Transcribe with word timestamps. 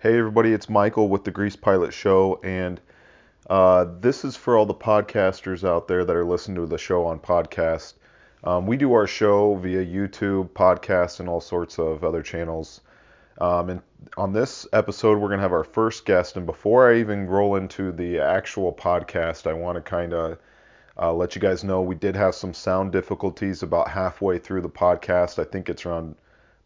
Hey, 0.00 0.16
everybody, 0.16 0.52
it's 0.52 0.68
Michael 0.68 1.08
with 1.08 1.24
the 1.24 1.32
Grease 1.32 1.56
Pilot 1.56 1.92
Show, 1.92 2.38
and 2.44 2.80
uh, 3.50 3.84
this 3.98 4.24
is 4.24 4.36
for 4.36 4.56
all 4.56 4.64
the 4.64 4.72
podcasters 4.72 5.66
out 5.66 5.88
there 5.88 6.04
that 6.04 6.14
are 6.14 6.24
listening 6.24 6.54
to 6.58 6.66
the 6.66 6.78
show 6.78 7.04
on 7.04 7.18
podcast. 7.18 7.94
Um, 8.44 8.68
we 8.68 8.76
do 8.76 8.92
our 8.92 9.08
show 9.08 9.56
via 9.56 9.84
YouTube, 9.84 10.50
podcast, 10.50 11.18
and 11.18 11.28
all 11.28 11.40
sorts 11.40 11.80
of 11.80 12.04
other 12.04 12.22
channels. 12.22 12.80
Um, 13.40 13.70
and 13.70 13.82
on 14.16 14.32
this 14.32 14.68
episode, 14.72 15.18
we're 15.18 15.30
going 15.30 15.38
to 15.38 15.42
have 15.42 15.52
our 15.52 15.64
first 15.64 16.04
guest. 16.04 16.36
And 16.36 16.46
before 16.46 16.88
I 16.88 17.00
even 17.00 17.26
roll 17.26 17.56
into 17.56 17.90
the 17.90 18.20
actual 18.20 18.72
podcast, 18.72 19.48
I 19.48 19.52
want 19.52 19.74
to 19.74 19.82
kind 19.82 20.14
of 20.14 20.38
uh, 20.96 21.12
let 21.12 21.34
you 21.34 21.40
guys 21.40 21.64
know 21.64 21.82
we 21.82 21.96
did 21.96 22.14
have 22.14 22.36
some 22.36 22.54
sound 22.54 22.92
difficulties 22.92 23.64
about 23.64 23.88
halfway 23.88 24.38
through 24.38 24.60
the 24.60 24.68
podcast. 24.68 25.40
I 25.40 25.44
think 25.44 25.68
it's 25.68 25.84
around 25.84 26.14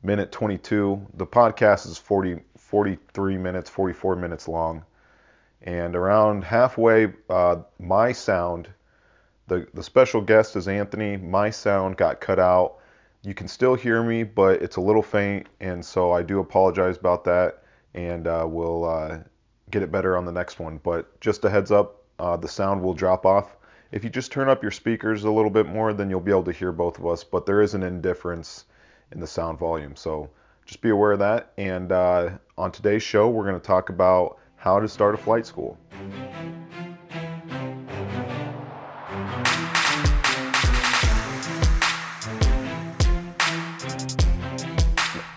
minute 0.03 0.33
22. 0.33 1.07
The 1.15 1.27
podcast 1.27 1.87
is 1.87 1.97
40, 1.97 2.41
43 2.73 3.37
minutes, 3.37 3.69
44 3.69 4.17
minutes 4.17 4.49
long. 4.49 4.83
And 5.61 5.95
around 5.95 6.43
halfway, 6.43 7.13
uh, 7.29 7.57
my 7.79 8.13
sound, 8.13 8.71
the, 9.47 9.67
the 9.75 9.83
special 9.83 10.23
guest 10.23 10.57
is 10.57 10.69
Anthony. 10.69 11.19
My 11.19 11.51
sound 11.51 11.99
got 11.99 12.23
cut 12.23 12.39
out. 12.39 12.79
You 13.21 13.35
can 13.35 13.47
still 13.47 13.75
hear 13.75 14.03
me, 14.03 14.23
but 14.23 14.63
it's 14.63 14.77
a 14.77 14.81
little 14.81 15.03
faint. 15.03 15.49
And 15.61 15.85
so 15.85 16.13
I 16.13 16.23
do 16.23 16.41
apologize 16.41 16.97
about 16.97 17.25
that. 17.25 17.63
And 17.93 18.27
uh, 18.27 18.47
we'll 18.49 18.87
uh, 18.87 19.19
get 19.71 19.83
it 19.83 19.93
better 19.93 20.17
on 20.17 20.25
the 20.25 20.33
next 20.33 20.59
one. 20.59 20.81
But 20.83 21.21
just 21.21 21.45
a 21.45 21.51
heads 21.51 21.71
up, 21.71 22.03
uh, 22.19 22.39
the 22.39 22.49
sound 22.49 22.83
will 22.83 22.95
drop 22.95 23.27
off. 23.27 23.55
If 23.91 24.03
you 24.03 24.09
just 24.09 24.33
turn 24.33 24.49
up 24.49 24.63
your 24.63 24.73
speakers 24.73 25.25
a 25.25 25.31
little 25.31 25.51
bit 25.51 25.67
more, 25.67 25.93
then 25.93 26.09
you'll 26.09 26.21
be 26.21 26.33
able 26.33 26.45
to 26.45 26.53
hear 26.53 26.73
both 26.73 26.99
of 26.99 27.07
us. 27.07 27.23
But 27.23 27.45
there 27.45 27.61
is 27.61 27.75
an 27.75 27.83
indifference 27.83 28.65
in 29.11 29.21
the 29.21 29.27
sound 29.27 29.59
volume. 29.59 29.95
So 29.95 30.31
just 30.65 30.81
be 30.81 30.89
aware 30.89 31.13
of 31.13 31.19
that. 31.19 31.53
And 31.59 31.93
uh, 31.93 32.31
on 32.59 32.71
today's 32.71 33.03
show, 33.03 33.29
we're 33.29 33.45
going 33.45 33.59
to 33.59 33.67
talk 33.67 33.89
about 33.89 34.39
how 34.57 34.79
to 34.79 34.87
start 34.87 35.15
a 35.15 35.19
flight 35.19 35.47
school. 35.47 35.79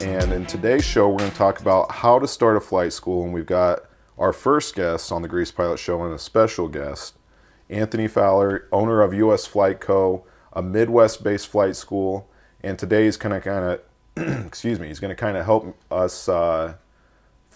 And 0.02 0.32
in 0.34 0.46
today's 0.46 0.84
show, 0.84 1.10
we're 1.10 1.20
going 1.20 1.32
to 1.32 1.38
talk 1.38 1.60
about 1.60 1.92
how 1.92 2.20
to 2.20 2.28
start 2.28 2.58
a 2.58 2.60
flight 2.60 2.94
school. 2.94 3.24
And 3.24 3.34
we've 3.34 3.46
got 3.46 3.86
our 4.18 4.34
first 4.34 4.76
guest 4.76 5.12
on 5.12 5.22
the 5.22 5.28
Grease 5.28 5.52
Pilot 5.52 5.80
Show 5.80 6.04
and 6.04 6.14
a 6.14 6.20
special 6.20 6.68
guest, 6.68 7.16
Anthony 7.70 8.08
Fowler, 8.08 8.68
owner 8.72 9.02
of 9.02 9.14
US 9.14 9.46
Flight 9.46 9.80
Co., 9.80 10.26
a 10.54 10.62
Midwest 10.62 11.24
based 11.24 11.48
flight 11.48 11.76
school. 11.76 12.30
And 12.62 12.78
today 12.78 13.06
he's 13.06 13.18
going 13.18 13.34
to 13.34 13.42
kind 13.42 13.66
of 13.66 13.82
excuse 14.46 14.80
me, 14.80 14.88
he's 14.88 15.00
going 15.00 15.10
to 15.10 15.16
kind 15.16 15.36
of 15.36 15.46
help 15.46 15.76
us 15.92 16.30
uh, 16.30 16.76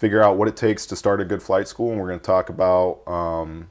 figure 0.00 0.22
out 0.22 0.38
what 0.38 0.48
it 0.48 0.56
takes 0.56 0.86
to 0.86 0.96
start 0.96 1.20
a 1.20 1.24
good 1.26 1.42
flight 1.42 1.68
school. 1.68 1.90
And 1.90 2.00
we're 2.00 2.08
going 2.08 2.20
to 2.20 2.24
talk 2.24 2.48
about 2.48 3.06
um, 3.06 3.68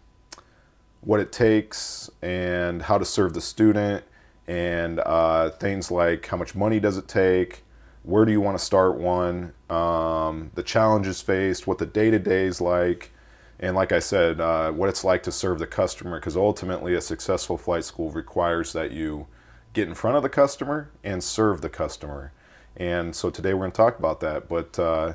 what 1.01 1.19
it 1.19 1.31
takes 1.31 2.07
and 2.21 2.83
how 2.83 2.99
to 2.99 3.03
serve 3.03 3.33
the 3.33 3.41
student 3.41 4.03
and 4.47 4.99
uh, 4.99 5.49
things 5.49 5.89
like 5.89 6.27
how 6.27 6.37
much 6.37 6.53
money 6.53 6.79
does 6.79 6.97
it 6.97 7.07
take, 7.07 7.63
where 8.03 8.25
do 8.25 8.31
you 8.31 8.41
want 8.41 8.55
to 8.59 8.63
start 8.63 8.99
one, 8.99 9.53
um, 9.71 10.51
the 10.53 10.61
challenges 10.61 11.19
faced, 11.19 11.65
what 11.65 11.79
the 11.79 11.87
day 11.87 12.11
to 12.11 12.19
day 12.19 12.45
is 12.45 12.61
like. 12.61 13.11
And 13.59 13.75
like 13.75 13.91
I 13.91 13.99
said, 13.99 14.39
uh, 14.39 14.71
what 14.71 14.87
it's 14.87 15.03
like 15.03 15.23
to 15.23 15.31
serve 15.31 15.57
the 15.57 15.65
customer, 15.65 16.19
because 16.19 16.37
ultimately 16.37 16.93
a 16.93 17.01
successful 17.01 17.57
flight 17.57 17.85
school 17.85 18.11
requires 18.11 18.71
that 18.73 18.91
you 18.91 19.25
get 19.73 19.87
in 19.87 19.95
front 19.95 20.15
of 20.15 20.21
the 20.21 20.29
customer 20.29 20.91
and 21.03 21.23
serve 21.23 21.61
the 21.61 21.69
customer. 21.69 22.33
And 22.77 23.15
so 23.15 23.31
today 23.31 23.55
we're 23.55 23.61
going 23.61 23.71
to 23.71 23.77
talk 23.77 23.97
about 23.97 24.19
that. 24.19 24.47
But 24.47 24.77
uh, 24.77 25.13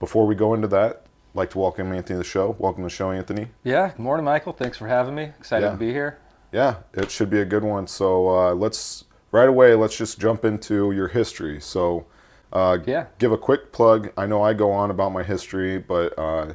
before 0.00 0.26
we 0.26 0.34
go 0.34 0.54
into 0.54 0.66
that, 0.66 1.02
I'd 1.32 1.36
like 1.36 1.50
to 1.50 1.58
welcome 1.58 1.92
Anthony 1.92 2.16
to 2.16 2.18
the 2.18 2.24
show. 2.24 2.56
Welcome 2.58 2.82
to 2.82 2.86
the 2.86 2.90
show, 2.94 3.12
Anthony. 3.12 3.48
Yeah, 3.62 3.90
good 3.90 4.00
morning, 4.00 4.24
Michael. 4.24 4.52
Thanks 4.52 4.76
for 4.76 4.88
having 4.88 5.14
me. 5.14 5.24
Excited 5.38 5.66
Yeah. 5.66 5.70
to 5.72 5.76
be 5.76 5.92
here. 5.92 6.18
Yeah, 6.50 6.76
it 6.94 7.10
should 7.12 7.30
be 7.30 7.40
a 7.40 7.44
good 7.44 7.62
one. 7.62 7.86
So 7.86 8.28
uh, 8.28 8.54
let's 8.54 9.04
right 9.30 9.48
away. 9.48 9.74
Let's 9.76 9.96
just 9.96 10.18
jump 10.18 10.44
into 10.44 10.90
your 10.90 11.08
history. 11.08 11.60
So 11.60 12.06
uh, 12.52 12.78
Yeah. 12.84 13.06
give 13.18 13.30
a 13.30 13.38
quick 13.38 13.70
plug. 13.72 14.10
I 14.16 14.26
know 14.26 14.42
I 14.42 14.54
go 14.54 14.72
on 14.72 14.90
about 14.90 15.12
my 15.12 15.22
history, 15.22 15.78
but 15.78 16.18
uh, 16.18 16.54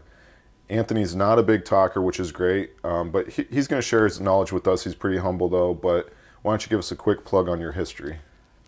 Anthony's 0.70 1.16
not 1.16 1.40
a 1.40 1.44
big 1.44 1.64
talker, 1.64 2.02
which 2.02 2.20
is 2.20 2.32
great. 2.34 2.72
Um, 2.84 3.12
but 3.12 3.30
he, 3.30 3.46
he's 3.50 3.68
going 3.68 3.82
to 3.82 3.88
share 3.88 4.04
his 4.04 4.20
knowledge 4.20 4.52
with 4.52 4.68
us. 4.68 4.84
He's 4.84 4.96
pretty 4.96 5.20
humble 5.20 5.48
though. 5.48 5.74
But 5.74 6.10
why 6.42 6.52
don't 6.52 6.66
you 6.66 6.70
give 6.70 6.80
us 6.80 6.92
a 6.92 6.96
quick 6.96 7.24
plug 7.24 7.48
on 7.48 7.62
your 7.62 7.72
history? 7.74 8.18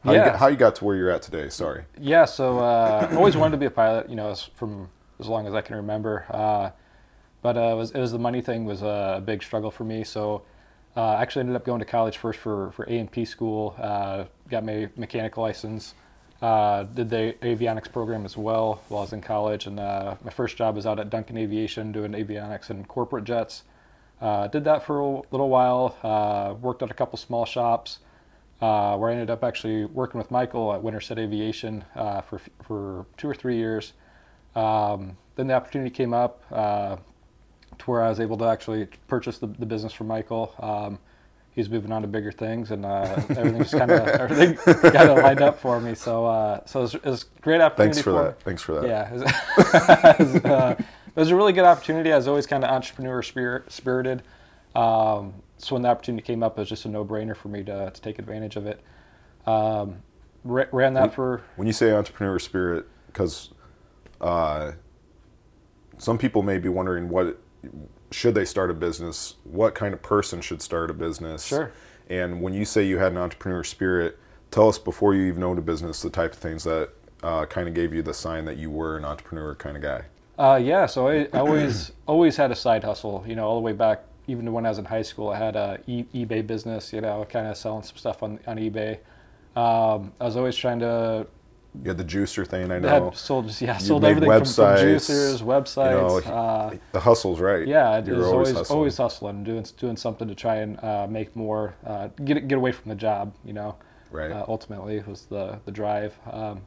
How, 0.07 0.13
you, 0.13 0.19
Yeah. 0.19 0.25
got, 0.29 0.39
how 0.39 0.47
you 0.47 0.55
got 0.55 0.75
to 0.75 0.85
where 0.85 0.95
you're 0.95 1.09
at 1.09 1.21
today? 1.21 1.49
Sorry. 1.49 1.83
Yeah, 1.99 2.23
so 2.23 2.59
uh, 2.59 3.09
I 3.11 3.15
always 3.15 3.35
wanted 3.35 3.51
to 3.51 3.57
be 3.57 3.65
a 3.65 3.69
pilot, 3.69 4.09
you 4.09 4.15
know, 4.15 4.29
as, 4.29 4.41
from 4.41 4.87
as 5.19 5.27
long 5.27 5.45
as 5.47 5.53
I 5.53 5.59
can 5.59 5.75
remember. 5.75 6.25
Uh, 6.29 6.69
but 7.41 7.57
uh, 7.57 7.59
it, 7.59 7.75
was, 7.75 7.91
it 7.91 7.99
was 7.99 8.13
the 8.13 8.17
money 8.19 8.39
thing 8.41 8.63
was 8.63 8.81
a 8.83 9.21
big 9.25 9.43
struggle 9.43 9.69
for 9.69 9.83
me. 9.83 10.05
So 10.05 10.43
uh, 10.95 11.01
I 11.01 11.21
actually 11.21 11.41
ended 11.41 11.57
up 11.57 11.65
going 11.65 11.79
to 11.79 11.85
college 11.85 12.17
first 12.19 12.39
for, 12.39 12.71
for 12.71 12.85
A&P 12.85 13.25
school, 13.25 13.75
uh, 13.77 14.23
got 14.49 14.63
my 14.63 14.87
mechanical 14.95 15.43
license, 15.43 15.93
uh, 16.41 16.83
did 16.83 17.09
the 17.09 17.35
avionics 17.41 17.91
program 17.91 18.23
as 18.23 18.37
well 18.37 18.81
while 18.87 18.99
I 18.99 19.03
was 19.03 19.11
in 19.11 19.19
college. 19.19 19.67
And 19.67 19.77
uh, 19.77 20.15
my 20.23 20.31
first 20.31 20.55
job 20.55 20.77
was 20.77 20.85
out 20.85 21.01
at 21.01 21.09
Duncan 21.09 21.37
Aviation 21.37 21.91
doing 21.91 22.13
avionics 22.13 22.69
and 22.69 22.87
corporate 22.87 23.25
jets. 23.25 23.63
Uh, 24.21 24.47
did 24.47 24.63
that 24.63 24.83
for 24.85 24.99
a 24.99 25.21
little 25.31 25.49
while, 25.49 25.97
uh, 26.01 26.53
worked 26.53 26.81
at 26.81 26.89
a 26.89 26.93
couple 26.93 27.17
small 27.17 27.43
shops 27.45 27.99
uh, 28.61 28.97
where 28.97 29.09
I 29.09 29.13
ended 29.13 29.29
up 29.29 29.43
actually 29.43 29.85
working 29.85 30.17
with 30.17 30.31
Michael 30.31 30.73
at 30.73 30.81
Winterset 30.81 31.19
Aviation 31.19 31.83
uh, 31.95 32.21
for 32.21 32.41
for 32.63 33.05
two 33.17 33.29
or 33.29 33.35
three 33.35 33.57
years. 33.57 33.93
Um, 34.55 35.17
then 35.35 35.47
the 35.47 35.53
opportunity 35.53 35.91
came 35.91 36.13
up 36.13 36.43
uh, 36.51 36.97
to 37.77 37.85
where 37.85 38.01
I 38.01 38.09
was 38.09 38.19
able 38.19 38.37
to 38.37 38.45
actually 38.45 38.87
purchase 39.07 39.37
the, 39.37 39.47
the 39.47 39.65
business 39.65 39.93
from 39.93 40.07
Michael. 40.07 40.55
Um, 40.59 40.97
he's 41.51 41.69
moving 41.69 41.91
on 41.91 42.01
to 42.01 42.07
bigger 42.07 42.31
things, 42.31 42.71
and 42.71 42.83
uh, 42.83 43.21
everything 43.29 43.57
just 43.59 43.77
kind 43.77 43.91
of 43.91 44.07
everything 44.07 44.55
kind 44.55 45.09
of 45.09 45.17
lined 45.19 45.41
up 45.41 45.59
for 45.59 45.79
me. 45.79 45.93
So 45.93 46.25
uh, 46.25 46.61
so 46.65 46.79
it 46.79 46.83
was, 46.83 46.95
it 46.95 47.05
was 47.05 47.25
a 47.37 47.41
great 47.41 47.61
opportunity. 47.61 47.93
Thanks 47.93 48.03
for 48.03 48.11
me. 48.13 48.17
that. 48.19 48.41
Thanks 48.41 48.61
for 48.63 48.81
that. 48.81 48.87
Yeah, 48.87 49.13
it 49.13 49.19
was, 49.19 49.21
it 50.19 50.19
was, 50.19 50.45
uh, 50.45 50.75
it 50.79 51.19
was 51.19 51.29
a 51.29 51.35
really 51.35 51.53
good 51.53 51.65
opportunity. 51.65 52.11
I 52.11 52.15
was 52.15 52.27
always 52.27 52.47
kind 52.47 52.63
of 52.63 52.71
entrepreneur 52.71 53.21
spirit, 53.21 53.71
spirited. 53.71 54.23
Um, 54.75 55.33
so 55.57 55.75
when 55.75 55.81
the 55.81 55.89
opportunity 55.89 56.25
came 56.25 56.43
up, 56.43 56.57
it 56.57 56.61
was 56.61 56.69
just 56.69 56.85
a 56.85 56.89
no-brainer 56.89 57.35
for 57.35 57.47
me 57.47 57.63
to, 57.63 57.91
to 57.91 58.01
take 58.01 58.19
advantage 58.19 58.55
of 58.55 58.67
it. 58.67 58.81
Um, 59.45 59.97
ra- 60.43 60.65
ran 60.71 60.93
that 60.93 61.13
for 61.13 61.41
When 61.55 61.67
you 61.67 61.73
say 61.73 61.91
entrepreneur 61.91 62.39
spirit, 62.39 62.85
because 63.07 63.49
uh, 64.21 64.73
some 65.97 66.17
people 66.17 66.43
may 66.43 66.57
be 66.57 66.69
wondering 66.69 67.09
what 67.09 67.39
should 68.11 68.35
they 68.35 68.45
start 68.45 68.71
a 68.71 68.73
business? 68.73 69.35
What 69.43 69.75
kind 69.75 69.93
of 69.93 70.01
person 70.01 70.41
should 70.41 70.61
start 70.61 70.89
a 70.89 70.93
business? 70.93 71.45
Sure. 71.45 71.71
And 72.09 72.41
when 72.41 72.53
you 72.53 72.65
say 72.65 72.83
you 72.83 72.97
had 72.97 73.11
an 73.11 73.17
entrepreneur 73.17 73.63
spirit, 73.63 74.17
tell 74.51 74.69
us 74.69 74.79
before 74.79 75.13
you 75.13 75.23
even 75.23 75.43
owned 75.43 75.59
a 75.59 75.61
business 75.61 76.01
the 76.01 76.09
type 76.09 76.33
of 76.33 76.39
things 76.39 76.63
that 76.63 76.89
uh, 77.23 77.45
kind 77.45 77.67
of 77.67 77.73
gave 77.73 77.93
you 77.93 78.01
the 78.01 78.13
sign 78.13 78.45
that 78.45 78.57
you 78.57 78.69
were 78.69 78.95
an 78.95 79.05
entrepreneur 79.05 79.55
kind 79.55 79.75
of 79.75 79.83
guy. 79.83 80.03
Uh, 80.37 80.59
yeah, 80.61 80.85
so 80.85 81.07
I, 81.07 81.27
I 81.33 81.39
always 81.39 81.91
always 82.05 82.37
had 82.37 82.51
a 82.51 82.55
side 82.55 82.83
hustle. 82.83 83.25
You 83.27 83.35
know, 83.35 83.47
all 83.47 83.55
the 83.55 83.61
way 83.61 83.73
back, 83.73 84.03
even 84.27 84.51
when 84.53 84.65
I 84.65 84.69
was 84.69 84.77
in 84.79 84.85
high 84.85 85.01
school, 85.03 85.29
I 85.29 85.37
had 85.37 85.55
a 85.55 85.79
e- 85.87 86.05
eBay 86.13 86.45
business. 86.45 86.91
You 86.93 87.01
know, 87.01 87.25
kind 87.29 87.47
of 87.47 87.57
selling 87.57 87.83
some 87.83 87.97
stuff 87.97 88.23
on 88.23 88.39
on 88.47 88.57
eBay. 88.57 88.99
Um, 89.55 90.13
I 90.21 90.25
was 90.25 90.37
always 90.37 90.55
trying 90.55 90.79
to 90.79 91.25
You 91.83 91.89
had 91.89 91.97
the 91.97 92.03
juicer 92.05 92.45
thing, 92.47 92.71
I 92.71 92.79
know. 92.79 92.87
had 93.09 93.15
sold 93.17 93.45
yeah 93.61 93.73
You 93.79 93.85
sold 93.85 94.03
everything 94.05 94.29
from, 94.29 94.45
from 94.45 94.75
juicers, 94.87 95.41
websites. 95.41 96.21
you 96.23 96.29
know, 96.29 96.33
uh, 96.35 96.73
the 96.91 96.99
hustle's 96.99 97.39
right. 97.39 97.67
yeah, 97.67 97.89
I 97.89 97.97
You 98.03 98.13
was 98.13 98.27
were 98.27 98.33
always 98.33 98.51
hustling. 98.53 98.77
always 98.77 98.97
hustling, 98.97 99.43
doing 99.43 99.65
doing 99.77 99.97
something 99.97 100.27
to 100.27 100.35
try 100.35 100.55
and 100.57 100.79
uh, 100.83 101.07
make 101.09 101.35
more, 101.35 101.73
uh, 101.85 102.09
get 102.23 102.47
get 102.47 102.57
away 102.57 102.71
from 102.71 102.89
the 102.89 102.95
job. 102.95 103.33
You 103.45 103.53
know, 103.53 103.75
Right. 104.11 104.31
uh, 104.31 104.45
ultimately 104.47 105.03
was 105.07 105.25
the 105.25 105.59
the 105.65 105.71
drive. 105.71 106.13
Um, 106.31 106.61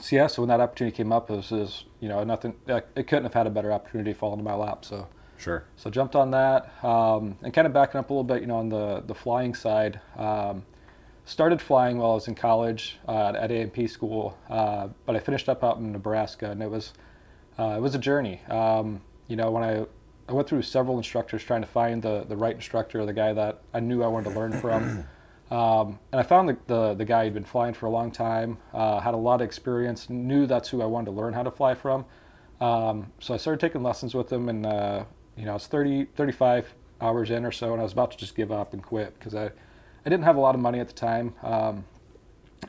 so 0.00 0.16
yeah, 0.16 0.26
so 0.28 0.42
when 0.42 0.48
that 0.48 0.60
opportunity 0.60 0.96
came 0.96 1.12
up, 1.12 1.28
it 1.30 1.34
was, 1.36 1.52
it 1.52 1.56
was 1.56 1.84
you 2.00 2.08
know 2.08 2.22
nothing. 2.24 2.54
It 2.68 3.06
couldn't 3.08 3.24
have 3.24 3.34
had 3.34 3.46
a 3.46 3.50
better 3.50 3.72
opportunity 3.72 4.12
fall 4.12 4.32
into 4.32 4.44
my 4.44 4.54
lap. 4.54 4.84
So 4.84 5.06
Sure. 5.42 5.64
so 5.76 5.90
jumped 5.90 6.14
on 6.14 6.30
that, 6.30 6.72
um, 6.84 7.36
and 7.42 7.52
kind 7.52 7.66
of 7.66 7.72
backing 7.72 7.98
up 7.98 8.10
a 8.10 8.12
little 8.12 8.24
bit, 8.24 8.40
you 8.40 8.46
know, 8.46 8.56
on 8.56 8.68
the 8.68 9.02
the 9.06 9.14
flying 9.14 9.54
side. 9.54 10.00
Um, 10.16 10.64
started 11.24 11.60
flying 11.60 11.98
while 11.98 12.12
I 12.12 12.14
was 12.14 12.28
in 12.28 12.34
college 12.34 12.98
uh, 13.08 13.32
at 13.36 13.50
A&P 13.50 13.86
school, 13.86 14.36
uh, 14.50 14.88
but 15.06 15.16
I 15.16 15.20
finished 15.20 15.48
up 15.48 15.62
out 15.62 15.78
in 15.78 15.92
Nebraska, 15.92 16.50
and 16.50 16.62
it 16.62 16.70
was 16.70 16.92
uh, 17.58 17.74
it 17.76 17.80
was 17.80 17.94
a 17.94 17.98
journey. 17.98 18.40
Um, 18.48 19.00
you 19.28 19.36
know, 19.36 19.50
when 19.50 19.62
I 19.62 19.84
I 20.28 20.32
went 20.32 20.48
through 20.48 20.62
several 20.62 20.96
instructors 20.96 21.42
trying 21.42 21.62
to 21.62 21.66
find 21.66 22.02
the 22.02 22.24
the 22.28 22.36
right 22.36 22.54
instructor, 22.54 23.04
the 23.04 23.12
guy 23.12 23.32
that 23.32 23.62
I 23.74 23.80
knew 23.80 24.02
I 24.02 24.06
wanted 24.06 24.30
to 24.30 24.38
learn 24.38 24.52
from. 24.52 25.06
Um, 25.50 25.98
and 26.10 26.18
I 26.18 26.22
found 26.22 26.48
the, 26.48 26.56
the, 26.66 26.94
the 26.94 27.04
guy 27.04 27.24
who'd 27.24 27.34
been 27.34 27.44
flying 27.44 27.74
for 27.74 27.84
a 27.84 27.90
long 27.90 28.10
time, 28.10 28.56
uh, 28.72 29.00
had 29.00 29.12
a 29.12 29.18
lot 29.18 29.42
of 29.42 29.44
experience, 29.44 30.08
knew 30.08 30.46
that's 30.46 30.70
who 30.70 30.80
I 30.80 30.86
wanted 30.86 31.06
to 31.06 31.10
learn 31.10 31.34
how 31.34 31.42
to 31.42 31.50
fly 31.50 31.74
from. 31.74 32.06
Um, 32.58 33.12
so 33.20 33.34
I 33.34 33.36
started 33.36 33.60
taking 33.60 33.82
lessons 33.82 34.14
with 34.14 34.32
him, 34.32 34.48
and 34.48 34.64
uh, 34.64 35.04
you 35.36 35.44
know, 35.44 35.52
I 35.52 35.54
was 35.54 35.66
30, 35.66 36.06
35 36.16 36.74
hours 37.00 37.30
in 37.30 37.44
or 37.44 37.52
so, 37.52 37.72
and 37.72 37.80
I 37.80 37.84
was 37.84 37.92
about 37.92 38.10
to 38.12 38.16
just 38.16 38.34
give 38.36 38.52
up 38.52 38.72
and 38.72 38.82
quit 38.82 39.18
because 39.18 39.34
I, 39.34 39.46
I 39.46 39.50
didn't 40.10 40.22
have 40.24 40.36
a 40.36 40.40
lot 40.40 40.54
of 40.54 40.60
money 40.60 40.78
at 40.80 40.88
the 40.88 40.94
time. 40.94 41.34
Um, 41.42 41.84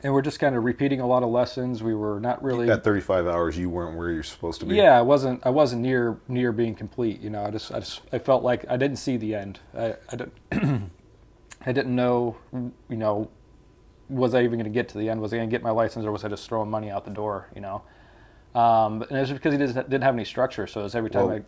and 0.02 0.12
we're 0.12 0.22
just 0.22 0.40
kind 0.40 0.56
of 0.56 0.64
repeating 0.64 1.00
a 1.00 1.06
lot 1.06 1.22
of 1.22 1.28
lessons. 1.30 1.82
We 1.82 1.94
were 1.94 2.18
not 2.18 2.42
really 2.42 2.68
At 2.68 2.82
35 2.82 3.28
hours, 3.28 3.56
you 3.56 3.70
weren't 3.70 3.96
where 3.96 4.10
you're 4.10 4.24
supposed 4.24 4.58
to 4.60 4.66
be. 4.66 4.74
yeah, 4.74 4.98
I 4.98 5.02
wasn't. 5.02 5.40
I 5.46 5.50
wasn't 5.50 5.82
near 5.82 6.18
near 6.26 6.50
being 6.50 6.74
complete. 6.74 7.20
You 7.20 7.30
know, 7.30 7.44
I 7.44 7.50
just, 7.52 7.70
I 7.70 7.78
just, 7.78 8.00
I 8.12 8.18
felt 8.18 8.42
like 8.42 8.64
I 8.68 8.76
didn't 8.76 8.96
see 8.96 9.16
the 9.16 9.36
end. 9.36 9.60
I, 9.76 9.94
I 10.10 10.16
didn't, 10.16 10.34
I 11.64 11.70
didn't 11.72 11.94
know. 11.94 12.36
You 12.52 12.96
know, 12.96 13.30
was 14.08 14.34
I 14.34 14.40
even 14.42 14.58
going 14.58 14.64
to 14.64 14.70
get 14.70 14.88
to 14.90 14.98
the 14.98 15.08
end? 15.08 15.20
Was 15.20 15.32
I 15.32 15.36
going 15.36 15.48
to 15.48 15.54
get 15.54 15.62
my 15.62 15.70
license, 15.70 16.04
or 16.04 16.10
was 16.10 16.24
I 16.24 16.28
just 16.28 16.48
throwing 16.48 16.70
money 16.70 16.90
out 16.90 17.04
the 17.04 17.12
door? 17.12 17.48
You 17.54 17.60
know, 17.60 17.82
um, 18.60 19.02
and 19.02 19.12
it 19.12 19.20
was 19.20 19.30
because 19.30 19.52
he 19.52 19.58
didn't, 19.58 19.74
didn't 19.76 20.02
have 20.02 20.14
any 20.14 20.24
structure. 20.24 20.66
So 20.66 20.80
it 20.80 20.84
was 20.84 20.96
every 20.96 21.10
time 21.10 21.26
Well- 21.28 21.36
I, 21.36 21.42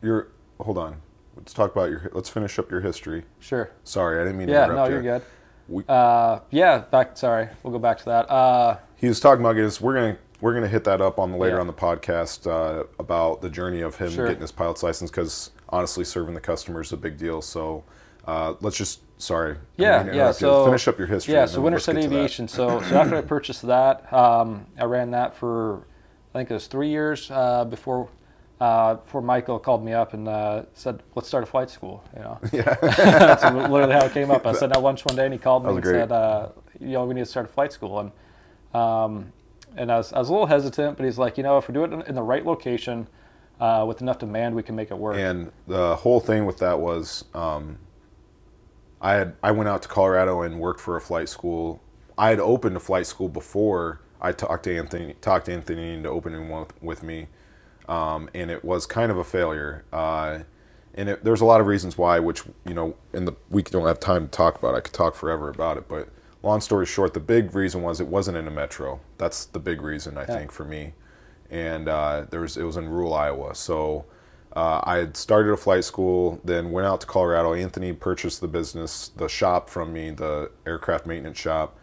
You're. 0.00 0.28
Hold 0.60 0.78
on. 0.78 0.96
Let's 1.36 1.52
talk 1.52 1.72
about 1.72 1.90
your. 1.90 2.10
Let's 2.12 2.28
finish 2.30 2.58
up 2.58 2.70
your 2.70 2.80
history. 2.80 3.24
sure, 3.40 3.70
Sorry, 3.84 4.20
I 4.20 4.24
didn't 4.24 4.38
mean 4.38 4.46
to 4.48 4.52
yeah, 4.54 4.64
interrupt 4.64 4.90
no, 4.90 4.96
you. 4.96 5.02
you're 5.04 5.18
good. 5.18 5.22
We- 5.68 5.84
Uh, 5.88 6.40
yeah, 6.50 6.78
back. 6.78 7.16
Sorry, 7.16 7.48
we'll 7.62 7.72
go 7.72 7.78
back 7.78 7.98
to 7.98 8.04
that. 8.06 8.30
Uh, 8.30 8.78
He 8.96 9.08
was 9.08 9.20
talking 9.20 9.44
about 9.44 9.56
this. 9.56 9.80
We're 9.80 9.94
gonna 9.94 10.16
we're 10.40 10.54
gonna 10.54 10.68
hit 10.68 10.84
that 10.84 11.00
up 11.00 11.18
on 11.18 11.30
the 11.32 11.36
later 11.36 11.56
Yeah. 11.56 11.60
on 11.60 11.66
the 11.66 11.72
podcast 11.72 12.46
uh, 12.46 12.84
about 12.98 13.42
the 13.42 13.50
journey 13.50 13.80
of 13.82 13.96
him 13.96 14.10
Sure. 14.10 14.26
getting 14.26 14.40
his 14.40 14.52
pilot's 14.52 14.82
license 14.82 15.10
because 15.10 15.50
honestly, 15.68 16.04
serving 16.04 16.34
the 16.34 16.40
customer 16.40 16.80
is 16.80 16.92
a 16.92 16.96
big 16.96 17.18
deal. 17.18 17.42
So 17.42 17.84
uh, 18.26 18.54
let's 18.60 18.76
just 18.76 19.00
sorry. 19.20 19.56
Yeah, 19.76 20.04
yeah. 20.04 20.12
interrupt 20.12 20.40
you. 20.40 20.46
So 20.46 20.64
finish 20.66 20.88
up 20.88 20.98
your 20.98 21.06
history. 21.08 21.34
Yeah, 21.34 21.46
so 21.46 21.60
Winterset 21.60 21.96
get 21.96 22.02
to 22.02 22.08
that. 22.08 22.14
Aviation. 22.14 22.48
So, 22.48 22.80
so 22.82 22.96
after 22.96 23.16
I 23.16 23.20
purchased 23.22 23.66
that, 23.66 24.10
um, 24.12 24.66
I 24.78 24.84
ran 24.84 25.10
that 25.12 25.34
for 25.36 25.82
I 26.34 26.38
think 26.38 26.50
it 26.50 26.54
was 26.54 26.66
three 26.66 26.88
years 26.90 27.30
uh, 27.30 27.64
before 27.64 28.08
uh, 28.60 28.94
before 28.94 29.20
Michael 29.22 29.58
called 29.58 29.84
me 29.84 29.92
up 29.92 30.14
and 30.14 30.28
uh, 30.28 30.62
said, 30.74 31.02
"Let's 31.14 31.28
start 31.28 31.44
a 31.44 31.46
flight 31.46 31.70
school." 31.70 32.02
You 32.16 32.22
know, 32.22 32.38
Yeah. 32.52 32.74
that's 32.80 33.44
literally 33.44 33.92
how 33.92 34.06
it 34.06 34.12
came 34.12 34.30
up. 34.30 34.46
I 34.46 34.52
said 34.52 34.72
at 34.72 34.82
lunch 34.82 35.04
one 35.04 35.16
day, 35.16 35.24
and 35.24 35.32
he 35.32 35.38
called 35.38 35.64
me 35.64 35.70
and 35.70 35.82
great. 35.82 35.92
said, 35.94 36.12
uh, 36.12 36.48
"You 36.80 36.88
know, 36.88 37.04
we 37.04 37.14
need 37.14 37.20
to 37.20 37.26
start 37.26 37.46
a 37.46 37.48
flight 37.52 37.72
school." 37.72 38.00
And 38.00 38.12
um, 38.74 39.32
and 39.76 39.92
I 39.92 39.98
was, 39.98 40.12
I 40.12 40.18
was 40.18 40.28
a 40.28 40.32
little 40.32 40.46
hesitant, 40.46 40.96
but 40.96 41.04
he's 41.04 41.18
like, 41.18 41.36
"You 41.36 41.42
know, 41.44 41.58
if 41.58 41.68
we 41.68 41.74
do 41.74 41.84
it 41.84 41.92
in, 41.92 42.02
in 42.02 42.14
the 42.14 42.22
right 42.22 42.44
location 42.44 43.08
uh, 43.60 43.84
with 43.86 44.00
enough 44.00 44.18
demand, 44.18 44.54
we 44.54 44.62
can 44.62 44.74
make 44.74 44.90
it 44.90 44.96
work." 44.98 45.16
And 45.16 45.52
the 45.66 45.96
whole 45.96 46.20
thing 46.20 46.46
with 46.46 46.58
that 46.58 46.80
was, 46.80 47.26
um, 47.34 47.78
I 49.02 49.12
had 49.12 49.34
I 49.42 49.50
went 49.50 49.68
out 49.68 49.82
to 49.82 49.88
Colorado 49.88 50.40
and 50.40 50.58
worked 50.60 50.80
for 50.80 50.96
a 50.96 51.00
flight 51.00 51.28
school. 51.28 51.82
I 52.16 52.30
had 52.30 52.40
opened 52.40 52.76
a 52.76 52.80
flight 52.80 53.06
school 53.06 53.28
before 53.28 54.00
I 54.20 54.32
talked 54.32 54.64
to 54.64 54.74
Anthony, 54.74 55.14
talked 55.20 55.46
to 55.46 55.52
Anthony 55.52 55.92
into 55.92 56.08
opening 56.08 56.48
one 56.48 56.62
with, 56.62 56.82
with 56.82 57.02
me, 57.02 57.26
um, 57.88 58.28
and 58.34 58.50
it 58.50 58.64
was 58.64 58.86
kind 58.86 59.10
of 59.10 59.18
a 59.18 59.24
failure. 59.24 59.84
Uh, 59.92 60.40
and 60.94 61.10
it, 61.10 61.24
there's 61.24 61.40
a 61.40 61.44
lot 61.44 61.60
of 61.60 61.66
reasons 61.66 61.98
why, 61.98 62.18
which 62.18 62.42
you 62.66 62.74
know, 62.74 62.96
in 63.12 63.24
the 63.24 63.34
we 63.50 63.62
don't 63.62 63.86
have 63.86 64.00
time 64.00 64.26
to 64.26 64.30
talk 64.30 64.58
about. 64.58 64.74
I 64.74 64.80
could 64.80 64.94
talk 64.94 65.14
forever 65.14 65.48
about 65.48 65.76
it, 65.76 65.88
but 65.88 66.08
long 66.42 66.60
story 66.60 66.86
short, 66.86 67.14
the 67.14 67.20
big 67.20 67.54
reason 67.54 67.82
was 67.82 68.00
it 68.00 68.06
wasn't 68.06 68.36
in 68.36 68.46
a 68.46 68.50
metro. 68.50 69.00
That's 69.18 69.46
the 69.46 69.58
big 69.58 69.82
reason 69.82 70.16
I 70.16 70.24
think 70.24 70.52
for 70.52 70.64
me, 70.64 70.94
and 71.50 71.88
uh, 71.88 72.26
there 72.30 72.40
was 72.40 72.56
it 72.56 72.64
was 72.64 72.76
in 72.76 72.88
rural 72.88 73.12
Iowa. 73.14 73.54
So 73.54 74.06
uh, 74.54 74.80
I 74.84 74.96
had 74.96 75.16
started 75.18 75.52
a 75.52 75.56
flight 75.56 75.84
school, 75.84 76.40
then 76.42 76.70
went 76.70 76.86
out 76.86 77.02
to 77.02 77.06
Colorado. 77.06 77.52
Anthony 77.52 77.92
purchased 77.92 78.40
the 78.40 78.48
business, 78.48 79.08
the 79.08 79.28
shop 79.28 79.68
from 79.68 79.92
me, 79.92 80.10
the 80.10 80.50
aircraft 80.66 81.04
maintenance 81.06 81.38
shop. 81.38 81.76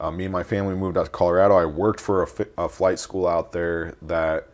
Uh, 0.00 0.10
me 0.10 0.24
and 0.24 0.32
my 0.32 0.42
family 0.42 0.74
moved 0.74 0.96
out 0.96 1.04
to 1.04 1.10
Colorado. 1.10 1.54
I 1.54 1.66
worked 1.66 2.00
for 2.00 2.22
a, 2.22 2.26
fi- 2.26 2.46
a 2.56 2.68
flight 2.68 2.98
school 2.98 3.28
out 3.28 3.52
there 3.52 3.94
that 4.00 4.48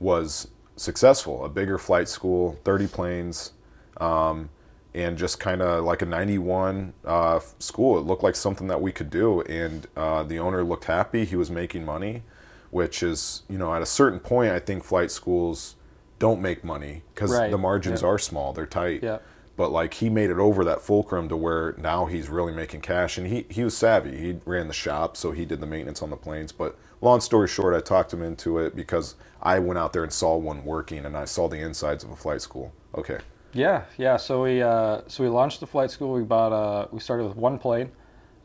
was 0.00 0.48
successful, 0.76 1.44
a 1.44 1.48
bigger 1.48 1.78
flight 1.78 2.08
school, 2.08 2.58
30 2.64 2.86
planes, 2.88 3.52
um, 3.98 4.48
and 4.94 5.16
just 5.16 5.38
kind 5.38 5.62
of 5.62 5.84
like 5.84 6.02
a 6.02 6.06
91 6.06 6.92
uh, 7.04 7.38
school. 7.58 7.98
It 7.98 8.02
looked 8.06 8.22
like 8.24 8.34
something 8.34 8.66
that 8.68 8.80
we 8.80 8.90
could 8.90 9.10
do, 9.10 9.42
and 9.42 9.86
uh, 9.96 10.22
the 10.24 10.38
owner 10.38 10.64
looked 10.64 10.86
happy. 10.86 11.24
He 11.24 11.36
was 11.36 11.50
making 11.50 11.84
money, 11.84 12.22
which 12.70 13.02
is, 13.02 13.42
you 13.48 13.58
know, 13.58 13.72
at 13.74 13.82
a 13.82 13.86
certain 13.86 14.18
point, 14.18 14.50
I 14.52 14.58
think 14.58 14.82
flight 14.82 15.10
schools 15.10 15.76
don't 16.18 16.40
make 16.40 16.64
money 16.64 17.02
because 17.14 17.30
Right. 17.30 17.50
the 17.50 17.58
margins 17.58 18.02
are 18.02 18.18
small, 18.18 18.52
they're 18.52 18.66
tight. 18.66 19.02
Yep. 19.02 19.22
But 19.56 19.70
like 19.72 19.94
he 19.94 20.08
made 20.08 20.30
it 20.30 20.38
over 20.38 20.64
that 20.64 20.80
fulcrum 20.80 21.28
to 21.28 21.36
where 21.36 21.74
now 21.76 22.06
he's 22.06 22.28
really 22.30 22.52
making 22.52 22.80
cash, 22.80 23.18
and 23.18 23.26
he 23.26 23.44
he 23.50 23.62
was 23.62 23.76
savvy. 23.76 24.16
He 24.16 24.38
ran 24.46 24.68
the 24.68 24.74
shop, 24.74 25.18
so 25.18 25.32
he 25.32 25.44
did 25.44 25.60
the 25.60 25.66
maintenance 25.66 26.00
on 26.02 26.08
the 26.08 26.16
planes. 26.16 26.50
But 26.50 26.78
long 27.00 27.20
story 27.20 27.48
short, 27.48 27.74
I 27.74 27.80
talked 27.80 28.12
him 28.12 28.22
into 28.22 28.58
it 28.58 28.76
because 28.76 29.14
I 29.42 29.58
went 29.58 29.78
out 29.78 29.92
there 29.92 30.02
and 30.02 30.12
saw 30.12 30.36
one 30.36 30.64
working, 30.64 31.04
and 31.06 31.16
I 31.16 31.24
saw 31.24 31.48
the 31.48 31.58
insides 31.60 32.04
of 32.04 32.10
a 32.10 32.16
flight 32.16 32.42
school. 32.42 32.72
Okay, 32.94 33.18
Yeah, 33.52 33.84
yeah. 33.98 34.16
So 34.16 34.42
we 34.42 34.62
uh, 34.62 35.02
so 35.08 35.24
we 35.24 35.28
launched 35.28 35.60
the 35.60 35.66
flight 35.66 35.90
school. 35.90 36.12
We 36.12 36.22
bought 36.22 36.52
uh, 36.52 36.86
we 36.92 37.00
started 37.00 37.24
with 37.26 37.36
one 37.36 37.58
plane, 37.58 37.90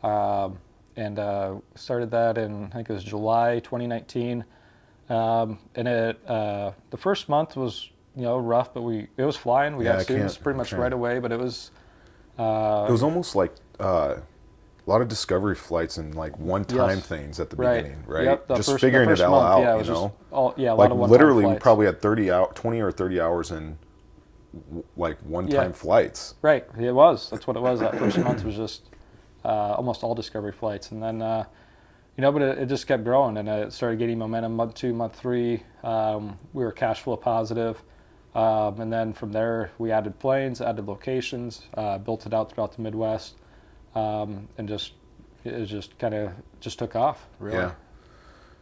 um, 0.02 0.60
and 0.96 1.20
uh, 1.20 1.56
started 1.76 2.10
that 2.12 2.38
in 2.38 2.66
I 2.68 2.76
think 2.78 2.90
it 2.90 2.94
was 2.94 3.04
July 3.04 3.60
2019. 3.60 4.46
Um, 5.10 5.60
and 5.76 5.88
it 5.88 6.28
uh, 6.28 6.72
the 6.90 6.98
first 6.98 7.30
month 7.30 7.56
was 7.56 7.92
you 8.16 8.24
know 8.24 8.38
rough, 8.40 8.74
but 8.74 8.82
we 8.82 9.08
it 9.18 9.24
was 9.24 9.38
flying. 9.38 9.76
We 9.78 9.84
Yeah, 9.84 9.94
got 9.94 10.02
students 10.02 10.38
pretty 10.38 10.58
much 10.58 10.76
right 10.78 10.94
away, 10.94 11.20
but 11.20 11.32
it 11.32 11.40
was 11.40 11.70
uh, 12.38 12.88
it 12.88 12.92
was 12.92 13.04
almost 13.04 13.36
like 13.36 13.54
uh, 13.80 14.18
a 14.86 14.90
lot 14.90 15.02
of 15.02 15.08
discovery 15.08 15.56
flights 15.56 15.98
and 15.98 16.14
like 16.16 16.38
one-time 16.40 16.98
Yes. 16.98 17.08
things 17.08 17.40
at 17.40 17.50
the 17.50 17.56
right. 17.56 17.78
beginning, 17.84 18.04
right? 18.06 18.26
Yep, 18.26 18.48
just 18.50 18.70
first, 18.70 18.82
figuring 18.82 19.10
it 19.10 19.20
all 19.22 19.32
month, 19.42 19.46
out, 19.46 19.62
Yeah, 19.62 19.84
you 19.84 19.92
know. 19.92 20.14
all, 20.32 20.54
yeah, 20.58 20.72
a 20.72 20.76
lot 20.76 20.96
like 20.96 21.10
literally, 21.10 21.46
we 21.46 21.56
probably 21.56 21.86
had 21.88 22.02
30 22.02 22.30
out, 22.32 22.56
20 22.56 22.82
or 22.82 22.92
30 22.92 23.20
hours 23.20 23.52
in 23.52 23.78
w- 24.54 24.84
like 24.96 25.18
one-time 25.22 25.70
Yeah. 25.70 25.72
flights. 25.72 26.36
Right, 26.42 26.66
it 26.80 26.92
was. 26.94 27.30
That's 27.32 27.48
what 27.48 27.58
it 27.58 27.62
was. 27.62 27.80
That 27.80 27.98
first 27.98 28.20
month 28.20 28.44
was 28.44 28.56
just 28.56 28.90
uh, 29.44 29.74
almost 29.74 30.04
all 30.04 30.14
discovery 30.16 30.52
flights, 30.52 30.92
and 30.92 31.02
then 31.02 31.22
uh, 31.22 31.46
you 32.18 32.22
know, 32.22 32.32
but 32.32 32.42
it, 32.44 32.58
it 32.60 32.66
just 32.68 32.86
kept 32.88 33.04
growing, 33.04 33.38
and 33.38 33.50
it 33.50 33.74
started 33.74 33.98
getting 34.00 34.20
momentum. 34.20 34.56
Month 34.56 34.76
two, 34.76 34.94
month 34.94 35.16
three, 35.16 35.64
um, 35.84 36.38
we 36.54 36.64
were 36.64 36.72
cash 36.72 37.02
flow 37.02 37.18
positive, 37.18 37.82
um, 38.36 38.80
and 38.80 38.94
then 38.94 39.14
from 39.14 39.32
there 39.32 39.72
we 39.80 39.92
added 39.92 40.20
planes, 40.20 40.62
added 40.62 40.86
locations, 40.88 41.64
uh, 41.74 41.98
built 41.98 42.26
it 42.28 42.34
out 42.36 42.52
throughout 42.52 42.76
the 42.76 42.82
Midwest, 42.84 43.36
um, 43.96 44.48
and 44.58 44.68
just 44.68 44.94
it 45.44 45.66
just 45.66 45.98
kind 46.00 46.14
of 46.14 46.32
just 46.60 46.80
took 46.80 46.96
off. 46.96 47.28
Really. 47.40 47.58
Yeah. 47.58 47.72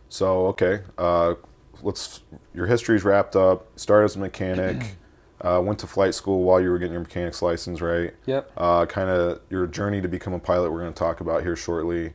So 0.09 0.47
okay, 0.47 0.81
uh, 0.97 1.35
let's. 1.81 2.21
Your 2.53 2.67
history's 2.67 3.03
wrapped 3.03 3.35
up. 3.35 3.67
Started 3.77 4.05
as 4.05 4.15
a 4.15 4.19
mechanic. 4.19 4.95
uh, 5.43 5.61
went 5.63 5.79
to 5.79 5.87
flight 5.87 6.15
school 6.15 6.43
while 6.43 6.61
you 6.61 6.69
were 6.69 6.79
getting 6.79 6.93
your 6.93 7.01
mechanic's 7.01 7.41
license, 7.41 7.81
right? 7.81 8.13
Yep. 8.25 8.51
Uh, 8.55 8.85
kind 8.85 9.09
of 9.09 9.41
your 9.49 9.67
journey 9.67 10.01
to 10.01 10.07
become 10.07 10.33
a 10.33 10.39
pilot. 10.39 10.71
We're 10.71 10.79
going 10.79 10.93
to 10.93 10.97
talk 10.99 11.19
about 11.19 11.43
here 11.43 11.55
shortly. 11.55 12.13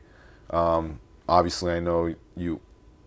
Um, 0.49 0.99
obviously, 1.27 1.73
I 1.73 1.79
know 1.79 2.13
you 2.35 2.59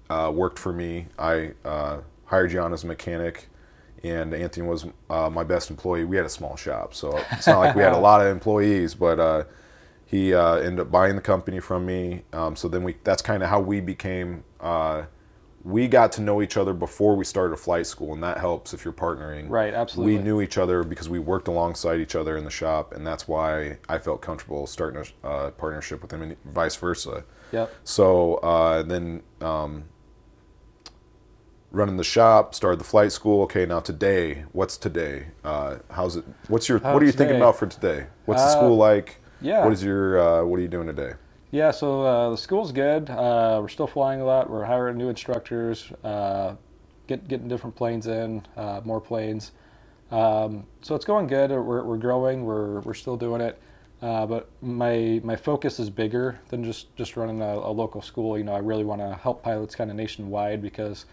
uh, 0.09 0.31
worked 0.33 0.59
for 0.59 0.73
me. 0.73 1.07
I 1.19 1.53
uh, 1.65 2.01
hired 2.27 2.53
you 2.53 2.61
on 2.61 2.73
as 2.73 2.85
a 2.85 2.87
mechanic, 2.87 3.49
and 4.05 4.33
Anthony 4.33 4.67
was 4.67 4.87
uh, 5.11 5.29
my 5.29 5.43
best 5.43 5.71
employee. 5.71 6.05
We 6.05 6.17
had 6.17 6.27
a 6.27 6.31
small 6.31 6.57
shop, 6.57 6.95
so 6.95 7.21
it's 7.33 7.49
not 7.49 7.59
like 7.59 7.75
we 7.75 7.83
had 7.83 7.93
a 7.93 7.99
lot 8.01 8.21
of 8.21 8.29
employees, 8.29 8.95
but 8.95 9.19
uh, 9.19 9.45
he 10.13 10.35
uh, 10.35 10.57
ended 10.57 10.79
up 10.79 10.91
buying 10.91 11.17
the 11.17 11.23
company 11.23 11.59
from 11.59 11.87
me. 11.87 12.23
Um, 12.35 12.55
so 12.55 12.69
then 12.69 12.85
we 12.85 12.97
that's 13.03 13.23
kind 13.23 13.43
of 13.43 13.49
how 13.49 13.61
we 13.61 13.81
became. 13.81 14.45
Uh, 14.61 15.05
we 15.65 15.89
got 15.89 16.13
to 16.13 16.21
know 16.21 16.43
each 16.43 16.57
other 16.59 16.75
before 16.75 17.17
we 17.17 17.25
started 17.25 17.55
a 17.55 17.57
flight 17.57 17.87
school, 17.87 18.13
and 18.13 18.23
that 18.23 18.37
helps 18.37 18.75
if 18.75 18.85
you're 18.85 18.93
partnering. 18.93 19.49
Right, 19.49 19.73
absolutely. 19.73 20.17
We 20.17 20.23
knew 20.23 20.43
each 20.43 20.59
other 20.59 20.83
because 20.83 21.09
we 21.09 21.19
worked 21.19 21.49
alongside 21.49 21.99
each 21.99 22.15
other 22.15 22.37
in 22.37 22.45
the 22.45 22.51
shop, 22.51 22.93
and 22.93 23.07
that's 23.07 23.27
why 23.27 23.79
I 23.89 23.99
felt 23.99 24.21
comfortable 24.21 24.67
starting 24.67 25.03
a 25.23 25.27
uh, 25.27 25.51
partnership 25.53 26.03
with 26.03 26.13
him, 26.13 26.21
and 26.21 26.37
vice 26.45 26.77
versa. 26.77 27.25
Yep. 27.53 27.73
So 27.85 28.35
uh, 28.37 28.83
then 28.83 29.23
um, 29.41 29.85
running 31.71 31.97
the 31.97 32.05
shop, 32.05 32.55
started 32.55 32.81
the 32.81 32.85
flight 32.85 33.13
school. 33.13 33.45
Okay, 33.45 33.65
now 33.65 33.81
today, 33.81 34.45
what's 34.53 34.77
today? 34.77 35.29
Uh, 35.43 35.77
how's 35.91 36.17
it? 36.17 36.25
What's 36.49 36.69
your? 36.69 36.81
What 36.81 37.03
are 37.03 37.07
you 37.07 37.13
thinking 37.13 37.37
about 37.37 37.57
for 37.57 37.67
today? 37.67 38.09
What's 38.27 38.43
the 38.43 38.49
Uh, 38.49 38.53
school 38.53 38.77
like? 38.77 39.22
Yeah. 39.43 39.65
What 39.65 39.73
is 39.73 39.83
your? 39.83 40.21
Uh, 40.21 40.45
what 40.45 40.59
are 40.59 40.63
you 40.63 40.69
doing 40.69 40.87
today? 40.87 41.13
Yeah, 41.53 41.71
so 41.71 42.03
uh, 42.03 42.31
the 42.31 42.39
school's 42.39 42.73
good. 42.73 43.11
Uh, 43.11 43.59
we're 43.61 43.69
still 43.69 43.87
flying 43.87 44.23
a 44.23 44.25
lot. 44.25 44.49
We're 44.49 44.65
hiring 44.65 44.97
new 44.97 45.11
instructors, 45.11 45.93
uh, 46.03 46.55
get, 47.07 47.29
getting 47.29 47.47
different 47.47 47.77
planes 47.77 48.07
in, 48.07 48.43
uh, 48.57 48.81
more 48.85 49.03
planes. 49.03 49.53
Um, 50.11 50.65
so 50.81 50.95
it's 50.95 51.05
going 51.05 51.27
good. 51.27 51.51
We're, 51.51 51.83
we're 51.83 51.99
growing. 51.99 52.47
We're, 52.47 52.81
we're 52.81 52.95
still 52.95 53.19
doing 53.19 53.43
it. 53.43 53.61
Uh, 54.01 54.25
but 54.25 54.49
my 54.63 55.21
my 55.23 55.37
focus 55.37 55.79
is 55.79 55.91
bigger 55.91 56.41
than 56.49 56.65
just, 56.65 56.95
just 56.97 57.19
running 57.19 57.43
a, 57.43 57.55
a 57.55 57.71
local 57.71 58.01
school. 58.01 58.39
You 58.39 58.45
know, 58.45 58.55
I 58.55 58.59
really 58.59 58.85
want 58.85 59.03
to 59.03 59.15
help 59.15 59.43
pilots 59.43 59.75
kind 59.75 59.91
of 59.91 59.97
nationwide 59.97 60.63
because 60.63 61.05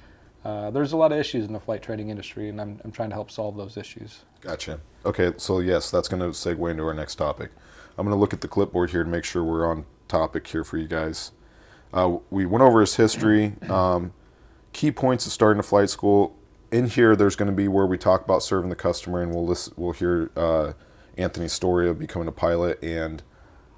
uh, 0.45 0.71
there's 0.71 0.93
a 0.93 0.97
lot 0.97 1.11
of 1.11 1.19
issues 1.19 1.45
in 1.45 1.53
the 1.53 1.59
flight 1.59 1.83
training 1.83 2.09
industry, 2.09 2.47
and 2.47 2.61
I'm, 2.61 2.79
I'm 2.85 2.91
trying 2.91 3.09
to 3.09 3.15
help 3.15 3.29
solve 3.29 3.57
those 3.57 3.75
issues. 3.75 4.21
Gotcha. 4.39 4.79
Okay, 5.05 5.33
so 5.35 5.59
yes, 5.59 5.91
that's 5.91 6.07
going 6.07 6.21
to 6.21 6.29
segue 6.29 6.71
into 6.71 6.83
our 6.83 6.93
next 6.93 7.15
topic. 7.15 7.51
I'm 7.99 8.05
going 8.05 8.15
to 8.15 8.19
look 8.19 8.33
at 8.33 8.39
the 8.39 8.47
clipboard 8.47 8.91
here 8.91 9.03
to 9.03 9.09
make 9.09 9.25
sure 9.25 9.43
we're 9.43 9.69
on 9.69 9.85
topic 10.07 10.47
here 10.47 10.63
for 10.63 10.77
you 10.77 10.87
guys. 10.87 11.33
Uh, 11.93 12.19
we 12.29 12.45
went 12.45 12.63
over 12.63 12.79
his 12.79 12.95
history, 12.95 13.55
um, 13.69 14.13
key 14.71 14.89
points 14.89 15.25
of 15.25 15.33
starting 15.33 15.59
a 15.59 15.63
flight 15.63 15.89
school. 15.89 16.37
In 16.71 16.87
here, 16.87 17.13
there's 17.17 17.35
going 17.35 17.51
to 17.51 17.55
be 17.55 17.67
where 17.67 17.85
we 17.85 17.97
talk 17.97 18.23
about 18.23 18.41
serving 18.41 18.69
the 18.69 18.75
customer, 18.75 19.21
and 19.21 19.33
we'll 19.33 19.45
listen, 19.45 19.73
we'll 19.75 19.91
hear 19.91 20.31
uh, 20.37 20.73
Anthony's 21.17 21.51
story 21.51 21.89
of 21.89 21.99
becoming 21.99 22.29
a 22.29 22.31
pilot 22.31 22.81
and 22.81 23.21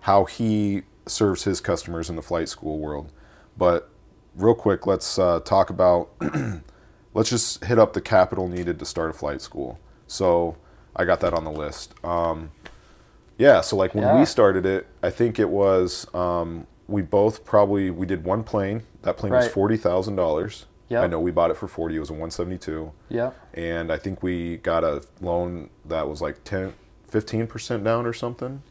how 0.02 0.26
he 0.26 0.84
serves 1.08 1.46
his 1.46 1.60
customers 1.60 2.08
in 2.08 2.16
the 2.16 2.22
flight 2.22 2.48
school 2.48 2.78
world. 2.78 3.12
But 3.58 3.90
real 4.36 4.54
quick, 4.54 4.86
let's 4.86 5.18
uh, 5.18 5.40
talk 5.40 5.72
about. 5.72 6.12
let's 7.14 7.30
just 7.30 7.64
hit 7.66 7.80
up 7.80 7.94
the 7.94 8.02
capital 8.02 8.48
needed 8.48 8.78
to 8.80 8.86
start 8.86 9.10
a 9.10 9.14
flight 9.14 9.42
school. 9.42 9.80
So 10.06 10.58
I 10.96 11.06
got 11.06 11.22
that 11.22 11.34
on 11.34 11.44
the 11.44 11.52
list. 11.52 11.94
Um, 12.06 12.52
yeah, 13.42 13.62
so 13.62 13.76
like 13.76 13.96
when 13.96 14.04
Yeah. 14.04 14.20
we 14.20 14.26
started 14.26 14.66
it, 14.66 14.86
I 15.02 15.10
think 15.10 15.40
it 15.40 15.50
was 15.50 16.06
um, 16.14 16.68
we 16.88 17.02
both 17.02 17.44
probably 17.44 17.90
we 17.90 18.06
did 18.06 18.24
one 18.24 18.44
plane. 18.44 18.84
That 19.02 19.18
plane 19.18 19.34
was 19.34 19.48
forty 19.48 19.78
thousand 19.78 20.16
dollars. 20.16 20.66
Yep. 20.90 21.04
I 21.04 21.08
know 21.08 21.20
we 21.20 21.32
bought 21.32 21.50
it 21.52 21.58
for 21.58 21.68
forty. 21.68 21.96
It 21.96 22.00
was 22.00 22.10
a 22.10 22.14
one 22.14 22.30
seventy 22.32 22.58
two, 22.58 22.92
Yep. 23.10 23.36
and 23.56 23.92
I 23.92 23.98
think 23.98 24.22
we 24.22 24.58
got 24.58 24.84
a 24.84 25.02
loan 25.22 25.70
that 25.86 26.08
was 26.08 26.22
like 26.22 26.44
10, 26.44 26.74
15 27.08 27.48
percent 27.48 27.84
down 27.84 28.06
or 28.06 28.14
something. 28.14 28.62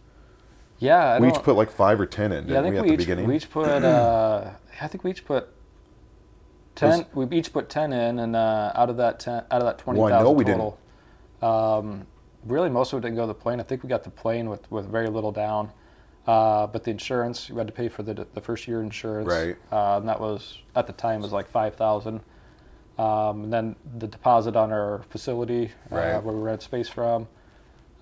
Yeah. 0.79 1.15
I 1.15 1.19
we 1.19 1.29
each 1.29 1.43
put 1.43 1.57
like 1.57 1.71
five 1.71 1.99
or 2.01 2.07
ten 2.07 2.31
in, 2.33 2.47
didn't 2.47 2.51
Yeah, 2.53 2.61
I 2.61 2.63
think 2.63 2.73
we, 2.75 2.79
at 2.79 2.83
we, 2.85 2.89
the 2.89 2.95
each, 2.95 2.99
beginning? 3.01 3.27
we 3.27 3.37
each 3.37 3.51
put. 3.51 3.67
Uh, 3.69 4.51
I 4.81 4.87
think 4.87 5.03
we 5.05 5.11
each 5.11 5.25
put. 5.25 5.49
Ten. 6.77 7.05
We 7.15 7.27
each 7.37 7.53
put 7.53 7.69
ten 7.69 7.93
in, 7.93 8.19
and 8.21 8.37
uh, 8.37 8.73
out 8.75 8.89
of 8.91 8.97
that 8.99 9.19
ten, 9.21 9.43
out 9.51 9.61
of 9.61 9.65
that 9.65 9.79
twenty 9.79 9.99
Well, 10.01 10.09
thousand 10.11 10.27
I 10.27 10.31
know 10.31 10.33
we 10.33 10.45
didn't. 10.45 10.73
total, 11.41 11.79
um, 11.79 12.07
really 12.47 12.69
most 12.71 12.93
of 12.93 12.99
it 12.99 13.03
didn't 13.03 13.17
go 13.17 13.23
to 13.23 13.27
the 13.29 13.35
plane. 13.35 13.61
I 13.61 13.63
think 13.63 13.83
we 13.83 13.89
got 13.89 14.05
the 14.05 14.11
plane 14.11 14.49
with, 14.49 14.71
with 14.71 14.87
very 14.87 15.09
little 15.09 15.33
down, 15.33 15.71
uh, 16.27 16.67
but 16.67 16.85
the 16.85 16.91
insurance 16.91 17.51
we 17.51 17.57
had 17.59 17.67
to 17.67 17.73
pay 17.73 17.89
for 17.89 18.03
the 18.03 18.27
the 18.35 18.41
first 18.41 18.67
year 18.69 18.83
insurance. 18.83 19.29
Right. 19.29 19.57
Uh, 19.73 19.99
and 19.99 20.09
that 20.09 20.21
was 20.21 20.59
at 20.77 20.87
the 20.87 20.93
time 20.93 21.21
was 21.21 21.33
like 21.33 21.49
five 21.49 21.75
thousand. 21.75 22.21
Um, 22.99 23.45
and 23.45 23.53
then 23.53 23.77
the 23.99 24.07
deposit 24.07 24.57
on 24.57 24.73
our 24.73 25.03
facility 25.09 25.71
uh, 25.91 25.97
Right. 25.97 26.23
where 26.23 26.35
we 26.35 26.43
rent 26.43 26.61
space 26.63 26.89
from. 26.89 27.29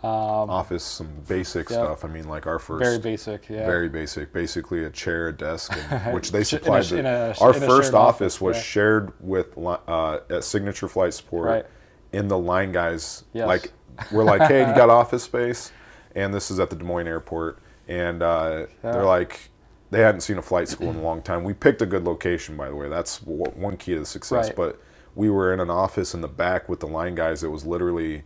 Um, 0.02 0.08
Office, 0.50 0.82
some 0.84 1.08
basic 1.28 1.68
Yeah. 1.70 1.76
stuff. 1.76 2.04
I 2.04 2.08
mean, 2.08 2.28
like 2.28 2.46
our 2.46 2.58
first 2.60 2.84
very 2.84 2.98
basic. 2.98 3.48
Yeah. 3.48 3.66
very 3.66 3.88
basic. 3.88 4.32
Basically, 4.32 4.84
a 4.84 4.90
chair, 4.90 5.28
a 5.28 5.32
desk, 5.32 5.72
and, 5.90 6.14
which 6.14 6.30
they 6.32 6.44
Sh- 6.44 6.52
in 6.54 6.58
a 6.58 6.82
supplied. 6.82 6.92
in 6.92 7.06
a 7.06 7.34
our 7.40 7.52
first 7.52 7.94
office 7.94 7.94
office, 7.94 8.40
was 8.40 8.56
yeah. 8.56 8.62
shared 8.62 9.12
with 9.20 9.56
uh, 9.58 10.18
at 10.30 10.44
Signature 10.44 10.86
Flight 10.88 11.14
Support. 11.14 11.46
Right. 11.48 11.66
In 12.12 12.28
the 12.28 12.38
line 12.38 12.72
guys, 12.72 13.24
Yes. 13.32 13.46
like 13.46 13.72
we're 14.12 14.24
like, 14.24 14.42
hey, 14.42 14.60
you 14.68 14.74
got 14.74 14.88
office 15.02 15.22
space, 15.24 15.72
and 16.14 16.32
this 16.32 16.50
is 16.50 16.58
at 16.60 16.70
the 16.70 16.76
Des 16.76 16.84
Moines 16.84 17.06
airport, 17.08 17.58
and 17.88 18.22
uh, 18.22 18.66
Yeah. 18.84 18.92
they're 18.92 19.04
like. 19.04 19.50
They 19.90 20.00
hadn't 20.02 20.20
seen 20.20 20.36
a 20.36 20.42
flight 20.42 20.68
school 20.68 20.90
in 20.90 20.96
a 20.96 21.00
long 21.00 21.22
time. 21.22 21.44
We 21.44 21.54
picked 21.54 21.80
a 21.80 21.86
good 21.86 22.04
location, 22.04 22.58
by 22.58 22.68
the 22.68 22.74
way. 22.74 22.90
That's 22.90 23.20
w- 23.20 23.42
one 23.54 23.78
key 23.78 23.94
to 23.94 24.00
the 24.00 24.04
success. 24.04 24.48
Right. 24.48 24.54
But 24.56 24.82
we 25.14 25.30
were 25.30 25.50
in 25.54 25.60
an 25.60 25.70
office 25.70 26.12
in 26.12 26.20
the 26.20 26.28
back 26.28 26.68
with 26.68 26.80
the 26.80 26.86
line 26.86 27.14
guys. 27.14 27.42
It 27.42 27.48
was 27.48 27.64
literally 27.64 28.24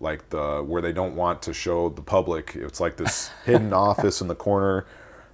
like 0.00 0.30
the 0.30 0.64
where 0.66 0.80
they 0.80 0.92
don't 0.94 1.14
want 1.14 1.42
to 1.42 1.52
show 1.52 1.90
the 1.90 2.00
public. 2.00 2.52
It's 2.56 2.80
like 2.80 2.96
this 2.96 3.28
hidden 3.44 3.74
office 3.74 4.22
in 4.22 4.28
the 4.28 4.34
corner. 4.34 4.86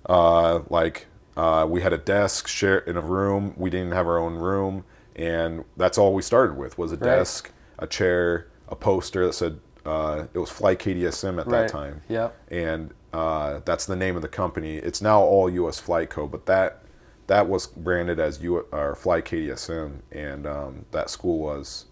Uh, 0.08 0.62
like 0.70 1.06
uh, 1.36 1.68
we 1.70 1.82
had 1.82 1.92
a 1.92 1.98
desk 1.98 2.48
share 2.48 2.78
in 2.78 2.96
a 2.96 3.00
room. 3.00 3.54
We 3.56 3.70
didn't 3.70 3.92
have 3.92 4.08
our 4.08 4.18
own 4.18 4.34
room, 4.34 4.84
and 5.14 5.64
that's 5.76 5.98
all 5.98 6.14
we 6.14 6.22
started 6.22 6.56
with 6.56 6.76
was 6.78 6.90
a 6.90 6.96
Right. 6.96 7.04
desk, 7.18 7.52
a 7.78 7.86
chair, 7.86 8.48
a 8.68 8.76
poster 8.76 9.26
that 9.26 9.32
said 9.34 9.60
uh, 9.84 10.24
it 10.32 10.38
was 10.38 10.50
Fly 10.50 10.74
KDSM 10.76 11.38
at 11.40 11.46
that 11.48 11.60
Right. 11.62 11.68
time, 11.68 12.02
Yep. 12.08 12.34
and 12.50 12.94
uh, 13.12 13.60
that's 13.64 13.84
the 13.86 13.96
name 13.96 14.16
of 14.16 14.22
the 14.22 14.28
company. 14.28 14.76
It's 14.76 15.00
now 15.02 15.20
all 15.20 15.48
U.S. 15.50 15.78
Flight 15.78 16.10
Co. 16.10 16.26
But 16.26 16.46
that 16.46 16.80
that 17.26 17.48
was 17.48 17.66
branded 17.66 18.18
as 18.20 18.42
U 18.42 18.66
or 18.72 18.94
Fly 18.96 19.20
KDSM, 19.22 20.00
and 20.12 20.46
um, 20.46 20.84
that 20.90 21.10
school 21.10 21.38
was. 21.38 21.84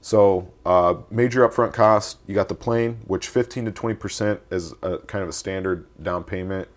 So 0.00 0.52
uh, 0.66 0.94
major 1.10 1.48
upfront 1.48 1.72
cost. 1.74 2.18
You 2.26 2.34
got 2.34 2.48
the 2.48 2.54
plane, 2.56 3.00
which 3.06 3.28
15 3.28 3.66
to 3.66 3.70
20 3.72 3.94
percent 3.96 4.40
is 4.50 4.72
a, 4.82 4.98
kind 4.98 5.22
of 5.22 5.28
a 5.28 5.32
standard 5.32 5.86
down 6.02 6.24
payment. 6.24 6.68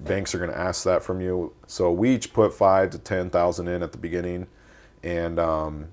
Banks 0.00 0.34
are 0.34 0.38
going 0.38 0.50
to 0.50 0.58
ask 0.58 0.82
that 0.84 1.04
from 1.04 1.20
you. 1.20 1.52
So 1.68 1.92
we 1.92 2.14
each 2.14 2.32
put 2.32 2.52
five 2.52 2.90
to 2.90 2.98
ten 2.98 3.30
thousand 3.30 3.68
in 3.68 3.82
at 3.82 3.92
the 3.92 3.98
beginning, 3.98 4.48
and 5.04 5.38
um, 5.38 5.88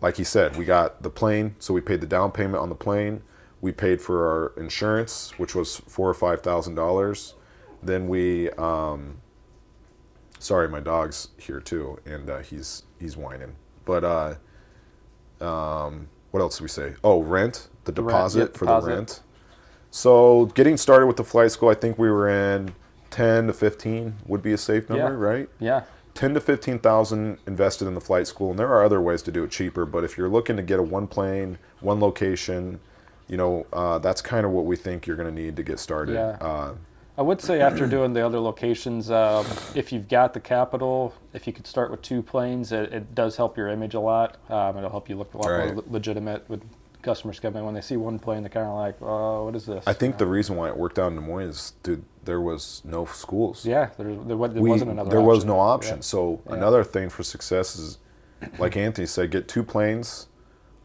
like 0.00 0.16
he 0.16 0.24
said, 0.24 0.56
we 0.56 0.64
got 0.64 1.02
the 1.02 1.10
plane, 1.10 1.56
so 1.58 1.74
we 1.74 1.80
paid 1.80 2.00
the 2.00 2.06
down 2.06 2.30
payment 2.32 2.56
on 2.62 2.68
the 2.68 2.74
plane. 2.74 3.22
We 3.60 3.72
paid 3.72 4.00
for 4.00 4.26
our 4.56 4.62
insurance, 4.62 5.36
which 5.38 5.54
was 5.54 5.76
four 5.88 6.08
or 6.08 6.14
five 6.14 6.42
thousand 6.42 6.76
dollars. 6.76 7.34
Then 7.82 8.08
we, 8.08 8.50
um, 8.50 9.20
sorry, 10.38 10.68
my 10.68 10.80
dog's 10.80 11.28
here 11.36 11.60
too, 11.60 11.98
and 12.06 12.30
uh, 12.30 12.38
he's 12.38 12.84
he's 13.00 13.16
whining. 13.16 13.56
But 13.84 14.04
uh, 14.04 15.44
um, 15.44 16.08
what 16.30 16.40
else 16.40 16.58
did 16.58 16.62
we 16.62 16.68
say? 16.68 16.94
Oh, 17.02 17.22
rent, 17.22 17.68
the 17.84 17.92
The 17.92 18.02
rent, 18.02 18.08
deposit 18.10 18.38
yep, 18.40 18.56
for 18.56 18.66
deposit. 18.66 18.86
the 18.90 18.94
rent. 18.96 19.20
So 19.90 20.46
getting 20.54 20.76
started 20.76 21.06
with 21.06 21.16
the 21.16 21.24
flight 21.24 21.50
school, 21.50 21.68
I 21.70 21.74
think 21.74 21.98
we 21.98 22.10
were 22.10 22.28
in 22.28 22.74
ten 23.10 23.46
to 23.46 23.52
fifteen 23.52 24.14
would 24.26 24.42
be 24.42 24.52
a 24.52 24.58
safe 24.58 24.88
number, 24.88 25.04
Yeah. 25.18 25.30
right? 25.30 25.48
Yeah. 25.58 25.82
Ten 26.18 26.34
to 26.34 26.40
fifteen 26.40 26.80
thousand 26.80 27.38
invested 27.46 27.86
in 27.86 27.94
the 27.94 28.00
flight 28.00 28.26
school, 28.26 28.50
and 28.50 28.58
there 28.58 28.68
are 28.68 28.84
other 28.84 29.00
ways 29.00 29.22
to 29.22 29.30
do 29.30 29.44
it 29.44 29.52
cheaper. 29.52 29.86
But 29.86 30.02
if 30.02 30.18
you're 30.18 30.28
looking 30.28 30.56
to 30.56 30.62
get 30.64 30.80
a 30.80 30.82
one 30.82 31.06
plane, 31.06 31.58
one 31.78 32.00
location, 32.00 32.80
you 33.28 33.36
know, 33.36 33.66
uh, 33.72 34.00
that's 34.00 34.20
kind 34.20 34.44
of 34.44 34.50
what 34.50 34.64
we 34.64 34.74
think 34.74 35.06
you're 35.06 35.16
going 35.16 35.32
to 35.32 35.42
need 35.42 35.54
to 35.54 35.62
get 35.62 35.78
started. 35.78 36.14
Yeah. 36.14 36.36
Uh, 36.40 36.74
I 37.16 37.22
would 37.22 37.40
say 37.40 37.60
after 37.60 37.86
doing 37.86 38.12
the 38.12 38.24
other 38.24 38.38
locations, 38.40 39.10
um, 39.10 39.44
if 39.74 39.92
you've 39.92 40.08
got 40.08 40.34
the 40.34 40.40
capital, 40.40 41.14
if 41.34 41.46
you 41.48 41.52
could 41.52 41.66
start 41.66 41.90
with 41.90 42.00
two 42.02 42.22
planes, 42.22 42.70
it, 42.72 42.92
it 42.92 43.14
does 43.14 43.36
help 43.36 43.56
your 43.56 43.68
image 43.68 43.94
a 43.94 44.00
lot. 44.00 44.36
Um, 44.48 44.76
it'll 44.76 44.90
help 44.90 45.08
you 45.08 45.16
look 45.16 45.34
a 45.34 45.38
lot 45.38 45.50
Right. 45.50 45.74
more 45.74 45.82
le- 45.82 45.92
legitimate 45.92 46.48
with 46.48 46.62
customers 47.02 47.38
coming 47.40 47.64
when 47.64 47.74
they 47.74 47.80
see 47.80 47.96
one 47.96 48.18
plane. 48.18 48.42
They're 48.42 48.50
kind 48.50 48.66
of 48.66 48.74
like, 48.74 48.96
"Oh, 49.00 49.44
what 49.46 49.54
is 49.56 49.66
this?" 49.66 49.84
I 49.86 49.92
think 49.92 50.18
the 50.18 50.26
reason 50.26 50.56
why 50.56 50.68
it 50.68 50.76
worked 50.76 50.98
out 50.98 51.08
in 51.12 51.14
Des 51.16 51.20
Moines 51.26 51.48
is, 51.48 51.72
dude, 51.82 52.04
there 52.24 52.40
was 52.40 52.82
no 52.84 53.04
schools. 53.06 53.64
yeah, 53.64 53.90
there, 53.96 54.06
there, 54.14 54.24
there 54.26 54.36
We- 54.36 54.70
wasn't 54.70 54.90
another. 54.90 55.10
there 55.10 55.20
was 55.20 55.44
no 55.44 55.58
option. 55.60 55.96
Yeah. 55.98 56.02
So 56.02 56.40
Yeah. 56.46 56.54
another 56.54 56.84
thing 56.84 57.08
for 57.08 57.22
success 57.22 57.76
is, 57.76 57.98
like 58.58 58.76
Anthony 58.76 59.06
said, 59.06 59.30
get 59.30 59.48
two 59.48 59.62
planes, 59.62 60.26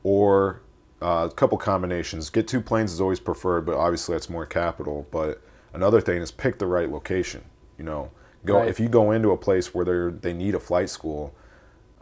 or 0.03 0.62
uh, 1.01 1.27
a 1.29 1.34
couple 1.34 1.58
combinations. 1.58 2.29
Get 2.29 2.48
two 2.48 2.62
planes 2.62 2.93
is 2.93 3.01
always 3.01 3.20
preferred, 3.20 3.65
but 3.65 3.75
obviously 3.75 4.15
that's 4.15 4.29
more 4.29 4.46
capital. 4.46 5.05
But 5.12 5.41
another 5.74 6.00
thing 6.00 6.22
is 6.22 6.32
pick 6.32 6.60
the 6.60 6.67
right 6.67 6.89
location. 6.89 7.41
You 7.77 7.84
know, 7.84 8.12
go 8.46 8.60
Right. 8.60 8.70
if 8.70 8.79
you 8.79 8.88
go 8.88 9.12
into 9.12 9.32
a 9.32 9.38
place 9.38 9.74
where 9.74 9.84
they 9.84 10.17
they 10.29 10.34
need 10.34 10.55
a 10.55 10.60
flight 10.62 10.89
school, 10.89 11.34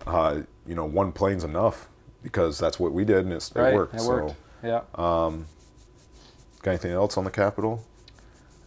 uh, 0.05 0.41
you 0.67 0.75
know, 0.75 0.85
one 0.85 1.11
plane's 1.11 1.43
enough 1.43 1.89
because 2.23 2.57
that's 2.57 2.79
what 2.79 2.93
we 2.93 3.05
did 3.05 3.25
and 3.25 3.33
it's, 3.33 3.51
Right, 3.55 3.73
it 3.73 3.75
worked. 3.75 3.95
It 3.95 4.01
worked. 4.01 4.29
So, 4.31 4.35
yeah. 4.63 4.81
got 6.61 6.71
anything 6.71 6.91
else 6.91 7.17
on 7.17 7.23
the 7.23 7.31
capital? 7.31 7.85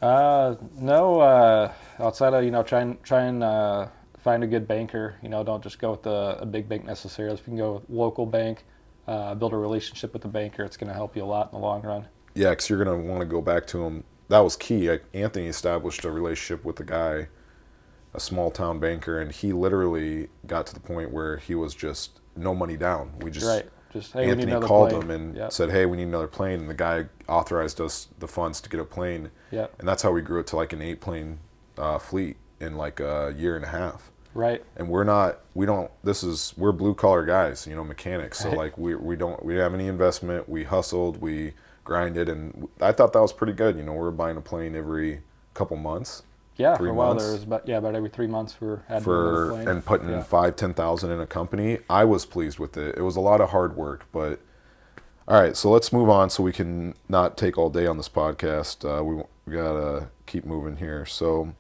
Uh, 0.03 0.57
no. 0.77 1.21
Uh, 1.21 1.73
outside 1.99 2.35
of 2.35 2.45
you 2.45 2.51
know, 2.51 2.63
try 2.63 2.81
and 2.81 3.03
try 3.03 3.23
and 3.23 3.43
uh, 3.43 3.87
find 4.19 4.45
a 4.45 4.47
good 4.47 4.67
banker. 4.69 5.17
You 5.23 5.29
know, 5.29 5.43
don't 5.43 5.63
just 5.63 5.79
go 5.79 5.93
with 5.93 6.07
a, 6.07 6.39
a 6.41 6.47
big 6.47 6.69
bank 6.69 6.85
necessarily. 6.85 7.35
If 7.35 7.41
you 7.41 7.53
can 7.53 7.57
go 7.57 7.75
with 7.75 7.89
a 7.89 7.93
local 7.93 8.27
bank, 8.27 8.65
uh, 9.07 9.35
build 9.35 9.53
a 9.53 9.57
relationship 9.57 10.13
with 10.13 10.23
the 10.23 10.29
banker, 10.29 10.65
it's 10.65 10.77
going 10.77 10.89
to 10.89 10.95
help 10.95 11.17
you 11.17 11.23
a 11.23 11.27
lot 11.27 11.53
in 11.53 11.59
the 11.59 11.65
long 11.65 11.83
run. 11.83 12.07
Yeah, 12.35 12.51
because 12.51 12.69
you're 12.69 12.83
gonna 12.83 12.99
want 12.99 13.21
to 13.21 13.27
go 13.27 13.41
back 13.41 13.67
to 13.69 13.85
him. 13.85 14.05
That 14.29 14.41
was 14.41 14.57
key. 14.57 14.91
Like, 14.91 15.05
Anthony 15.15 15.47
established 15.47 16.05
a 16.05 16.11
relationship 16.11 16.65
with 16.65 16.81
a 16.81 16.85
guy, 16.85 17.29
a 18.13 18.19
small 18.19 18.51
town 18.51 18.81
banker, 18.81 19.21
and 19.21 19.31
he 19.31 19.53
literally 19.53 20.29
got 20.47 20.67
to 20.67 20.75
the 20.75 20.81
point 20.81 21.13
where 21.13 21.37
he 21.37 21.55
was 21.55 21.75
just 21.75 22.21
no 22.37 22.55
money 22.55 22.77
down. 22.77 23.13
We 23.21 23.31
just 23.31 23.47
right. 23.47 23.69
Just 23.93 24.13
hey, 24.13 24.21
we 24.27 24.35
need 24.35 24.49
Anthony 24.49 24.67
called 24.67 24.91
plane. 24.91 25.03
him 25.03 25.11
and 25.11 25.37
Yep. 25.37 25.53
said, 25.53 25.71
"Hey, 25.71 25.87
we 25.87 25.97
need 25.97 26.09
another 26.09 26.27
plane," 26.27 26.61
and 26.61 26.69
the 26.69 26.75
guy 26.75 27.07
authorized 27.29 27.81
us 27.81 28.09
the 28.19 28.27
funds 28.27 28.61
to 28.63 28.69
get 28.69 28.81
a 28.81 28.85
plane, 28.85 29.31
Yep. 29.53 29.75
and 29.79 29.87
that's 29.89 30.03
how 30.03 30.11
we 30.11 30.21
grew 30.21 30.41
it 30.41 30.47
to 30.49 30.57
like 30.57 30.73
an 30.73 30.83
eight 30.83 31.01
plane 31.01 31.39
uh, 31.79 31.99
fleet 31.99 32.37
in 32.61 32.77
like 32.77 32.99
a 33.01 33.33
year 33.37 33.55
and 33.57 33.65
a 33.65 33.69
half. 33.69 34.11
Right. 34.35 34.65
And 34.77 34.89
we're 34.89 35.05
not, 35.05 35.41
we 35.55 35.65
don't. 35.65 35.91
This 36.03 36.25
is 36.25 36.55
we're 36.57 36.73
blue 36.73 36.95
collar 36.95 37.25
guys, 37.25 37.69
you 37.69 37.77
know, 37.77 37.85
mechanics. 37.85 38.41
So 38.41 38.49
Right. 38.49 38.59
like 38.59 38.79
we 38.79 38.97
we 38.97 39.15
don't 39.15 39.45
we 39.45 39.55
have 39.57 39.75
any 39.75 39.87
investment. 39.87 40.49
We 40.49 40.65
hustled, 40.65 41.21
we 41.21 41.55
grinded, 41.85 42.29
and 42.29 42.69
I 42.81 42.91
thought 42.91 43.13
that 43.13 43.23
was 43.23 43.33
pretty 43.33 43.53
good. 43.53 43.77
You 43.77 43.85
know, 43.85 43.93
we 43.93 43.99
we're 43.99 44.11
buying 44.11 44.37
a 44.37 44.41
plane 44.41 44.75
every 44.75 45.23
couple 45.55 45.77
months 45.77 46.25
Yeah. 46.57 46.77
For 46.77 46.89
a 46.89 46.95
while 46.95 47.09
months. 47.09 47.25
there 47.25 47.33
was 47.33 47.43
about 47.43 47.67
yeah 47.67 47.79
about 47.79 47.95
every 47.95 48.11
three 48.11 48.27
months 48.27 48.61
we 48.61 48.69
were 48.69 48.83
for 49.03 49.53
and 49.69 49.85
putting 49.85 50.11
yeah. 50.11 50.23
five 50.23 50.57
ten 50.57 50.75
thousand 50.75 51.11
in 51.11 51.21
a 51.21 51.27
company. 51.27 51.79
I 51.91 52.05
was 52.05 52.27
pleased 52.27 52.59
with 52.59 52.77
it. 52.77 52.97
It 52.97 53.03
was 53.03 53.17
a 53.17 53.21
lot 53.21 53.41
of 53.41 53.51
hard 53.51 53.77
work, 53.77 54.07
but 54.13 54.41
all 55.27 55.41
right. 55.41 55.57
So 55.57 55.71
let's 55.71 55.93
move 55.93 56.09
on 56.09 56.31
so 56.31 56.43
we 56.43 56.53
can 56.53 56.95
not 57.09 57.37
take 57.37 57.59
all 57.59 57.71
day 57.71 57.87
on 57.87 57.97
this 57.97 58.09
podcast. 58.09 58.85
Uh, 58.85 59.03
we 59.03 59.23
we 59.47 59.53
gotta 59.53 60.09
keep 60.27 60.45
moving 60.45 60.77
here. 60.77 61.05
So 61.07 61.55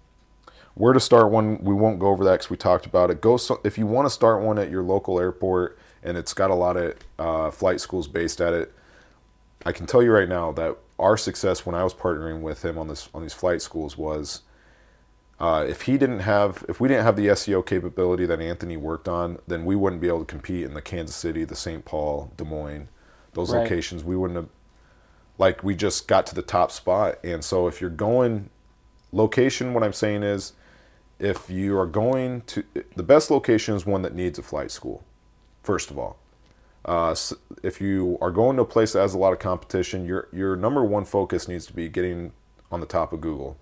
where 0.75 0.93
to 0.93 1.01
start 1.01 1.31
one? 1.31 1.63
We 1.63 1.75
won't 1.75 1.99
go 1.99 2.09
over 2.09 2.25
that 2.25 2.33
because 2.33 2.51
we 2.51 2.57
talked 2.57 2.87
about 2.87 3.11
it. 3.11 3.21
Go 3.21 3.37
so, 3.37 3.61
if 3.65 3.79
you 3.79 3.87
want 3.87 4.07
to 4.07 4.11
start 4.11 4.43
one 4.43 4.59
at 4.59 4.71
your 4.71 4.83
local 4.83 5.19
airport 5.21 5.79
and 6.05 6.17
it's 6.17 6.35
got 6.35 6.51
a 6.51 6.55
lot 6.55 6.77
of 6.77 6.95
uh, 7.19 7.51
flight 7.51 7.81
schools 7.81 8.07
based 8.07 8.41
at 8.41 8.53
it. 8.53 8.73
I 9.67 9.73
can 9.73 9.87
tell 9.87 10.03
you 10.03 10.13
right 10.13 10.29
now 10.29 10.53
that 10.53 10.77
our 10.99 11.17
success 11.17 11.65
when 11.65 11.75
I 11.75 11.83
was 11.83 11.95
partnering 11.95 12.43
with 12.43 12.65
him 12.65 12.79
on 12.79 12.89
this 12.89 13.09
on 13.15 13.23
these 13.23 13.33
flight 13.33 13.63
schools 13.63 13.97
was 13.97 14.43
uh, 15.45 15.65
if 15.69 15.83
he 15.83 15.99
didn't 15.99 16.21
have 16.21 16.65
if 16.69 16.81
we 16.81 16.89
didn't 16.89 17.05
have 17.05 17.17
the 17.17 17.27
SEO 17.29 17.65
capability 17.65 18.27
that 18.27 18.41
Anthony 18.41 18.77
worked 18.77 19.09
on, 19.09 19.39
then 19.47 19.65
we 19.65 19.77
wouldn't 19.77 20.01
be 20.01 20.09
able 20.09 20.21
to 20.21 20.25
compete 20.25 20.65
in 20.65 20.75
the 20.75 20.83
Kansas 20.83 21.17
City, 21.17 21.45
the 21.45 21.57
St. 21.57 21.85
Paul, 21.85 22.33
Des 22.37 22.45
Moines, 22.45 22.89
those 23.33 23.53
Right. 23.53 23.63
locations. 23.63 24.05
We 24.05 24.17
wouldn't 24.17 24.37
have 24.37 24.49
like 25.37 25.65
we 25.65 25.75
just 25.75 26.07
got 26.09 26.27
to 26.27 26.35
the 26.35 26.43
top 26.43 26.71
spot. 26.71 27.19
And 27.25 27.45
so 27.45 27.67
if 27.67 27.81
you're 27.81 27.91
going 27.91 28.51
location. 29.15 29.73
What 29.73 29.83
I'm 29.83 29.93
saying 29.93 30.23
is, 30.23 30.53
if 31.19 31.49
you 31.49 31.79
are 31.79 31.87
going 31.87 32.43
to, 32.43 32.65
the 32.97 33.03
best 33.03 33.31
location 33.31 33.75
is 33.75 33.87
one 33.87 34.03
that 34.03 34.15
needs 34.15 34.39
a 34.39 34.43
flight 34.43 34.71
school. 34.71 35.05
First 35.63 35.91
of 35.91 35.99
all, 35.99 36.19
uh, 36.85 37.15
if 37.63 37.81
you 37.81 38.19
are 38.21 38.31
going 38.31 38.57
to 38.57 38.63
a 38.63 38.67
place 38.67 38.93
that 38.93 39.01
has 39.01 39.15
a 39.15 39.19
lot 39.19 39.33
of 39.33 39.39
competition, 39.39 40.05
your 40.05 40.29
your 40.33 40.57
number 40.57 40.85
one 40.85 41.05
focus 41.05 41.49
needs 41.49 41.65
to 41.67 41.73
be 41.73 41.89
getting 41.89 42.33
on 42.71 42.81
the 42.81 42.87
top 42.87 43.13
of 43.13 43.21
Google, 43.21 43.57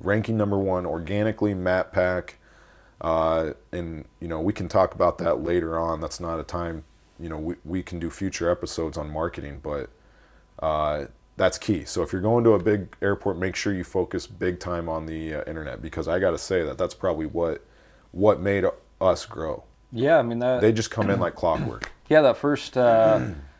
ranking 0.00 0.36
number 0.36 0.58
one 0.58 0.86
organically. 0.86 1.54
Map 1.54 1.92
Pack, 1.92 2.38
uh, 3.00 3.52
and 3.72 4.04
you 4.20 4.28
know 4.28 4.40
we 4.40 4.52
can 4.52 4.68
talk 4.68 4.94
about 4.94 5.18
that 5.18 5.42
later 5.42 5.78
on. 5.78 6.00
That's 6.00 6.20
not 6.20 6.40
a 6.40 6.44
time. 6.44 6.84
You 7.18 7.28
know 7.28 7.38
we 7.38 7.54
we 7.64 7.82
can 7.82 7.98
do 7.98 8.10
future 8.10 8.50
episodes 8.50 8.96
on 8.98 9.10
marketing, 9.10 9.60
but 9.62 9.90
uh, 10.60 11.06
that's 11.36 11.58
key. 11.58 11.84
So 11.84 12.02
if 12.02 12.12
you're 12.12 12.22
going 12.22 12.44
to 12.44 12.52
a 12.52 12.62
big 12.62 12.94
airport, 13.02 13.38
make 13.38 13.56
sure 13.56 13.72
you 13.72 13.84
focus 13.84 14.26
big 14.26 14.60
time 14.60 14.88
on 14.88 15.06
the 15.06 15.34
uh, 15.34 15.44
internet 15.46 15.82
because 15.82 16.08
I 16.08 16.18
got 16.18 16.30
to 16.30 16.38
say 16.38 16.64
that 16.64 16.78
that's 16.78 16.94
probably 16.94 17.26
what 17.26 17.64
what 18.12 18.40
made 18.40 18.64
us 19.00 19.26
grow. 19.26 19.64
Yeah, 19.92 20.18
I 20.18 20.22
mean 20.22 20.40
that. 20.40 20.60
They 20.60 20.72
just 20.72 20.90
come 20.90 21.10
in 21.10 21.20
like 21.20 21.34
clockwork. 21.34 21.90
yeah, 22.08 22.20
that 22.22 22.36
first, 22.36 22.76
uh, 22.76 23.20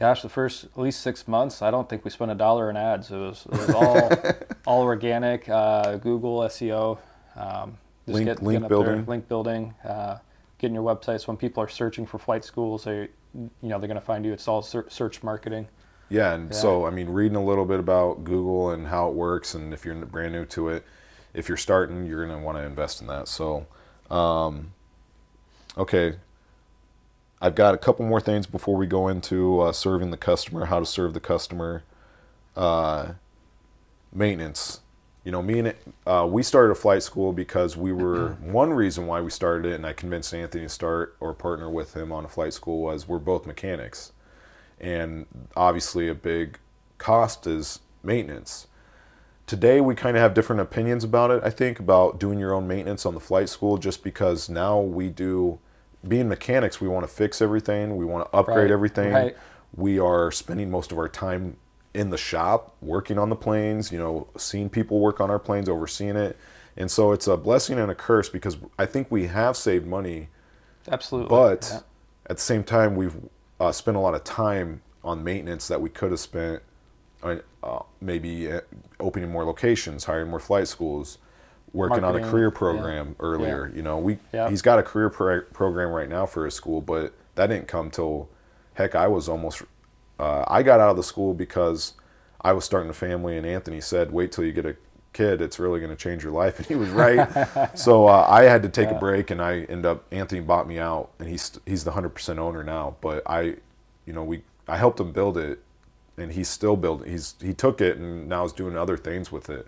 gosh, 0.00 0.22
the 0.22 0.28
first 0.28 0.64
at 0.64 0.78
least 0.78 1.00
six 1.02 1.28
months, 1.28 1.62
I 1.62 1.70
don't 1.70 1.88
think 1.88 2.04
we 2.04 2.10
spent 2.10 2.30
a 2.32 2.34
dollar 2.34 2.68
in 2.70 2.76
ads. 2.76 3.10
It 3.12 3.16
was 3.18 3.46
it 3.46 3.52
was 3.52 3.70
all 3.70 4.10
all 4.66 4.82
organic, 4.82 5.48
uh, 5.48 5.96
Google 5.98 6.40
SEO, 6.40 6.98
um, 7.36 7.76
just 8.06 8.14
Link- 8.16 8.26
get- 8.26 8.42
link 8.42 8.64
up 8.64 8.68
there, 8.70 8.78
building. 8.78 9.06
link 9.06 9.28
building, 9.28 9.74
uh, 9.84 10.16
getting 10.58 10.74
your 10.74 10.82
websites. 10.84 11.28
When 11.28 11.36
people 11.36 11.62
are 11.62 11.68
searching 11.68 12.06
for 12.06 12.18
flight 12.18 12.44
schools, 12.44 12.84
they 12.84 13.08
you 13.34 13.50
know 13.62 13.78
they're 13.78 13.86
going 13.88 13.94
to 13.94 14.00
find 14.00 14.24
you. 14.24 14.32
It's 14.32 14.48
all 14.48 14.62
search 14.62 15.22
marketing. 15.22 15.68
Yeah, 16.08 16.32
and 16.34 16.50
Yeah. 16.50 16.56
so 16.56 16.86
I 16.86 16.90
mean, 16.90 17.08
reading 17.10 17.36
a 17.36 17.44
little 17.44 17.64
bit 17.66 17.78
about 17.78 18.24
Google 18.24 18.70
and 18.70 18.88
how 18.88 19.08
it 19.08 19.14
works, 19.14 19.54
and 19.54 19.72
if 19.72 19.84
you're 19.84 19.94
brand 20.06 20.32
new 20.32 20.44
to 20.46 20.68
it, 20.70 20.84
if 21.34 21.46
you're 21.48 21.56
starting, 21.58 22.06
you're 22.06 22.26
gonna 22.26 22.42
want 22.42 22.58
to 22.58 22.64
invest 22.64 23.00
in 23.00 23.06
that. 23.06 23.28
So, 23.28 23.66
um, 24.10 24.72
okay, 25.78 26.16
I've 27.40 27.54
got 27.54 27.74
a 27.74 27.78
couple 27.78 28.04
more 28.04 28.20
things 28.20 28.46
before 28.46 28.76
we 28.76 28.86
go 28.86 29.08
into 29.08 29.60
uh, 29.60 29.72
serving 29.72 30.10
the 30.10 30.16
customer, 30.16 30.66
how 30.66 30.80
to 30.80 30.86
serve 30.86 31.14
the 31.14 31.20
customer, 31.20 31.84
uh, 32.54 33.12
maintenance. 34.12 34.80
You 35.24 35.32
know, 35.32 35.42
me 35.42 35.58
and 35.58 35.74
uh, 36.06 36.26
we 36.30 36.42
started 36.42 36.72
a 36.72 36.74
flight 36.74 37.02
school 37.02 37.32
because 37.32 37.76
we 37.76 37.92
were 37.92 38.32
one 38.40 38.72
reason 38.72 39.06
why 39.06 39.20
we 39.20 39.30
started 39.30 39.70
it, 39.70 39.74
and 39.74 39.86
I 39.86 39.92
convinced 39.92 40.34
Anthony 40.34 40.64
to 40.64 40.68
start 40.68 41.16
or 41.20 41.34
partner 41.34 41.70
with 41.70 41.94
him 41.94 42.10
on 42.10 42.24
a 42.24 42.28
flight 42.28 42.52
school 42.52 42.82
was 42.82 43.06
we're 43.06 43.18
both 43.18 43.46
mechanics 43.46 44.12
and 44.80 45.26
obviously 45.54 46.08
a 46.08 46.14
big 46.14 46.58
cost 46.98 47.46
is 47.46 47.80
maintenance. 48.02 48.66
Today 49.46 49.80
we 49.80 49.94
kind 49.94 50.16
of 50.16 50.22
have 50.22 50.32
different 50.32 50.62
opinions 50.62 51.04
about 51.04 51.30
it. 51.30 51.42
I 51.44 51.50
think 51.50 51.78
about 51.78 52.18
doing 52.18 52.38
your 52.38 52.54
own 52.54 52.66
maintenance 52.66 53.04
on 53.04 53.14
the 53.14 53.20
flight 53.20 53.48
school 53.48 53.78
just 53.78 54.02
because 54.02 54.48
now 54.48 54.80
we 54.80 55.08
do 55.08 55.58
being 56.06 56.28
mechanics, 56.28 56.80
we 56.80 56.88
want 56.88 57.06
to 57.06 57.12
fix 57.12 57.42
everything, 57.42 57.96
we 57.96 58.04
want 58.04 58.30
to 58.30 58.36
upgrade 58.36 58.56
Right, 58.58 58.70
everything. 58.70 59.12
right. 59.12 59.36
We 59.76 59.98
are 59.98 60.30
spending 60.32 60.70
most 60.70 60.92
of 60.92 60.98
our 60.98 61.08
time 61.08 61.56
in 61.94 62.10
the 62.10 62.16
shop 62.16 62.74
working 62.80 63.18
on 63.18 63.28
the 63.30 63.36
planes, 63.36 63.92
you 63.92 63.98
know, 63.98 64.28
seeing 64.36 64.68
people 64.68 65.00
work 65.00 65.20
on 65.20 65.30
our 65.30 65.38
planes, 65.38 65.68
overseeing 65.68 66.16
it. 66.16 66.36
And 66.76 66.90
so 66.90 67.12
it's 67.12 67.26
a 67.26 67.36
blessing 67.36 67.78
and 67.78 67.90
a 67.90 67.94
curse 67.94 68.28
because 68.28 68.56
I 68.78 68.86
think 68.86 69.10
we 69.10 69.26
have 69.26 69.56
saved 69.56 69.86
money 69.86 70.28
Absolutely. 70.90 71.28
but 71.28 71.68
Yeah. 71.70 71.80
at 72.30 72.36
the 72.36 72.42
same 72.42 72.64
time, 72.64 72.96
we've 72.96 73.16
uh, 73.58 73.72
spent 73.72 73.96
a 73.96 74.00
lot 74.00 74.14
of 74.14 74.24
time 74.24 74.82
on 75.04 75.22
maintenance 75.22 75.68
that 75.68 75.80
we 75.80 75.90
could 75.90 76.10
have 76.10 76.20
spent 76.20 76.62
uh, 77.22 77.36
uh, 77.62 77.80
maybe 78.00 78.50
uh, 78.50 78.60
opening 78.98 79.30
more 79.30 79.44
locations, 79.44 80.04
hiring 80.04 80.30
more 80.30 80.40
flight 80.40 80.68
schools, 80.68 81.18
working 81.72 81.98
on 81.98 82.10
a 82.10 82.18
Marketing, 82.18 82.30
career 82.30 82.48
yeah. 82.52 82.58
program 82.58 83.16
earlier. 83.20 83.72
You 83.74 83.82
know, 83.82 83.98
we 83.98 84.18
Yeah. 84.32 84.48
he's 84.50 84.62
got 84.62 84.78
a 84.78 84.82
career 84.82 85.10
pro- 85.10 85.42
program 85.42 85.90
right 85.90 86.08
now 86.08 86.26
for 86.26 86.44
his 86.44 86.54
school, 86.54 86.80
but 86.80 87.12
that 87.36 87.48
didn't 87.48 87.68
come 87.68 87.90
till 87.90 88.28
heck. 88.74 88.94
I 88.94 89.06
was 89.06 89.28
almost 89.28 89.62
uh, 90.18 90.44
I 90.48 90.62
got 90.62 90.80
out 90.80 90.90
of 90.90 90.96
the 90.96 91.02
school 91.02 91.32
because 91.34 91.94
I 92.42 92.52
was 92.52 92.64
starting 92.64 92.90
a 92.90 92.94
family, 92.94 93.36
and 93.36 93.46
Anthony 93.46 93.80
said, 93.80 94.12
"Wait 94.12 94.32
till 94.32 94.44
you 94.44 94.52
get 94.52 94.66
a 94.66 94.76
kid; 95.12 95.40
it's 95.40 95.58
really 95.58 95.80
going 95.80 95.90
to 95.90 95.96
change 95.96 96.22
your 96.22 96.32
life." 96.32 96.56
And 96.58 96.66
he 96.66 96.74
was 96.74 96.90
right. 96.90 97.26
so 97.78 98.06
uh, 98.06 98.26
I 98.28 98.44
had 98.44 98.62
to 98.64 98.68
take 98.68 98.90
a 98.90 98.94
break, 98.98 99.30
and 99.30 99.40
I 99.40 99.60
end 99.62 99.86
up 99.86 100.04
Anthony 100.12 100.40
bought 100.40 100.66
me 100.68 100.78
out, 100.78 101.10
and 101.18 101.28
he's 101.28 101.58
he's 101.66 101.84
the 101.84 101.92
hundred 101.92 102.10
percent 102.10 102.38
owner 102.38 102.62
now. 102.64 102.96
But 103.00 103.22
I, 103.26 103.56
you 104.06 104.12
know, 104.12 104.24
we 104.24 104.42
I 104.68 104.76
helped 104.76 105.00
him 105.00 105.12
build 105.12 105.38
it, 105.38 105.60
and 106.18 106.32
he's 106.32 106.48
still 106.48 106.76
building. 106.76 107.10
He's 107.10 107.34
he 107.40 107.54
took 107.54 107.80
it 107.80 107.96
and 107.96 108.28
now 108.28 108.44
is 108.44 108.52
doing 108.52 108.76
other 108.76 108.96
things 108.96 109.32
with 109.32 109.48
it. 109.48 109.66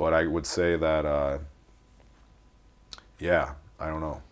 But 0.00 0.14
I 0.14 0.26
would 0.26 0.46
say 0.46 0.76
that, 0.76 1.04
uh, 1.04 1.36
yeah, 3.18 3.52
I 3.78 3.88
don't 3.88 4.00
know. 4.00 4.22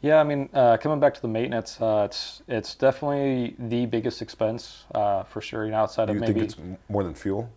Yeah, 0.00 0.18
I 0.18 0.24
mean, 0.24 0.48
uh, 0.52 0.78
coming 0.78 0.98
back 0.98 1.14
to 1.14 1.22
the 1.22 1.28
maintenance, 1.28 1.80
uh, 1.80 2.08
it's 2.10 2.42
it's 2.48 2.74
definitely 2.74 3.54
the 3.56 3.86
biggest 3.86 4.20
expense 4.20 4.82
uh, 4.96 5.22
for 5.22 5.40
sure. 5.40 5.64
You 5.64 5.70
know, 5.70 5.76
outside 5.76 6.08
of 6.10 6.16
you 6.16 6.20
maybe 6.22 6.32
think 6.32 6.44
it's 6.46 6.56
more 6.88 7.04
than 7.04 7.14
fuel? 7.14 7.48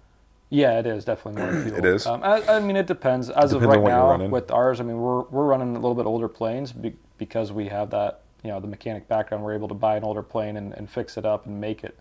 Yeah, 0.51 0.77
it 0.77 0.85
is 0.85 1.05
definitely 1.05 1.41
more 1.41 1.51
than 1.51 1.63
fuel. 1.69 1.77
It 1.79 1.85
is? 1.85 2.05
Um, 2.05 2.21
I, 2.21 2.43
I 2.45 2.59
mean, 2.59 2.75
it 2.75 2.85
depends. 2.85 3.31
As 3.31 3.51
of 3.51 3.61
Depends 3.61 3.77
on 3.77 3.83
right 3.83 4.19
now, 4.19 4.27
with 4.27 4.51
ours, 4.51 4.79
I 4.79 4.83
mean, 4.83 4.99
we're 4.99 5.23
we're 5.23 5.47
running 5.47 5.71
a 5.75 5.79
little 5.79 5.95
bit 5.95 6.05
older 6.05 6.27
planes 6.27 6.71
be, 6.71 6.93
because 7.17 7.51
we 7.51 7.67
have 7.69 7.89
that, 7.89 8.21
you 8.43 8.51
know, 8.51 8.59
the 8.59 8.67
mechanic 8.67 9.07
background. 9.07 9.43
We're 9.43 9.55
able 9.55 9.69
to 9.69 9.73
buy 9.73 9.97
an 9.97 10.03
older 10.03 10.21
plane 10.21 10.57
and, 10.57 10.71
and 10.73 10.87
fix 10.87 11.17
it 11.17 11.25
up 11.25 11.47
and 11.47 11.59
make 11.59 11.83
it 11.83 11.97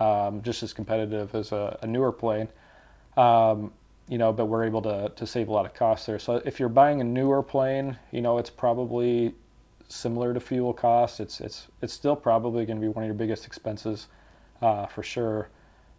um, 0.00 0.42
just 0.42 0.62
as 0.62 0.74
competitive 0.74 1.34
as 1.34 1.50
a, 1.52 1.78
a 1.80 1.86
newer 1.86 2.12
plane. 2.12 2.48
Um, 3.16 3.72
you 4.08 4.18
know, 4.18 4.32
but 4.32 4.46
we're 4.46 4.64
able 4.64 4.82
to 4.82 5.12
to 5.14 5.26
save 5.26 5.48
a 5.48 5.52
lot 5.52 5.66
of 5.66 5.74
costs 5.74 6.06
there. 6.06 6.18
So 6.18 6.42
if 6.44 6.58
you're 6.58 6.68
buying 6.68 7.00
a 7.00 7.04
newer 7.04 7.42
plane, 7.42 7.98
you 8.10 8.20
know, 8.20 8.38
it's 8.38 8.50
probably 8.50 9.34
similar 9.88 10.34
to 10.34 10.40
fuel 10.40 10.72
costs. 10.72 11.20
It's 11.20 11.40
it's 11.40 11.68
it's 11.82 11.92
still 11.92 12.16
probably 12.16 12.64
going 12.66 12.78
to 12.78 12.80
be 12.80 12.88
one 12.88 13.04
of 13.04 13.06
your 13.08 13.14
biggest 13.14 13.46
expenses 13.46 14.06
uh, 14.62 14.86
for 14.86 15.02
sure. 15.02 15.48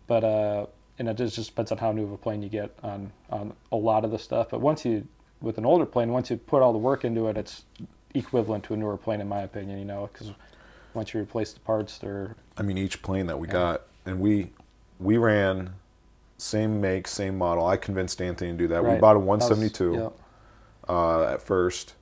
But 0.08 0.24
uh, 0.24 0.66
and 0.98 1.08
it 1.08 1.18
just 1.18 1.36
just 1.36 1.50
depends 1.50 1.72
on 1.72 1.78
how 1.78 1.92
new 1.92 2.04
of 2.04 2.12
a 2.12 2.18
plane 2.18 2.42
you 2.42 2.50
get 2.50 2.76
on 2.84 3.12
on 3.30 3.54
a 3.72 3.76
lot 3.76 4.04
of 4.06 4.12
the 4.12 4.20
stuff. 4.20 4.50
But 4.50 4.62
once 4.62 4.86
you 4.86 5.08
with 5.42 5.58
an 5.58 5.66
older 5.66 5.86
plane, 5.86 6.12
once 6.12 6.30
you 6.30 6.38
put 6.38 6.62
all 6.62 6.74
the 6.74 6.80
work 6.80 7.06
into 7.06 7.28
it, 7.28 7.38
it's 7.38 7.64
equivalent 8.16 8.64
to 8.66 8.74
a 8.74 8.78
newer 8.78 8.98
plane 8.98 9.22
in 9.22 9.30
my 9.30 9.42
opinion. 9.42 9.78
You 9.78 9.86
know, 9.86 10.10
because 10.12 10.32
once 10.96 11.14
you 11.14 11.22
replace 11.22 11.54
the 11.54 11.60
parts, 11.60 12.00
they're 12.00 12.36
I 12.58 12.64
mean, 12.64 12.78
each 12.78 13.02
plane 13.04 13.28
that 13.28 13.40
we 13.40 13.48
Yeah. 13.48 13.54
got, 13.54 13.82
and 14.06 14.20
we 14.20 14.50
we 15.00 15.18
ran 15.18 15.76
same 16.40 16.82
make, 16.82 17.08
same 17.08 17.38
model. 17.38 17.66
I 17.66 17.78
convinced 17.78 18.22
Anthony 18.22 18.52
to 18.52 18.58
do 18.58 18.68
that. 18.70 18.84
We 18.84 18.96
bought 19.00 19.16
a 19.16 19.20
That 19.20 19.26
was- 19.26 19.42
172 19.50 20.14
uh, 20.88 21.24
at 21.34 21.42
first, 21.42 21.94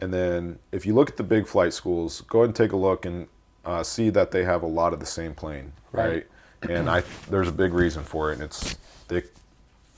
and 0.00 0.12
then 0.14 0.58
if 0.72 0.86
you 0.86 0.94
look 0.94 1.08
at 1.10 1.16
the 1.16 1.22
big 1.24 1.46
flight 1.46 1.72
schools, 1.72 2.20
go 2.28 2.40
ahead 2.40 2.50
and 2.50 2.56
take 2.56 2.72
a 2.72 2.76
look 2.76 3.04
and 3.04 3.26
uh, 3.64 3.82
see 3.82 4.10
that 4.10 4.30
they 4.30 4.44
have 4.44 4.62
a 4.62 4.66
lot 4.66 4.92
of 4.92 5.00
the 5.00 5.06
same 5.06 5.34
plane, 5.34 5.72
right? 5.92 6.26
Right. 6.62 6.70
and 6.70 6.88
I 6.90 7.02
there's 7.30 7.48
a 7.48 7.52
big 7.52 7.72
reason 7.72 8.02
for 8.04 8.30
it. 8.30 8.34
And 8.34 8.42
it's 8.42 8.76
they, 9.08 9.22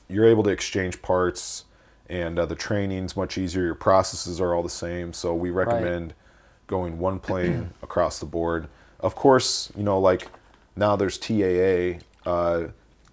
you're 0.07 0.25
able 0.25 0.43
to 0.43 0.49
exchange 0.49 1.01
parts, 1.01 1.65
and 2.09 2.37
uh, 2.39 2.45
the 2.45 2.55
training's 2.55 3.15
much 3.15 3.37
easier. 3.37 3.63
Your 3.63 3.75
processes 3.75 4.41
are 4.41 4.53
all 4.55 4.63
the 4.63 4.69
same, 4.69 5.13
so 5.13 5.33
we 5.35 5.49
recommend 5.51 6.13
going 6.67 6.97
one 6.99 7.19
plane 7.19 7.73
across 7.83 8.19
the 8.19 8.25
board. 8.25 8.67
Of 8.99 9.15
course, 9.15 9.71
you 9.75 9.83
know, 9.83 9.99
like 9.99 10.27
now 10.75 10.95
there's 10.95 11.17
TAA. 11.17 11.99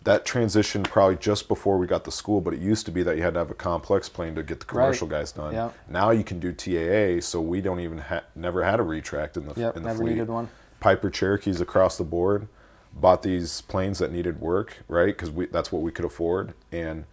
That 0.04 0.24
transition 0.24 0.84
probably 0.84 1.16
just 1.16 1.48
before 1.48 1.76
we 1.76 1.86
got 1.86 2.04
the 2.04 2.12
school, 2.12 2.40
but 2.40 2.54
it 2.54 2.60
used 2.60 2.86
to 2.86 2.92
be 2.92 3.02
that 3.02 3.16
you 3.16 3.22
had 3.22 3.34
to 3.34 3.40
have 3.40 3.50
a 3.50 3.54
complex 3.54 4.08
plane 4.08 4.34
to 4.36 4.42
get 4.42 4.60
the 4.60 4.66
Right. 4.66 4.84
commercial 4.84 5.06
guys 5.08 5.32
done. 5.32 5.52
Yeah. 5.52 5.70
Now 5.88 6.10
you 6.12 6.24
can 6.24 6.38
do 6.38 6.52
TAA, 6.52 7.20
so 7.20 7.40
we 7.40 7.60
don't 7.60 7.80
even 7.80 7.98
ha- 7.98 8.22
never 8.34 8.62
had 8.62 8.80
a 8.80 8.82
retract 8.84 9.36
in 9.36 9.46
the 9.46 9.54
Yep, 9.60 9.76
in 9.76 9.82
the 9.82 9.88
never 9.88 10.02
fleet. 10.02 10.12
needed 10.12 10.28
one. 10.28 10.48
Piper 10.80 11.10
Cherokees 11.10 11.60
across 11.60 11.98
the 11.98 12.04
board 12.04 12.46
bought 12.94 13.22
these 13.22 13.60
planes 13.62 13.98
that 13.98 14.10
needed 14.12 14.40
work, 14.40 14.78
right? 14.88 15.08
Because 15.08 15.30
we 15.30 15.46
that's 15.46 15.72
what 15.72 15.82
we 15.82 15.90
could 15.90 16.04
afford. 16.04 16.54
And 16.72 17.04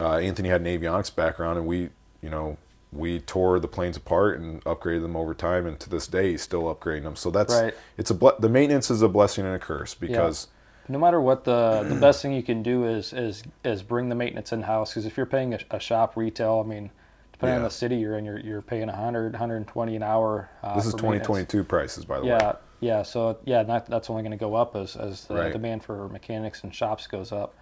uh, 0.00 0.14
Anthony 0.16 0.48
had 0.48 0.62
an 0.62 0.66
avionics 0.66 1.14
background, 1.14 1.58
and 1.58 1.66
we, 1.66 1.90
you 2.20 2.30
know, 2.30 2.56
we 2.92 3.20
tore 3.20 3.60
the 3.60 3.68
planes 3.68 3.96
apart 3.96 4.38
and 4.40 4.64
upgraded 4.64 5.02
them 5.02 5.14
over 5.16 5.34
time. 5.34 5.66
And 5.66 5.78
to 5.80 5.88
this 5.90 6.06
day, 6.08 6.30
he's 6.32 6.42
still 6.42 6.62
upgrading 6.74 7.02
them. 7.04 7.14
So 7.16 7.30
that's 7.30 7.54
Right. 7.54 7.74
it's 7.96 8.10
a 8.10 8.14
ble- 8.14 8.34
the 8.40 8.48
maintenance 8.48 8.90
is 8.90 9.02
a 9.02 9.08
blessing 9.08 9.44
and 9.46 9.54
a 9.54 9.58
curse 9.58 9.94
because 9.94 10.48
No 10.88 10.98
matter 10.98 11.20
what 11.20 11.44
the 11.44 11.84
the 11.88 11.94
best 11.94 12.20
thing 12.20 12.32
you 12.32 12.42
can 12.42 12.62
do 12.62 12.86
is 12.86 13.12
is 13.12 13.42
is 13.64 13.82
bring 13.82 14.08
the 14.08 14.14
maintenance 14.14 14.52
in 14.52 14.62
house 14.62 14.90
because 14.90 15.06
if 15.06 15.16
you're 15.16 15.26
paying 15.26 15.54
a, 15.54 15.58
a 15.70 15.80
shop 15.80 16.16
retail, 16.16 16.62
I 16.64 16.68
mean, 16.68 16.90
depending 17.32 17.56
on 17.58 17.62
the 17.64 17.70
city 17.70 17.96
you're 17.96 18.18
in, 18.18 18.24
you're 18.24 18.38
you're 18.38 18.62
paying 18.62 18.86
100 18.88 19.32
120 19.32 19.96
an 19.96 20.02
hour. 20.02 20.50
Uh, 20.62 20.74
this 20.76 20.86
is 20.86 20.92
for 20.92 20.98
maintenance. 20.98 21.26
2022 21.26 21.64
prices, 21.64 22.04
by 22.04 22.18
the 22.18 22.24
way. 22.24 22.30
Yeah, 22.30 22.52
yeah. 22.80 23.02
So 23.02 23.38
yeah, 23.44 23.62
that, 23.62 23.86
that's 23.86 24.10
only 24.10 24.22
going 24.22 24.32
to 24.32 24.36
go 24.36 24.54
up 24.54 24.76
as 24.76 24.96
as 24.96 25.24
the 25.24 25.34
Right. 25.34 25.52
demand 25.52 25.84
for 25.84 26.08
mechanics 26.08 26.62
and 26.64 26.74
shops 26.74 27.06
goes 27.06 27.32
up. 27.32 27.54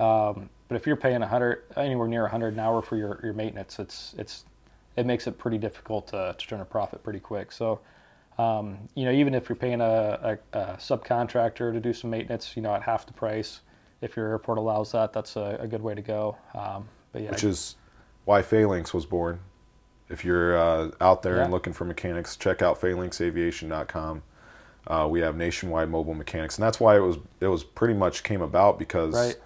Um, 0.00 0.50
but 0.66 0.74
if 0.74 0.86
you're 0.86 0.96
paying 0.96 1.20
100 1.20 1.62
anywhere 1.76 2.08
near 2.08 2.22
100 2.22 2.54
an 2.54 2.58
hour 2.58 2.82
for 2.82 2.96
your, 2.96 3.20
your 3.22 3.34
maintenance, 3.34 3.78
it's 3.78 4.14
it's 4.18 4.44
it 4.96 5.06
makes 5.06 5.26
it 5.28 5.38
pretty 5.38 5.58
difficult 5.58 6.08
to, 6.08 6.34
to 6.36 6.46
turn 6.46 6.60
a 6.60 6.64
profit 6.64 7.02
pretty 7.04 7.20
quick. 7.20 7.52
So 7.52 7.80
um, 8.38 8.78
you 8.94 9.04
know, 9.04 9.12
even 9.12 9.34
if 9.34 9.48
you're 9.48 9.56
paying 9.56 9.80
a, 9.80 10.38
a, 10.52 10.58
a 10.58 10.64
subcontractor 10.76 11.72
to 11.72 11.80
do 11.80 11.92
some 11.92 12.10
maintenance, 12.10 12.56
you 12.56 12.62
know, 12.62 12.74
at 12.74 12.82
half 12.82 13.06
the 13.06 13.12
price, 13.12 13.60
if 14.00 14.16
your 14.16 14.28
airport 14.28 14.58
allows 14.58 14.92
that, 14.92 15.12
that's 15.12 15.36
a, 15.36 15.56
a 15.60 15.66
good 15.66 15.82
way 15.82 15.94
to 15.94 16.02
go. 16.02 16.36
Um, 16.54 16.88
but 17.12 17.22
yeah, 17.22 17.30
which 17.30 17.44
is 17.44 17.76
why 18.24 18.42
Phalanx 18.42 18.92
was 18.92 19.06
born. 19.06 19.40
If 20.08 20.24
you're 20.24 20.58
uh, 20.58 20.90
out 21.00 21.22
there 21.22 21.40
and 21.40 21.50
looking 21.50 21.72
for 21.72 21.84
mechanics, 21.84 22.36
check 22.36 22.60
out 22.60 22.80
phalanxaviation.com. 22.80 24.22
Uh, 24.86 25.08
we 25.10 25.20
have 25.20 25.36
nationwide 25.36 25.88
mobile 25.88 26.12
mechanics, 26.14 26.58
and 26.58 26.62
that's 26.62 26.78
why 26.78 26.96
it 26.96 27.00
was 27.00 27.16
it 27.40 27.46
was 27.46 27.64
pretty 27.64 27.94
much 27.94 28.22
came 28.22 28.42
about 28.42 28.78
because 28.78 29.14
Right. 29.14 29.36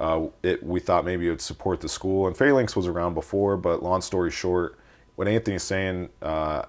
uh, 0.00 0.28
it 0.42 0.62
we 0.62 0.80
thought 0.80 1.04
maybe 1.04 1.26
it 1.26 1.30
would 1.30 1.42
support 1.42 1.82
the 1.82 1.90
school. 1.90 2.26
And 2.26 2.34
Phalanx 2.36 2.74
was 2.74 2.86
around 2.86 3.12
before, 3.12 3.58
but 3.58 3.82
long 3.82 4.00
story 4.00 4.30
short, 4.30 4.78
what 5.16 5.28
Anthony's 5.28 5.62
saying, 5.62 6.08
uh, 6.22 6.62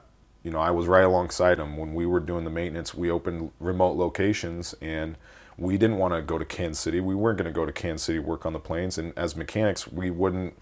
you 0.43 0.51
know, 0.51 0.59
I 0.59 0.71
was 0.71 0.87
right 0.87 1.03
alongside 1.03 1.57
him 1.59 1.77
when 1.77 1.93
we 1.93 2.05
were 2.05 2.19
doing 2.19 2.43
the 2.43 2.49
maintenance. 2.49 2.93
We 2.93 3.09
opened 3.09 3.51
remote 3.59 3.95
locations, 3.95 4.75
and 4.81 5.15
we 5.57 5.77
didn't 5.77 5.97
want 5.97 6.13
to 6.13 6.21
go 6.21 6.37
to 6.37 6.45
Kansas 6.45 6.81
City. 6.81 6.99
We 6.99 7.15
weren't 7.15 7.37
going 7.37 7.45
to 7.45 7.53
go 7.53 7.65
to 7.65 7.71
Kansas 7.71 8.05
City 8.05 8.19
work 8.19 8.45
on 8.45 8.51
the 8.53 8.59
planes, 8.59 8.97
and 8.97 9.13
as 9.17 9.35
mechanics, 9.35 9.87
we 9.87 10.11
wouldn't. 10.11 10.55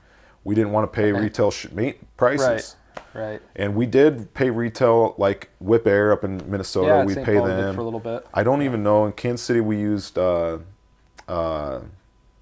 We 0.44 0.56
didn't 0.56 0.72
want 0.72 0.91
to 0.91 0.96
pay 0.96 1.12
retail 1.12 1.52
sh- 1.52 1.70
mate 1.72 2.00
prices. 2.17 2.76
right, 3.13 3.22
right. 3.22 3.41
And 3.56 3.76
we 3.76 3.86
did 3.86 4.34
pay 4.34 4.50
retail, 4.50 5.13
like 5.17 5.50
Wipaire 5.63 6.12
up 6.12 6.24
in 6.24 6.38
Minnesota. 6.50 6.88
yeah, 6.88 7.06
we 7.06 7.13
St. 7.13 7.26
pay 7.26 7.38
Paul 7.38 7.46
them 7.46 7.76
for 7.76 7.82
a 7.82 7.84
little 7.84 8.00
bit. 8.00 8.26
I 8.34 8.44
don't 8.44 8.62
even 8.63 8.82
know. 8.82 9.06
In 9.06 9.12
Kansas 9.13 9.46
City, 9.46 9.62
we 9.62 9.78
used 9.80 10.17
uh, 10.17 10.60
uh, 11.28 11.82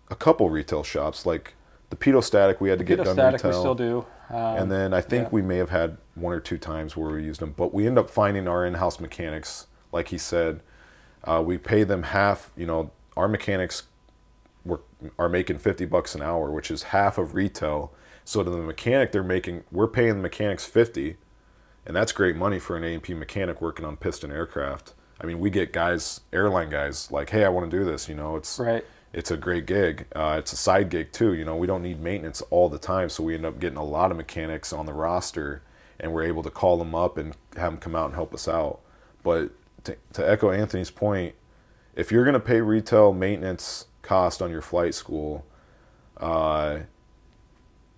a 0.09 0.15
couple 0.15 0.49
retail 0.49 0.83
shops, 0.83 1.25
like 1.25 1.55
the 1.89 1.95
Pitot 1.95 2.23
Static. 2.23 2.61
We 2.61 2.69
had 2.69 2.79
to 2.79 2.85
get 2.85 2.97
done 3.03 3.15
Static, 3.15 3.43
retail, 3.43 3.59
we 3.59 3.63
still 3.63 3.75
do. 3.75 4.05
Um, 4.29 4.57
and 4.57 4.71
then 4.71 4.93
I 4.93 5.01
think 5.01 5.25
yeah. 5.25 5.29
we 5.31 5.41
may 5.41 5.57
have 5.57 5.69
had 5.69 5.97
one 6.15 6.33
or 6.33 6.39
two 6.39 6.57
times 6.57 6.95
where 6.95 7.11
we 7.11 7.23
used 7.23 7.41
them. 7.41 7.53
But 7.55 7.73
we 7.73 7.87
end 7.87 7.97
up 7.97 8.09
finding 8.09 8.47
our 8.47 8.65
in-house 8.65 8.99
mechanics. 8.99 9.67
Like 9.91 10.09
he 10.09 10.17
said, 10.17 10.61
uh, 11.23 11.41
we 11.45 11.57
pay 11.57 11.83
them 11.83 12.03
half. 12.03 12.51
You 12.55 12.67
know, 12.67 12.91
our 13.17 13.27
mechanics 13.27 13.83
were, 14.63 14.81
are 15.17 15.29
making 15.29 15.57
fifty 15.59 15.85
bucks 15.85 16.13
an 16.15 16.21
hour, 16.21 16.51
which 16.51 16.69
is 16.69 16.83
half 16.83 17.17
of 17.17 17.33
retail. 17.33 17.91
So 18.23 18.43
to 18.43 18.49
the 18.49 18.57
mechanic, 18.57 19.11
they're 19.11 19.23
making 19.23 19.63
we're 19.71 19.87
paying 19.87 20.17
the 20.17 20.21
mechanics 20.21 20.65
fifty, 20.65 21.17
and 21.85 21.95
that's 21.95 22.11
great 22.11 22.35
money 22.35 22.59
for 22.59 22.77
an 22.77 22.83
A&P 22.83 23.15
mechanic 23.15 23.61
working 23.61 23.85
on 23.85 23.97
piston 23.97 24.31
aircraft. 24.31 24.93
I 25.21 25.25
mean, 25.25 25.39
we 25.39 25.49
get 25.49 25.73
guys, 25.73 26.21
airline 26.31 26.69
guys, 26.69 27.11
like, 27.11 27.31
hey, 27.31 27.43
I 27.43 27.49
want 27.49 27.69
to 27.69 27.77
do 27.77 27.83
this. 27.83 28.07
You 28.07 28.15
know, 28.15 28.35
it's 28.35 28.59
Right. 28.59 28.85
It's 29.13 29.31
a 29.31 29.37
great 29.37 29.65
gig. 29.65 30.05
Uh, 30.15 30.35
it's 30.39 30.53
a 30.53 30.57
side 30.57 30.89
gig 30.89 31.11
too. 31.11 31.33
You 31.33 31.45
know, 31.45 31.55
we 31.55 31.67
don't 31.67 31.81
need 31.83 31.99
maintenance 32.01 32.41
all 32.49 32.69
the 32.69 32.77
time, 32.79 33.09
so 33.09 33.23
we 33.23 33.35
end 33.35 33.45
up 33.45 33.59
getting 33.59 33.77
a 33.77 33.83
lot 33.83 34.11
of 34.11 34.17
mechanics 34.17 34.71
on 34.71 34.85
the 34.85 34.93
roster, 34.93 35.61
and 35.99 36.13
we're 36.13 36.23
able 36.23 36.43
to 36.43 36.49
call 36.51 36.77
them 36.77 36.93
up 36.95 37.17
and 37.17 37.35
have 37.55 37.71
them 37.73 37.79
come 37.79 37.95
out 37.95 38.05
and 38.05 38.15
help 38.15 38.33
us 38.33 38.47
out. 38.47 38.79
But 39.23 39.51
to, 39.85 39.97
to 40.13 40.29
echo 40.29 40.51
Anthony's 40.51 40.91
point, 40.91 41.35
if 41.95 42.11
you're 42.11 42.23
going 42.23 42.33
to 42.35 42.39
pay 42.39 42.61
retail 42.61 43.13
maintenance 43.13 43.85
cost 44.01 44.41
on 44.41 44.51
your 44.51 44.61
flight 44.61 44.93
school, 44.93 45.45
uh, 46.17 46.79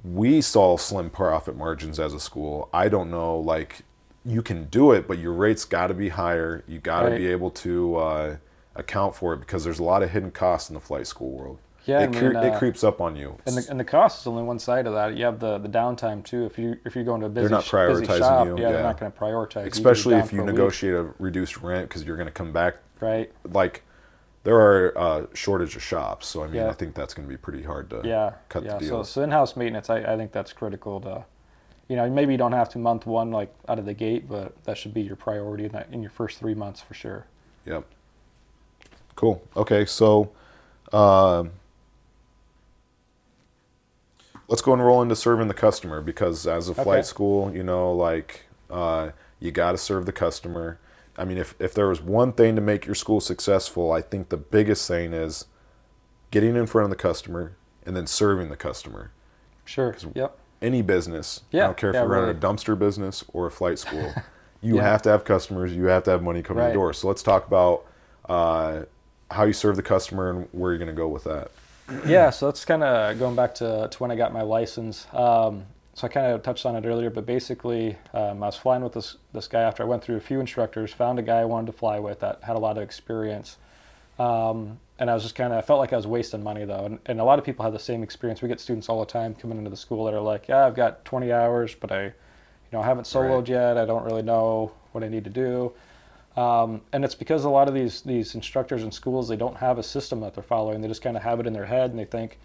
we 0.04 0.41
saw 0.41 0.78
slim 0.78 1.10
profit 1.10 1.56
margins 1.56 2.00
as 2.00 2.13
a 2.13 2.19
school. 2.19 2.69
I 2.74 2.89
don't 2.89 3.12
know, 3.12 3.38
like 3.38 3.82
you 4.26 4.41
can 4.41 4.65
do 4.65 4.91
it, 4.91 5.08
but 5.08 5.17
your 5.19 5.34
rates 5.34 5.65
got 5.65 5.88
to 5.88 5.93
be 5.93 6.10
higher. 6.10 6.63
You 6.67 6.80
got 6.80 7.02
to 7.04 7.10
Right. 7.10 7.17
be 7.17 7.28
able 7.28 7.52
to 7.52 7.95
uh, 7.97 8.36
account 8.75 9.15
for 9.15 9.34
it 9.34 9.38
because 9.39 9.63
there's 9.63 9.79
a 9.79 9.84
lot 9.84 10.03
of 10.03 10.12
hidden 10.12 10.31
costs 10.31 10.69
in 10.69 10.73
the 10.73 10.79
flight 10.79 11.07
school 11.07 11.31
world. 11.31 11.57
Yeah, 11.86 11.99
I 11.99 12.03
it, 12.03 12.12
mean, 12.12 12.19
cre- 12.19 12.38
it 12.38 12.53
uh, 12.53 12.60
creeps 12.60 12.84
up 12.84 13.01
on 13.01 13.15
you. 13.15 13.38
And 13.47 13.57
the, 13.57 13.65
and 13.71 13.79
the 13.79 13.84
cost 13.84 14.21
is 14.21 14.27
only 14.27 14.43
one 14.43 14.60
side 14.60 14.86
of 14.86 14.93
that. 14.93 15.17
You 15.17 15.25
have 15.25 15.39
the, 15.39 15.57
the 15.57 15.67
downtime 15.67 16.23
too. 16.23 16.45
If 16.45 16.60
you 16.60 16.77
if 16.86 16.95
you 16.95 17.03
go 17.03 17.15
into 17.15 17.25
a 17.25 17.29
busy, 17.29 17.49
not 17.49 17.63
sh- 17.63 17.71
busy 17.71 18.05
prioritizing 18.05 18.17
shop, 18.19 18.45
you, 18.45 18.55
yeah, 18.57 18.62
yeah. 18.67 18.71
they're 18.73 18.84
not 18.84 18.99
going 18.99 19.12
to 19.12 19.17
prioritize. 19.17 19.65
Especially 19.65 20.13
You're 20.15 20.23
if 20.23 20.31
you 20.31 20.41
a 20.41 20.45
week, 20.45 20.53
negotiate 20.53 20.93
a 20.93 21.10
reduced 21.17 21.57
rent 21.57 21.89
because 21.89 22.03
you're 22.03 22.17
going 22.17 22.27
to 22.27 22.31
come 22.34 22.51
back. 22.53 22.75
right? 22.99 23.31
Like 23.49 23.84
there 24.43 24.60
are 24.60 24.97
uh, 24.97 25.25
shortage 25.34 25.75
of 25.75 25.81
shops, 25.84 26.27
so 26.27 26.43
I 26.43 26.47
mean, 26.47 26.55
Yeah. 26.57 26.69
I 26.69 26.73
think 26.73 26.93
that's 26.93 27.13
going 27.15 27.27
to 27.27 27.31
be 27.31 27.38
pretty 27.38 27.63
hard 27.63 27.89
to 27.91 28.01
Yeah, 28.03 28.34
cut 28.49 28.63
yeah. 28.63 28.77
the 28.77 28.86
So, 28.86 29.03
so 29.03 29.23
in-house 29.23 29.55
maintenance, 29.55 29.89
I, 29.89 29.99
I 30.13 30.17
think 30.17 30.31
that's 30.31 30.51
critical 30.53 30.99
to, 31.01 31.25
you 31.88 31.95
know, 31.95 32.10
maybe 32.10 32.31
you 32.34 32.38
don't 32.39 32.51
have 32.51 32.69
to 32.69 32.79
month 32.79 33.05
one 33.07 33.29
like 33.31 33.53
out 33.67 33.77
of 33.79 33.86
the 33.86 33.93
gate, 33.93 34.27
but 34.29 34.55
that 34.65 34.77
should 34.77 34.93
be 34.95 35.01
your 35.01 35.15
priority 35.15 35.65
in 35.65 35.71
that 35.73 35.89
in 35.91 36.01
your 36.01 36.10
first 36.12 36.38
three 36.39 36.53
months 36.55 36.79
for 36.81 36.93
sure. 36.93 37.25
Yep. 37.65 37.86
Cool. 39.15 39.41
Okay, 39.56 39.86
so 39.86 40.32
um, 40.93 41.52
let's 44.47 44.62
go 44.62 44.74
and 44.74 44.84
roll 44.84 45.02
into 45.02 45.15
serving 45.15 45.47
the 45.47 45.54
customer 45.54 46.02
because 46.02 46.45
as 46.47 46.69
a 46.69 46.74
flight 46.74 47.00
Okay. 47.00 47.02
school, 47.04 47.54
you 47.56 47.63
know, 47.63 47.91
like 47.93 48.45
uh, 48.69 49.12
you 49.39 49.52
got 49.52 49.74
to 49.74 49.78
serve 49.78 50.06
the 50.06 50.12
customer. 50.12 50.80
I 51.17 51.26
mean, 51.26 51.38
if 51.38 51.56
if 51.60 51.74
there 51.74 51.88
was 51.88 52.02
one 52.02 52.32
thing 52.32 52.56
to 52.56 52.62
make 52.62 52.86
your 52.86 52.95
school 52.95 53.19
successful, 53.19 53.91
I 53.91 54.02
think 54.02 54.30
the 54.30 54.38
biggest 54.38 54.88
thing 54.88 55.13
is 55.13 55.45
getting 56.32 56.56
in 56.56 56.65
front 56.65 56.86
of 56.86 56.89
the 56.89 56.95
customer 56.95 57.58
and 57.86 57.95
then 57.95 58.08
serving 58.08 58.50
the 58.50 58.56
customer. 58.58 59.12
Sure. 59.65 59.95
Yep. 60.15 60.38
Any 60.62 60.82
business, 60.82 61.41
yeah. 61.52 61.63
I 61.63 61.67
don't 61.67 61.78
care 61.78 61.89
if 61.89 61.95
yeah, 61.95 62.02
you're 62.02 62.10
running 62.10 62.28
really. 62.28 62.38
a 62.38 62.41
dumpster 62.41 62.78
business 62.78 63.24
or 63.34 63.47
a 63.47 63.52
flight 63.52 63.80
school, 63.80 64.13
you 64.62 64.78
Yeah. 64.78 64.84
have 64.84 65.02
to 65.04 65.10
have 65.10 65.26
customers. 65.26 65.74
You 65.76 65.86
have 65.86 66.04
to 66.04 66.12
have 66.12 66.21
money 66.24 66.41
coming 66.43 66.62
in 66.62 66.65
Right. 66.67 66.69
the 66.74 66.76
door. 66.76 66.93
So 66.93 67.08
let's 67.08 67.24
talk 67.24 67.47
about 67.47 67.86
uh, 68.30 68.84
how 69.31 69.43
you 69.43 69.53
serve 69.53 69.75
the 69.75 69.83
customer 69.83 70.29
and 70.29 70.47
where 70.51 70.71
you're 70.71 70.77
going 70.77 70.87
to 70.87 70.93
go 70.93 71.07
with 71.07 71.23
that. 71.23 71.51
yeah, 72.05 72.29
so 72.29 72.45
that's 72.47 72.63
kind 72.65 72.83
of 72.83 73.17
going 73.19 73.35
back 73.35 73.55
to, 73.55 73.87
to 73.89 73.97
when 73.99 74.11
I 74.11 74.15
got 74.15 74.31
my 74.33 74.41
license. 74.41 75.07
Um, 75.13 75.65
so 75.93 76.07
I 76.07 76.09
kind 76.09 76.27
of 76.27 76.41
touched 76.41 76.65
on 76.65 76.75
it 76.77 76.85
earlier, 76.85 77.09
but 77.09 77.25
basically, 77.25 77.97
um, 78.13 78.41
I 78.43 78.45
was 78.45 78.55
flying 78.55 78.81
with 78.83 78.93
this 78.93 79.17
this 79.33 79.47
guy 79.47 79.61
after 79.61 79.83
I 79.83 79.85
went 79.85 80.01
through 80.03 80.15
a 80.15 80.21
few 80.21 80.39
instructors, 80.39 80.93
found 80.93 81.19
a 81.19 81.21
guy 81.21 81.39
I 81.41 81.45
wanted 81.45 81.67
to 81.67 81.77
fly 81.77 81.99
with 81.99 82.21
that 82.21 82.39
had 82.43 82.55
a 82.55 82.59
lot 82.59 82.77
of 82.77 82.83
experience, 82.83 83.57
um, 84.17 84.79
and 84.99 85.09
I 85.09 85.13
was 85.13 85.23
just 85.23 85.35
kind 85.35 85.51
of 85.51 85.59
I 85.59 85.61
felt 85.61 85.79
like 85.79 85.91
I 85.91 85.97
was 85.97 86.07
wasting 86.07 86.43
money 86.43 86.63
though, 86.63 86.85
and, 86.85 86.99
and 87.07 87.19
a 87.19 87.23
lot 87.25 87.39
of 87.39 87.45
people 87.45 87.63
have 87.63 87.73
the 87.73 87.79
same 87.79 88.03
experience. 88.03 88.41
We 88.41 88.47
get 88.47 88.59
students 88.61 88.87
all 88.87 88.99
the 89.01 89.11
time 89.11 89.35
coming 89.35 89.57
into 89.57 89.69
the 89.69 89.77
school 89.77 90.05
that 90.05 90.13
are 90.13 90.21
like, 90.21 90.47
yeah, 90.47 90.65
I've 90.65 90.75
got 90.75 91.03
20 91.03 91.31
hours, 91.33 91.75
but 91.75 91.91
I, 91.91 92.03
you 92.05 92.11
know, 92.71 92.81
I 92.81 92.85
haven't 92.85 93.03
soloed 93.05 93.39
Right. 93.39 93.49
yet. 93.49 93.77
I 93.77 93.85
don't 93.85 94.05
really 94.05 94.21
know 94.23 94.71
what 94.93 95.03
I 95.03 95.09
need 95.09 95.25
to 95.25 95.29
do. 95.29 95.73
Um, 96.37 96.81
and 96.93 97.03
it's 97.03 97.15
because 97.15 97.43
a 97.43 97.49
lot 97.49 97.67
of 97.67 97.73
these 97.73 98.01
these 98.01 98.35
instructors 98.35 98.83
in 98.83 98.91
schools 98.91 99.27
they 99.27 99.35
don't 99.35 99.57
have 99.57 99.77
a 99.77 99.83
system 99.83 100.21
that 100.21 100.33
they're 100.33 100.43
following. 100.43 100.81
They 100.81 100.87
just 100.87 101.01
kind 101.01 101.17
of 101.17 101.23
have 101.23 101.39
it 101.39 101.47
in 101.47 101.53
their 101.53 101.65
head 101.65 101.89
and 101.89 101.99
they 101.99 102.05
think 102.05 102.39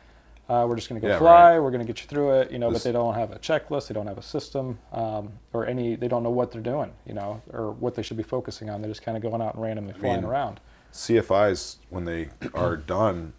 uh, 0.48 0.64
we're 0.68 0.76
just 0.76 0.88
going 0.88 1.00
to 1.00 1.04
go 1.06 1.12
Yeah, 1.12 1.18
fly, 1.18 1.52
right. 1.54 1.58
we're 1.60 1.70
going 1.72 1.84
to 1.84 1.92
get 1.92 2.00
you 2.02 2.08
through 2.08 2.40
it, 2.40 2.52
you 2.52 2.58
know. 2.58 2.70
This- 2.70 2.84
but 2.84 2.88
they 2.88 2.92
don't 2.92 3.14
have 3.14 3.32
a 3.32 3.38
checklist, 3.38 3.88
they 3.88 3.94
don't 3.94 4.06
have 4.06 4.18
a 4.18 4.22
system, 4.22 4.78
um, 4.92 5.32
or 5.52 5.66
any. 5.66 5.96
They 5.96 6.08
don't 6.08 6.22
know 6.22 6.30
what 6.30 6.52
they're 6.52 6.60
doing, 6.62 6.92
you 7.04 7.14
know, 7.14 7.42
or 7.52 7.72
what 7.72 7.94
they 7.96 8.02
should 8.02 8.16
be 8.16 8.22
focusing 8.22 8.70
on. 8.70 8.80
They're 8.80 8.90
just 8.90 9.02
kind 9.02 9.16
of 9.16 9.22
going 9.22 9.42
out 9.42 9.54
and 9.54 9.62
randomly 9.62 9.92
flying 9.94 10.22
mean, 10.22 10.24
around. 10.30 10.60
CFIs, 10.92 11.76
when 11.90 12.04
they 12.04 12.28
are 12.54 12.76
done, 12.76 13.32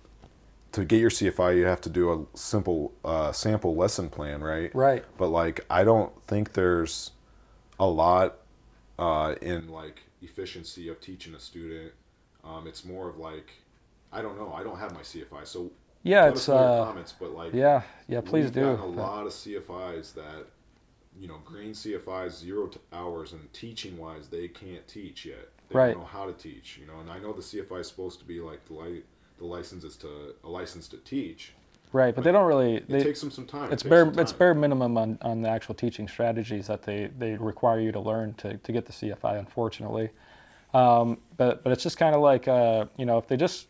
to 0.73 0.83
get 0.83 0.99
your 0.99 1.10
CFI, 1.10 1.55
you 1.57 1.65
have 1.65 1.81
to 1.81 1.89
do 1.89 2.12
a 2.12 2.38
simple 2.38 2.93
uh, 3.05 3.31
sample 3.31 3.75
lesson 3.75 4.10
plan, 4.10 4.41
right? 4.41 4.73
Right. 4.75 5.05
But 5.17 5.29
like, 5.29 5.65
I 5.69 5.83
don't 5.86 6.12
think 6.27 6.53
there's 6.53 7.12
a 7.79 7.88
lot 7.88 8.38
uh, 8.99 9.36
in 9.41 9.69
like 9.69 10.01
efficiency 10.21 10.89
of 10.89 10.99
teaching 11.01 11.36
a 11.36 11.39
student. 11.39 11.91
Um, 12.43 12.67
it's 12.67 12.86
more 12.86 13.10
of 13.10 13.17
like, 13.17 13.51
I 14.12 14.21
don't 14.21 14.38
know. 14.38 14.53
I 14.53 14.63
don't 14.63 14.77
have 14.80 14.93
my 14.93 15.01
CFI, 15.01 15.45
so 15.45 15.71
Yeah, 16.03 16.27
it's 16.30 16.41
us 16.41 16.47
know 16.49 16.56
your 16.60 16.82
uh, 16.82 16.86
comments. 16.86 17.13
But 17.19 17.32
like, 17.32 17.53
yeah, 17.53 17.82
yeah. 18.08 18.21
Please 18.21 18.45
we've 18.45 18.53
do. 18.53 18.69
a 18.69 18.86
lot 18.86 19.25
of 19.27 19.34
CFIs 19.34 20.13
that, 20.13 20.45
you 21.19 21.27
know, 21.27 21.38
green 21.45 21.71
CFIs 21.71 22.32
zero 22.32 22.67
t- 22.67 22.80
hours 22.93 23.34
and 23.34 23.51
teaching 23.53 23.97
wise, 23.97 24.27
they 24.27 24.47
can't 24.47 24.88
teach 24.88 25.25
yet. 25.25 25.49
They 25.69 25.75
Right. 25.77 25.91
don't 25.93 26.01
know 26.01 26.08
how 26.08 26.25
to 26.27 26.34
teach. 26.34 26.77
You 26.80 26.86
know, 26.88 26.99
and 27.01 27.10
I 27.10 27.19
know 27.19 27.34
the 27.34 27.41
CFI 27.41 27.80
is 27.82 27.88
supposed 27.88 28.19
to 28.19 28.25
be 28.25 28.39
like 28.39 28.65
the 28.65 28.73
li- 28.73 29.03
the 29.38 29.45
license 29.45 29.84
is 29.84 29.97
to 29.97 30.36
a 30.43 30.49
license 30.49 30.88
to 30.89 30.97
teach. 30.97 31.53
Right, 31.93 32.13
but 32.13 32.23
they 32.23 32.32
don't 32.32 32.45
really. 32.45 32.76
It 32.76 32.89
They, 32.89 33.02
takes 33.02 33.21
them 33.21 33.32
some 33.32 33.45
time. 33.45 33.71
It's 33.71 33.82
takes 33.82 33.89
bare 33.89 34.06
some 34.06 34.19
it's 34.19 34.34
bare 34.34 34.54
minimum 34.54 34.97
on, 34.97 35.17
on 35.21 35.41
the 35.41 35.50
actual 35.50 35.73
teaching 35.73 36.08
strategies 36.08 36.67
that 36.67 36.84
they, 36.84 37.10
they 37.17 37.36
require 37.36 37.80
you 37.80 37.91
to 37.93 38.00
learn 38.00 38.34
to, 38.36 38.58
to 38.58 38.71
get 38.71 38.86
the 38.86 38.91
CFI 38.91 39.39
unfortunately 39.39 40.10
um, 40.73 41.17
but 41.38 41.63
but 41.63 41.71
it's 41.71 41.84
just 41.84 41.97
kind 41.97 42.15
of 42.15 42.21
like 42.21 42.47
uh, 42.47 42.86
you 42.97 43.06
know 43.06 43.17
if 43.17 43.28
they 43.28 43.38
just 43.38 43.67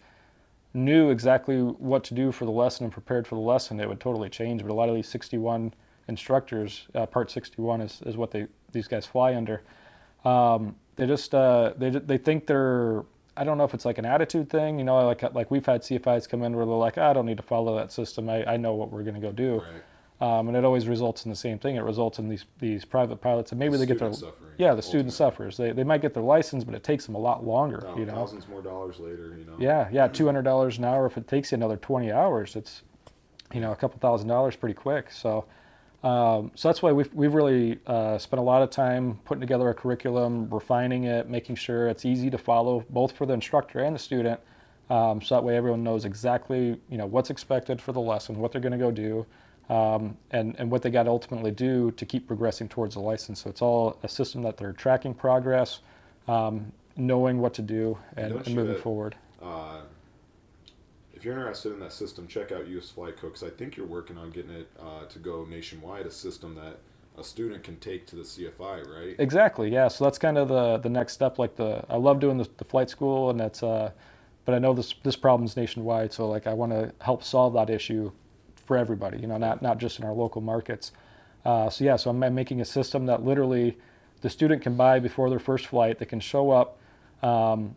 knew 0.73 1.09
exactly 1.09 1.59
what 1.61 2.03
to 2.03 2.13
do 2.13 2.31
for 2.31 2.45
the 2.45 2.51
lesson 2.51 2.83
and 2.83 2.93
prepared 2.93 3.25
for 3.25 3.35
the 3.35 3.41
lesson 3.41 3.79
it 3.79 3.87
would 3.87 3.99
totally 3.99 4.29
change 4.29 4.61
but 4.61 4.71
a 4.71 4.73
lot 4.73 4.89
of 4.89 4.95
these 4.95 5.07
61 5.07 5.73
instructors 6.07 6.87
uh, 6.93 7.05
part 7.05 7.31
61 7.31 7.81
is, 7.81 8.01
is 8.05 8.17
what 8.17 8.31
they 8.31 8.47
these 8.71 8.87
guys 8.87 9.05
fly 9.05 9.35
under 9.35 9.63
um, 10.25 10.75
they 10.95 11.05
just 11.05 11.33
uh, 11.33 11.73
they 11.77 11.89
they 11.89 12.17
think 12.17 12.47
they're 12.47 13.03
I 13.37 13.43
don't 13.43 13.57
know 13.57 13.63
if 13.63 13.73
it's 13.73 13.85
like 13.85 13.97
an 13.97 14.05
attitude 14.05 14.49
thing, 14.49 14.79
you 14.79 14.85
know, 14.85 15.05
like 15.05 15.21
like 15.33 15.51
we've 15.51 15.65
had 15.65 15.81
CFIs 15.81 16.27
come 16.27 16.43
in 16.43 16.55
where 16.55 16.65
they're 16.65 16.75
like, 16.75 16.97
I 16.97 17.13
don't 17.13 17.25
need 17.25 17.37
to 17.37 17.43
follow 17.43 17.75
that 17.77 17.91
system. 17.91 18.29
I, 18.29 18.43
I 18.53 18.57
know 18.57 18.73
what 18.73 18.91
we're 18.91 19.03
going 19.03 19.15
to 19.15 19.21
go 19.21 19.31
do, 19.31 19.61
Right. 20.21 20.39
um, 20.39 20.47
and 20.47 20.57
it 20.57 20.65
always 20.65 20.87
results 20.87 21.25
in 21.25 21.29
the 21.29 21.35
same 21.35 21.59
thing. 21.59 21.75
It 21.75 21.81
results 21.81 22.19
in 22.19 22.29
these 22.29 22.45
these 22.59 22.83
private 22.85 23.17
pilots, 23.21 23.51
and 23.51 23.59
maybe 23.59 23.73
The 23.73 23.79
they 23.79 23.85
get 23.85 23.99
their 23.99 24.11
suffering, 24.13 24.51
yeah, 24.57 24.73
the 24.73 24.81
student 24.81 25.09
ultimately. 25.13 25.35
suffers. 25.45 25.57
They 25.57 25.71
they 25.71 25.83
might 25.83 26.01
get 26.01 26.13
their 26.13 26.23
license, 26.23 26.63
but 26.63 26.73
it 26.75 26.83
takes 26.83 27.05
them 27.05 27.15
a 27.15 27.19
lot 27.19 27.45
longer, 27.45 27.81
Thou- 27.81 27.97
you 27.97 28.05
know. 28.05 28.13
Thousands 28.15 28.47
more 28.47 28.61
dollars 28.61 28.99
later, 28.99 29.35
you 29.37 29.45
know. 29.45 29.55
Yeah, 29.59 29.87
yeah, 29.91 30.07
two 30.07 30.25
hundred 30.25 30.43
dollars 30.43 30.77
an 30.77 30.85
hour. 30.85 31.05
If 31.05 31.17
it 31.17 31.27
takes 31.27 31.51
you 31.51 31.55
another 31.55 31.77
twenty 31.77 32.11
hours, 32.11 32.55
it's 32.55 32.81
you 33.53 33.61
know 33.61 33.71
a 33.71 33.75
couple 33.75 33.99
thousand 33.99 34.27
dollars 34.27 34.55
pretty 34.55 34.73
quick. 34.75 35.11
So, 35.11 35.45
um, 36.03 36.51
so 36.55 36.69
that's 36.69 36.81
why 36.81 36.91
we've 36.91 37.13
we've 37.13 37.33
really 37.33 37.79
uh, 37.87 38.17
spent 38.17 38.39
a 38.39 38.43
lot 38.43 38.61
of 38.61 38.69
time 38.69 39.19
putting 39.25 39.41
together 39.41 39.69
a 39.69 39.73
curriculum, 39.73 40.47
refining 40.49 41.05
it, 41.05 41.29
making 41.29 41.55
sure 41.55 41.87
it's 41.87 42.05
easy 42.05 42.29
to 42.29 42.37
follow, 42.37 42.85
both 42.89 43.11
for 43.13 43.25
the 43.25 43.33
instructor 43.33 43.79
and 43.79 43.95
the 43.95 43.99
student. 43.99 44.39
Um, 44.89 45.21
so 45.21 45.35
that 45.35 45.43
way 45.43 45.57
everyone 45.57 45.83
knows 45.83 46.05
exactly 46.05 46.79
you 46.89 46.97
know 46.97 47.05
what's 47.05 47.29
expected 47.29 47.81
for 47.81 47.91
the 47.91 47.99
lesson, 47.99 48.37
what 48.39 48.51
they're 48.51 48.61
going 48.61 48.71
to 48.71 48.77
go 48.77 48.91
do. 48.91 49.25
um, 49.69 50.17
and 50.31 50.55
and 50.59 50.71
what 50.71 50.81
they 50.81 50.89
got 50.89 51.03
to 51.03 51.09
ultimately 51.09 51.51
do 51.51 51.91
to 51.91 52.05
keep 52.05 52.27
progressing 52.27 52.69
towards 52.69 52.95
a 52.95 52.99
license. 52.99 53.41
So 53.41 53.49
it's 53.49 53.61
all 53.61 53.97
a 54.03 54.07
system 54.07 54.41
that 54.43 54.57
they're 54.57 54.73
tracking 54.73 55.13
progress, 55.13 55.79
um, 56.27 56.71
knowing 56.95 57.39
what 57.39 57.53
to 57.55 57.61
do, 57.61 57.97
and, 58.15 58.33
and 58.45 58.55
moving 58.55 58.77
forward. 58.77 59.15
Uh, 59.41 59.81
if 61.17 61.25
you're 61.25 61.33
interested 61.33 61.73
in 61.73 61.79
that 61.79 61.91
system, 61.93 62.27
check 62.27 62.51
out 62.51 62.67
US 62.67 62.91
Flight 62.91 63.17
Co. 63.17 63.29
'cause 63.29 63.41
I 63.41 63.49
think 63.49 63.75
you're 63.75 63.87
working 63.87 64.19
on 64.19 64.29
getting 64.29 64.51
it 64.51 64.67
uh, 64.79 65.05
to 65.05 65.19
go 65.19 65.45
nationwide. 65.45 66.05
A 66.05 66.11
system 66.11 66.53
that 66.55 66.77
a 67.17 67.23
student 67.23 67.63
can 67.63 67.77
take 67.77 68.05
to 68.07 68.15
the 68.15 68.23
CFI, 68.23 68.81
right? 68.81 69.15
Exactly. 69.17 69.73
Yeah. 69.73 69.87
So 69.87 70.03
that's 70.03 70.19
kind 70.19 70.37
of 70.37 70.47
the 70.47 70.77
the 70.77 70.89
next 70.89 71.13
step. 71.13 71.39
Like 71.39 71.55
the 71.55 71.83
I 71.89 71.95
love 71.97 72.19
doing 72.19 72.37
the, 72.37 72.47
the 72.57 72.65
flight 72.65 72.91
school, 72.91 73.31
and 73.31 73.39
that's 73.39 73.63
uh, 73.63 73.91
but 74.45 74.53
I 74.53 74.59
know 74.59 74.73
this 74.73 74.93
this 75.03 75.15
problem's 75.15 75.57
nationwide. 75.57 76.13
So 76.13 76.29
like 76.29 76.45
I 76.45 76.53
want 76.53 76.71
to 76.71 76.93
help 77.01 77.23
solve 77.23 77.53
that 77.55 77.71
issue 77.71 78.11
for 78.65 78.77
everybody. 78.77 79.17
You 79.17 79.25
know, 79.25 79.37
not 79.37 79.63
not 79.63 79.79
just 79.79 79.97
in 79.97 80.05
our 80.05 80.13
local 80.13 80.41
markets. 80.41 80.91
Uh, 81.43 81.67
so 81.71 81.83
yeah. 81.83 81.95
So 81.95 82.11
I'm 82.11 82.35
making 82.35 82.61
a 82.61 82.65
system 82.65 83.07
that 83.07 83.23
literally 83.25 83.79
the 84.21 84.29
student 84.29 84.61
can 84.61 84.75
buy 84.75 84.99
before 84.99 85.31
their 85.31 85.39
first 85.39 85.65
flight. 85.65 85.97
They 85.97 86.05
can 86.05 86.19
show 86.19 86.51
up. 86.51 86.77
Um, 87.23 87.75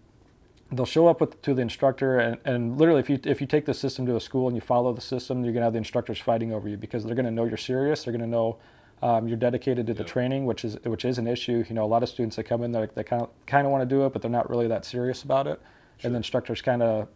they'll 0.73 0.87
show 0.87 1.09
up 1.09 1.21
with, 1.21 1.41
to 1.43 1.53
the 1.55 1.63
instructor 1.63 2.19
and, 2.19 2.39
and 2.45 2.79
literally 2.79 3.01
if 3.01 3.11
you 3.11 3.19
if 3.25 3.41
you 3.41 3.47
take 3.47 3.67
the 3.67 3.75
system 3.75 4.07
to 4.07 4.17
a 4.17 4.21
school 4.21 4.47
and 4.47 4.57
you 4.57 4.61
follow 4.61 4.93
the 4.93 5.01
system 5.01 5.43
you're 5.45 5.53
going 5.53 5.61
to 5.63 5.65
have 5.65 5.73
the 5.73 5.79
instructors 5.79 6.19
fighting 6.19 6.53
over 6.53 6.69
you 6.69 6.77
because 6.77 7.05
they're 7.05 7.15
going 7.15 7.25
to 7.27 7.31
know 7.33 7.45
you're 7.45 7.57
serious. 7.57 8.05
They're 8.05 8.13
going 8.13 8.21
to 8.23 8.27
know 8.31 8.59
um, 9.03 9.27
you're 9.27 9.37
dedicated 9.39 9.87
to 9.89 9.95
the 9.95 10.03
Yeah. 10.03 10.09
training 10.09 10.47
which 10.47 10.65
is 10.65 10.77
which 10.85 11.05
is 11.05 11.19
an 11.19 11.27
issue. 11.27 11.65
You 11.69 11.75
know 11.75 11.85
a 11.85 11.93
lot 11.95 12.03
of 12.03 12.09
students 12.09 12.37
that 12.37 12.45
come 12.45 12.63
in 12.63 12.71
they 12.73 12.87
they 12.95 13.03
kind 13.05 13.23
of 13.23 13.31
kind 13.47 13.67
of 13.67 13.73
want 13.73 13.83
to 13.83 13.87
do 13.95 14.05
it 14.07 14.13
but 14.13 14.23
they're 14.23 14.31
not 14.31 14.49
really 14.49 14.69
that 14.69 14.85
serious 14.85 15.23
about 15.23 15.47
it. 15.47 15.61
And 16.03 16.15
the 16.15 16.19
instructors 16.19 16.63
kind 16.63 16.83
of 16.83 17.09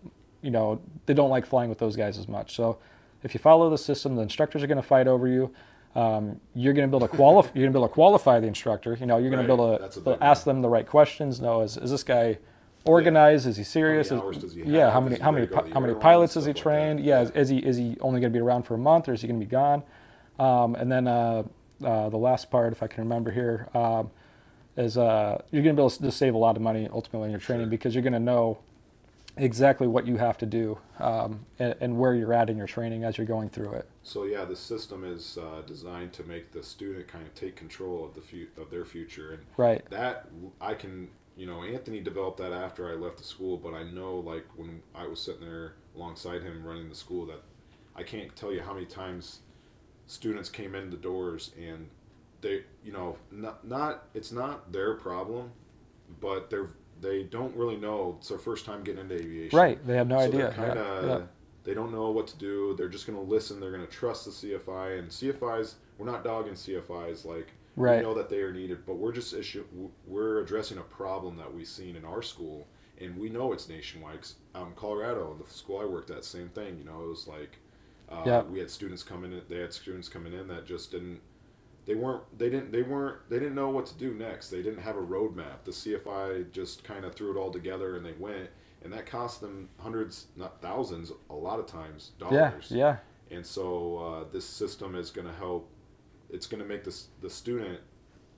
you 0.42 0.50
know 0.50 0.80
they 1.06 1.14
don't 1.14 1.30
like 1.30 1.46
flying 1.46 1.68
with 1.70 1.78
those 1.78 1.96
guys 1.96 2.18
as 2.18 2.26
much. 2.28 2.54
So 2.56 2.78
if 3.22 3.32
you 3.34 3.38
follow 3.40 3.70
the 3.70 3.78
system 3.78 4.16
the 4.16 4.22
instructors 4.22 4.62
are 4.62 4.66
going 4.66 4.82
to 4.82 4.88
fight 4.88 5.06
over 5.08 5.26
you. 5.28 5.52
Um, 5.96 6.40
you're 6.56 6.72
going 6.72 6.90
to 6.90 6.90
be 6.90 6.96
able 6.96 7.06
to 7.06 7.16
qualify 7.16 7.50
you're 7.54 7.62
going 7.70 7.72
to 7.72 7.78
be 7.78 7.82
able 7.82 7.88
to 7.88 7.94
qualify 7.94 8.40
the 8.40 8.48
instructor. 8.48 8.96
You 8.98 9.06
know 9.06 9.18
you're 9.18 9.30
going 9.30 9.46
Right. 9.46 9.56
to 9.56 9.56
be 9.56 9.62
able 9.62 9.74
a 9.74 10.16
to 10.18 10.24
ask 10.24 10.42
them 10.44 10.60
the 10.60 10.68
right 10.68 10.84
questions 10.84 11.40
know 11.40 11.60
is, 11.60 11.76
is 11.76 11.92
this 11.92 12.02
guy 12.02 12.38
organized? 12.84 13.46
Is 13.46 13.56
he 13.56 13.64
serious? 13.64 14.10
How 14.10 14.16
Is- 14.16 14.20
many 14.22 14.26
hours 14.26 14.38
does 14.38 14.54
he 14.54 14.62
yeah 14.62 14.90
how 14.90 15.00
Is 15.00 15.10
many 15.10 15.20
how 15.22 15.30
many 15.30 15.46
to 15.46 15.52
go 15.52 15.56
to 15.56 15.62
pi- 15.62 15.68
the 15.68 15.74
how 15.74 15.80
many 15.80 15.94
pilots 15.94 16.36
is 16.36 16.44
he 16.44 16.52
stuff 16.52 16.56
like 16.66 16.74
trained? 16.74 17.00
Yeah, 17.00 17.22
Is, 17.22 17.30
is 17.30 17.48
he 17.48 17.58
is 17.58 17.76
he 17.76 17.96
only 18.00 18.20
going 18.20 18.32
to 18.32 18.36
be 18.36 18.42
around 18.42 18.64
for 18.64 18.74
a 18.74 18.78
month 18.78 19.08
or 19.08 19.12
is 19.14 19.22
he 19.22 19.28
going 19.28 19.40
to 19.40 19.46
be 19.46 19.50
gone? 19.50 19.82
Um, 20.38 20.74
and 20.74 20.90
then 20.90 21.06
uh, 21.06 21.44
uh, 21.84 22.08
the 22.08 22.16
last 22.16 22.50
part 22.50 22.72
if 22.72 22.82
i 22.82 22.86
can 22.86 23.02
remember 23.04 23.30
here 23.30 23.68
um, 23.74 24.10
is 24.76 24.96
uh, 24.98 25.40
you're 25.50 25.62
going 25.62 25.74
to 25.76 25.80
be 25.80 25.84
able 25.84 25.90
to 25.90 26.10
save 26.10 26.34
a 26.34 26.38
lot 26.38 26.56
of 26.56 26.62
money 26.62 26.88
ultimately 26.92 27.26
in 27.26 27.30
your 27.30 27.40
training 27.40 27.66
Sure. 27.66 27.70
because 27.70 27.94
you're 27.94 28.02
going 28.02 28.12
to 28.14 28.18
know 28.20 28.58
exactly 29.36 29.86
what 29.88 30.06
you 30.06 30.16
have 30.16 30.38
to 30.38 30.46
do 30.46 30.78
um, 31.00 31.44
and, 31.58 31.74
and 31.80 31.98
where 31.98 32.14
you're 32.14 32.32
at 32.32 32.48
in 32.50 32.56
your 32.56 32.66
training 32.68 33.02
as 33.04 33.18
you're 33.18 33.26
going 33.26 33.48
through 33.48 33.72
it. 33.72 33.88
So 34.04 34.24
yeah, 34.24 34.44
the 34.44 34.54
system 34.56 35.04
is 35.04 35.36
uh, 35.40 35.62
designed 35.66 36.12
to 36.14 36.24
make 36.24 36.52
the 36.52 36.62
student 36.62 37.06
kind 37.08 37.26
of 37.26 37.34
take 37.34 37.56
control 37.56 38.04
of 38.04 38.14
the 38.14 38.20
fu- 38.20 38.46
of 38.60 38.70
their 38.70 38.84
future, 38.84 39.32
and 39.32 39.42
right. 39.56 39.84
that 39.90 40.28
I 40.60 40.74
can, 40.74 41.08
you 41.36 41.46
know, 41.46 41.62
Anthony 41.64 42.00
developed 42.00 42.38
that 42.38 42.52
after 42.52 42.90
I 42.90 42.94
left 42.94 43.18
the 43.18 43.24
school, 43.24 43.56
but 43.56 43.74
I 43.74 43.82
know 43.82 44.16
like 44.16 44.46
when 44.56 44.82
I 44.94 45.06
was 45.06 45.20
sitting 45.20 45.40
there 45.40 45.74
alongside 45.96 46.42
him 46.42 46.64
running 46.64 46.88
the 46.88 46.94
school 46.94 47.26
that 47.26 47.42
I 47.96 48.02
can't 48.02 48.34
tell 48.36 48.52
you 48.52 48.60
how 48.60 48.74
many 48.74 48.86
times 48.86 49.40
students 50.06 50.48
came 50.48 50.74
in 50.74 50.90
the 50.90 50.96
doors 50.96 51.50
and 51.60 51.88
they, 52.40 52.62
you 52.84 52.92
know, 52.92 53.16
not 53.30 53.66
not 53.66 54.04
it's 54.14 54.30
not 54.30 54.72
their 54.72 54.94
problem, 54.94 55.50
but 56.20 56.50
they're 56.50 56.70
they 57.00 57.24
don't 57.24 57.54
really 57.56 57.76
know. 57.76 58.16
It's 58.18 58.28
their 58.28 58.38
first 58.38 58.64
time 58.64 58.84
getting 58.84 59.00
into 59.00 59.14
aviation. 59.16 59.58
right 59.58 59.84
they 59.86 59.96
have 59.96 60.06
no 60.06 60.18
so 60.18 60.26
idea 60.26 60.52
kind 60.52 60.74
yeah, 60.76 61.06
yeah. 61.06 61.20
they 61.64 61.74
don't 61.74 61.92
know 61.92 62.10
what 62.10 62.28
to 62.28 62.36
do. 62.38 62.74
They're 62.76 62.88
just 62.88 63.06
going 63.06 63.18
to 63.18 63.24
listen. 63.24 63.58
They're 63.58 63.72
going 63.72 63.86
to 63.86 63.92
trust 63.92 64.24
the 64.24 64.30
CFI 64.30 64.98
and 65.00 65.08
CFIs. 65.08 65.74
We're 65.98 66.06
not 66.06 66.22
dogging 66.22 66.54
CFIs 66.54 67.24
like 67.24 67.48
Right. 67.76 67.98
we 67.98 68.02
know 68.02 68.14
that 68.14 68.28
they 68.28 68.40
are 68.40 68.52
needed, 68.52 68.86
but 68.86 68.94
we're 68.96 69.12
just 69.12 69.32
issue 69.34 69.64
we're 70.06 70.40
addressing 70.40 70.78
a 70.78 70.82
problem 70.82 71.36
that 71.36 71.52
we've 71.52 71.66
seen 71.66 71.96
in 71.96 72.04
our 72.04 72.22
school, 72.22 72.68
and 73.00 73.16
we 73.18 73.28
know 73.28 73.52
it's 73.52 73.68
nationwide. 73.68 74.20
'Cause, 74.22 74.36
Um, 74.54 74.72
Colorado, 74.76 75.36
the 75.44 75.52
school 75.52 75.78
I 75.80 75.84
worked 75.84 76.10
at, 76.10 76.24
same 76.24 76.48
thing. 76.50 76.78
You 76.78 76.84
know, 76.84 77.02
it 77.04 77.08
was 77.08 77.26
like 77.26 77.58
uh, 78.08 78.22
Yeah. 78.26 78.42
we 78.42 78.58
had 78.58 78.70
students 78.70 79.02
coming 79.02 79.32
in. 79.32 79.40
They 79.48 79.58
had 79.60 79.72
students 79.72 80.08
coming 80.10 80.32
in 80.34 80.46
that 80.48 80.66
just 80.66 80.90
didn't. 80.92 81.20
They 81.86 81.94
weren't. 81.94 82.22
They 82.38 82.48
didn't. 82.50 82.70
They 82.70 82.82
weren't. 82.82 83.28
They 83.28 83.38
didn't 83.38 83.54
know 83.54 83.70
what 83.70 83.86
to 83.86 83.94
do 83.98 84.14
next. 84.14 84.50
They 84.50 84.62
didn't 84.62 84.80
have 84.82 84.96
a 84.96 85.02
roadmap. 85.02 85.64
The 85.64 85.72
CFI 85.72 86.44
just 86.52 86.84
kind 86.84 87.04
of 87.04 87.14
threw 87.14 87.30
it 87.34 87.38
all 87.38 87.50
together 87.50 87.96
and 87.96 88.04
they 88.06 88.12
went, 88.12 88.50
and 88.82 88.92
that 88.92 89.06
cost 89.06 89.40
them 89.40 89.68
hundreds, 89.78 90.26
not 90.36 90.60
thousands, 90.62 91.12
a 91.30 91.34
lot 91.34 91.58
of 91.58 91.66
times 91.66 92.12
yeah 92.30 92.50
dollars. 92.50 92.70
yeah 92.70 92.98
And 93.30 93.44
so 93.44 93.96
uh, 93.98 94.24
this 94.30 94.44
system 94.44 94.94
is 94.94 95.10
going 95.10 95.26
to 95.26 95.32
help. 95.34 95.68
It's 96.34 96.46
going 96.46 96.62
to 96.62 96.68
make 96.68 96.84
this 96.84 97.08
the 97.22 97.30
student 97.30 97.78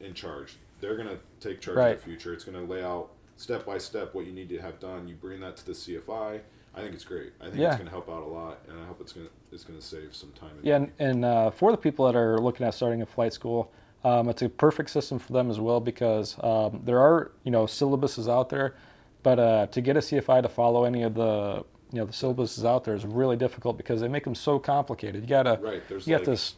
in 0.00 0.12
charge. 0.14 0.56
They're 0.80 0.96
going 0.96 1.08
to 1.08 1.18
take 1.40 1.60
charge 1.60 1.76
Right. 1.78 1.94
of 1.94 1.98
the 1.98 2.04
future. 2.04 2.32
It's 2.34 2.44
going 2.44 2.58
to 2.64 2.70
lay 2.72 2.84
out 2.84 3.10
step 3.36 3.64
by 3.66 3.78
step 3.78 4.14
what 4.14 4.26
you 4.26 4.32
need 4.32 4.48
to 4.50 4.58
have 4.58 4.78
done. 4.78 5.08
You 5.08 5.14
bring 5.14 5.40
that 5.40 5.56
to 5.58 5.66
the 5.66 5.72
CFI. 5.72 6.40
I 6.74 6.80
think 6.80 6.92
it's 6.94 7.04
great. 7.04 7.32
I 7.40 7.44
think 7.44 7.56
Yeah. 7.56 7.68
it's 7.68 7.76
going 7.76 7.86
to 7.86 7.90
help 7.90 8.10
out 8.10 8.22
a 8.22 8.26
lot, 8.26 8.58
and 8.68 8.78
I 8.78 8.84
hope 8.84 9.00
it's 9.00 9.12
going 9.12 9.26
to 9.26 9.32
it's 9.54 9.64
going 9.64 9.78
to 9.78 9.84
save 9.84 10.14
some 10.14 10.30
time. 10.32 10.50
and 10.58 10.64
Yeah, 10.64 10.78
money. 10.78 10.92
and, 10.98 11.10
and 11.16 11.24
uh, 11.24 11.50
for 11.50 11.70
the 11.72 11.78
people 11.78 12.04
that 12.06 12.14
are 12.16 12.38
looking 12.38 12.66
at 12.66 12.74
starting 12.74 13.00
a 13.00 13.06
flight 13.06 13.32
school, 13.32 13.72
um, 14.04 14.28
it's 14.28 14.42
a 14.42 14.48
perfect 14.50 14.90
system 14.90 15.18
for 15.18 15.32
them 15.32 15.50
as 15.50 15.58
well 15.58 15.80
because 15.80 16.36
um, 16.44 16.82
there 16.84 16.98
are 17.00 17.32
you 17.44 17.50
know 17.50 17.64
syllabuses 17.64 18.30
out 18.30 18.50
there, 18.50 18.74
but 19.22 19.38
uh, 19.38 19.66
to 19.68 19.80
get 19.80 19.96
a 19.96 20.00
CFI 20.00 20.42
to 20.42 20.48
follow 20.50 20.84
any 20.84 21.02
of 21.02 21.14
the 21.14 21.64
you 21.92 21.98
know 22.00 22.04
the 22.04 22.12
syllabuses 22.12 22.66
out 22.66 22.84
there 22.84 22.94
is 22.94 23.06
really 23.06 23.36
difficult 23.38 23.78
because 23.78 24.02
they 24.02 24.08
make 24.08 24.24
them 24.24 24.34
so 24.34 24.58
complicated. 24.58 25.22
You 25.22 25.28
gotta 25.28 25.58
Right. 25.62 25.82
There's 25.88 26.06
you 26.06 26.12
got 26.12 26.20
like 26.20 26.26
this 26.26 26.56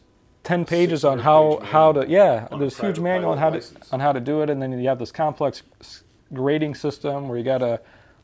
ten 0.49 0.65
pages 0.65 1.05
on 1.05 1.19
how 1.19 1.57
page 1.57 1.69
how 1.69 1.91
to 1.91 2.09
yeah 2.09 2.47
on 2.51 2.57
a 2.57 2.59
there's 2.59 2.79
huge 2.79 2.99
manual 2.99 3.31
on 3.31 3.37
how 3.37 3.51
to 3.51 3.63
on 3.91 3.99
how 3.99 4.11
to 4.11 4.19
do 4.19 4.41
it 4.41 4.49
and 4.49 4.61
then 4.61 4.71
you 4.71 4.87
have 4.87 4.97
this 4.97 5.11
complex 5.11 5.61
grading 6.33 6.73
system 6.73 7.27
where 7.29 7.37
you 7.37 7.43
got 7.43 7.61
a 7.61 7.79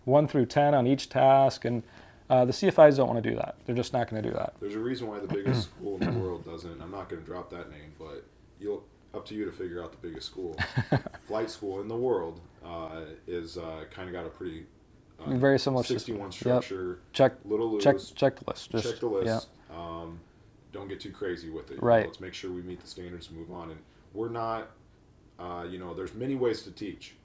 one 0.05 0.27
through 0.27 0.45
ten 0.45 0.73
on 0.73 0.87
each 0.87 1.07
task 1.09 1.65
and 1.65 1.83
uh, 2.27 2.43
the 2.43 2.51
CFIs 2.51 2.97
don't 2.97 3.07
want 3.07 3.23
to 3.23 3.29
do 3.29 3.35
that. 3.35 3.53
They're 3.65 3.75
just 3.75 3.93
not 3.93 4.09
going 4.09 4.23
to 4.23 4.27
do 4.27 4.35
that. 4.35 4.55
There's 4.59 4.73
a 4.73 4.79
reason 4.79 5.07
why 5.07 5.19
the 5.19 5.27
biggest 5.27 5.69
school 5.69 5.99
in 6.01 6.11
the 6.11 6.19
world 6.19 6.43
doesn't. 6.43 6.81
I'm 6.81 6.89
not 6.89 7.07
going 7.07 7.21
to 7.21 7.25
drop 7.25 7.51
that 7.51 7.69
name, 7.69 7.93
but 7.99 8.25
you'll 8.59 8.83
up 9.13 9.27
to 9.27 9.35
you 9.35 9.45
to 9.45 9.51
figure 9.51 9.83
out 9.83 9.91
the 9.91 10.07
biggest 10.07 10.25
school. 10.25 10.57
Flight 11.27 11.51
school 11.51 11.81
in 11.81 11.87
the 11.87 11.95
world 11.95 12.41
uh, 12.65 13.01
is 13.27 13.59
uh, 13.59 13.85
kind 13.91 14.09
of 14.09 14.13
got 14.13 14.25
a 14.25 14.29
pretty 14.29 14.65
uh, 15.19 15.35
Very 15.35 15.59
similar 15.59 15.83
system. 15.83 16.15
61 16.15 16.25
Yep. 16.29 16.33
structure, 16.33 16.99
Check 17.13 17.33
little 17.45 17.71
loose. 17.73 17.83
check 17.83 17.97
check 18.15 18.39
the 18.39 18.45
list. 18.49 18.71
Just, 18.71 18.89
check 18.89 18.99
the 18.99 19.07
list. 19.07 19.47
Yeah. 19.69 19.77
Um, 19.77 20.19
don't 20.75 20.89
get 20.89 20.99
too 20.99 21.11
crazy 21.11 21.49
with 21.49 21.71
it. 21.71 21.75
you 21.75 21.81
know, 21.81 21.87
Right. 21.87 22.05
let's 22.05 22.19
make 22.19 22.33
sure 22.33 22.51
we 22.51 22.61
meet 22.61 22.81
the 22.81 22.87
standards 22.87 23.29
and 23.29 23.37
move 23.39 23.51
on. 23.51 23.71
And 23.71 23.79
we're 24.13 24.29
not, 24.29 24.71
uh, 25.39 25.65
you 25.69 25.79
know, 25.79 25.93
there's 25.93 26.13
many 26.13 26.35
ways 26.35 26.63
to 26.63 26.71
teach, 26.71 27.15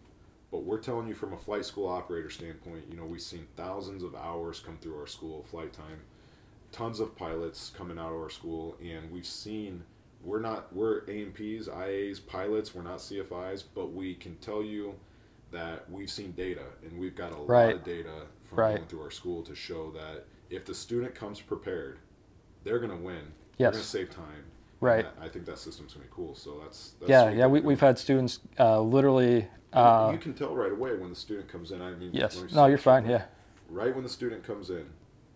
but 0.53 0.63
we're 0.63 0.79
telling 0.79 1.09
you 1.09 1.15
from 1.15 1.33
a 1.33 1.37
flight 1.37 1.65
school 1.65 1.89
operator 1.89 2.31
standpoint. 2.31 2.85
You 2.89 2.97
know, 2.97 3.05
we've 3.05 3.21
seen 3.21 3.47
thousands 3.57 4.05
of 4.05 4.15
hours 4.15 4.61
come 4.61 4.79
through 4.79 4.99
our 4.99 5.07
school 5.09 5.43
flight 5.51 5.73
time, 5.73 6.01
tons 6.71 7.01
of 7.01 7.17
pilots 7.17 7.71
coming 7.77 7.99
out 7.99 8.13
of 8.13 8.21
our 8.21 8.31
school, 8.31 8.77
and 8.81 9.11
we've 9.11 9.27
seen. 9.27 9.85
We're 10.23 10.41
not 10.41 10.71
we're 10.75 10.99
A&Ps, 11.09 11.67
IAs, 11.67 12.21
pilots. 12.21 12.75
We're 12.75 12.83
not 12.83 12.99
CFIs, 12.99 13.65
but 13.75 13.93
we 13.95 14.15
can 14.15 14.37
tell 14.37 14.63
you 14.63 14.95
that 15.51 15.91
we've 15.91 16.11
seen 16.11 16.33
data, 16.33 16.67
and 16.85 16.99
we've 17.01 17.17
got 17.17 17.33
a 17.33 17.39
lot 17.39 17.49
of 17.73 17.85
data 17.85 18.27
from 18.45 18.59
Right. 18.59 18.77
going 18.77 18.87
through 18.87 19.01
our 19.03 19.11
school 19.11 19.43
to 19.45 19.55
show 19.55 19.91
that 19.93 20.27
if 20.51 20.67
the 20.67 20.75
student 20.75 21.15
comes 21.15 21.41
prepared, 21.41 21.99
they're 22.65 22.79
going 22.79 22.91
to 22.91 23.03
win. 23.03 23.33
Yes. 23.61 23.93
They're 23.93 24.05
going 24.05 24.09
to 24.09 24.15
save 24.17 24.25
time. 24.25 24.45
Right. 24.81 25.05
That- 25.05 25.25
I 25.25 25.29
think 25.29 25.45
that 25.47 25.59
system's 25.59 25.93
going 25.95 26.07
to 26.07 26.11
be 26.11 26.15
cool. 26.15 26.35
So 26.35 26.61
that's, 26.63 26.95
that's 27.01 27.11
Yeah, 27.11 27.31
yeah. 27.31 27.47
We, 27.47 27.61
we're 27.61 27.67
we've 27.69 27.81
had 27.81 27.99
students 27.99 28.41
uh, 28.59 28.81
literally. 28.81 29.47
Uh, 29.73 30.11
you 30.13 30.19
can 30.19 30.33
tell 30.35 30.55
right 30.55 30.73
away 30.73 30.95
when 30.97 31.11
the 31.11 31.17
student 31.17 31.49
comes 31.49 31.71
in. 31.71 31.81
I 31.83 31.93
mean, 31.95 32.11
yes. 32.13 32.43
No, 32.53 32.67
you're 32.67 32.79
fine. 32.79 33.07
Yeah. 33.09 33.25
Right 33.69 33.95
when 33.95 34.03
the 34.03 34.09
student 34.11 34.43
comes 34.43 34.71
in, 34.71 34.87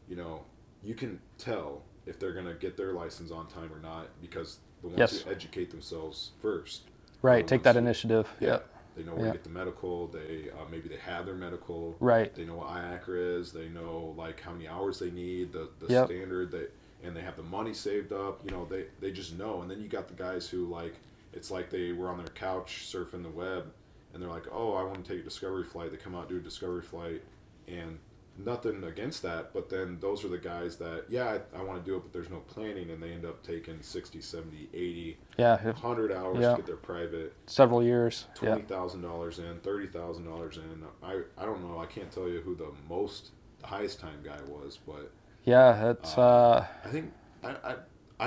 you 0.08 0.16
know, 0.16 0.42
you 0.82 0.94
can 0.94 1.20
tell 1.38 1.82
if 2.06 2.18
they're 2.18 2.32
going 2.32 2.46
to 2.46 2.54
get 2.54 2.76
their 2.76 2.92
license 2.92 3.30
on 3.30 3.46
time 3.46 3.70
or 3.72 3.78
not 3.80 4.08
because 4.20 4.58
the 4.80 4.88
ones 4.88 4.98
Yes. 4.98 5.20
who 5.20 5.30
educate 5.30 5.70
themselves 5.70 6.30
first. 6.42 6.82
Right. 7.22 7.46
Take 7.46 7.62
that 7.64 7.74
who- 7.74 7.80
initiative. 7.80 8.28
Yeah. 8.40 8.48
Yep. 8.48 8.68
They 8.96 9.02
know 9.02 9.14
where 9.14 9.26
Yeah. 9.26 9.32
to 9.32 9.38
get 9.38 9.44
the 9.44 9.50
medical. 9.50 10.06
They 10.08 10.50
uh, 10.50 10.64
maybe 10.70 10.88
they 10.88 10.96
have 10.98 11.26
their 11.26 11.34
medical. 11.34 11.96
Right. 12.00 12.32
They 12.34 12.44
know 12.44 12.56
what 12.56 12.68
IACRA 12.68 13.40
is. 13.40 13.52
They 13.52 13.68
know 13.68 14.14
like 14.16 14.40
how 14.40 14.52
many 14.52 14.68
hours 14.68 14.98
they 15.00 15.10
need, 15.10 15.52
the, 15.52 15.68
the 15.80 15.92
Yep. 15.92 16.06
standard. 16.06 16.50
They 16.52 16.66
and 17.04 17.14
they 17.16 17.20
have 17.22 17.36
the 17.36 17.42
money 17.42 17.74
saved 17.74 18.12
up. 18.12 18.40
You 18.44 18.50
know, 18.50 18.64
they 18.64 18.86
they 19.00 19.10
just 19.12 19.36
know. 19.38 19.62
And 19.62 19.70
then 19.70 19.80
you 19.80 19.88
got 19.88 20.08
the 20.08 20.14
guys 20.14 20.48
who 20.48 20.66
like 20.66 20.94
it's 21.32 21.50
like 21.50 21.70
they 21.70 21.92
were 21.92 22.08
on 22.08 22.18
their 22.18 22.26
couch 22.28 22.86
surfing 22.90 23.22
the 23.22 23.28
web, 23.30 23.66
and 24.12 24.22
they're 24.22 24.30
like, 24.30 24.46
oh, 24.52 24.74
I 24.74 24.82
want 24.84 25.04
to 25.04 25.10
take 25.12 25.20
a 25.20 25.24
discovery 25.24 25.64
flight. 25.64 25.90
They 25.90 25.96
come 25.96 26.14
out 26.14 26.28
do 26.28 26.36
a 26.36 26.40
discovery 26.40 26.82
flight, 26.82 27.22
and 27.68 27.98
nothing 28.38 28.82
against 28.84 29.22
that. 29.22 29.52
But 29.52 29.68
then 29.68 29.98
those 30.00 30.24
are 30.24 30.28
the 30.28 30.38
guys 30.38 30.76
that 30.76 31.04
yeah, 31.08 31.38
I, 31.54 31.58
I 31.58 31.62
want 31.62 31.84
to 31.84 31.88
do 31.90 31.96
it, 31.96 32.00
but 32.02 32.12
there's 32.12 32.30
no 32.30 32.38
planning, 32.38 32.90
and 32.90 33.02
they 33.02 33.12
end 33.12 33.24
up 33.24 33.42
taking 33.44 33.80
60, 33.80 34.20
70, 34.20 34.68
80, 34.72 35.16
Yeah. 35.38 35.62
100 35.62 36.12
hours 36.12 36.38
Yeah. 36.40 36.50
to 36.52 36.56
get 36.56 36.66
their 36.66 36.76
private 36.76 37.32
Several 37.46 37.82
years. 37.82 38.26
Twenty 38.34 38.62
thousand 38.62 39.02
dollars 39.02 39.38
in, 39.38 39.58
thirty 39.60 39.86
thousand 39.86 40.24
dollars 40.24 40.56
in. 40.58 40.84
I 41.02 41.20
I 41.36 41.44
don't 41.44 41.62
know. 41.68 41.78
I 41.78 41.86
can't 41.86 42.10
tell 42.10 42.28
you 42.28 42.40
who 42.40 42.54
the 42.54 42.70
most, 42.88 43.30
the 43.60 43.66
highest 43.66 44.00
time 44.00 44.18
guy 44.24 44.38
was, 44.48 44.78
but 44.86 45.10
Yeah. 45.44 45.90
It's. 45.90 46.16
Uh, 46.16 46.66
I 46.84 46.88
think 46.88 47.12
I 47.42 47.50
I, 47.64 47.74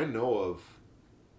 I 0.02 0.06
know 0.06 0.38
of 0.38 0.62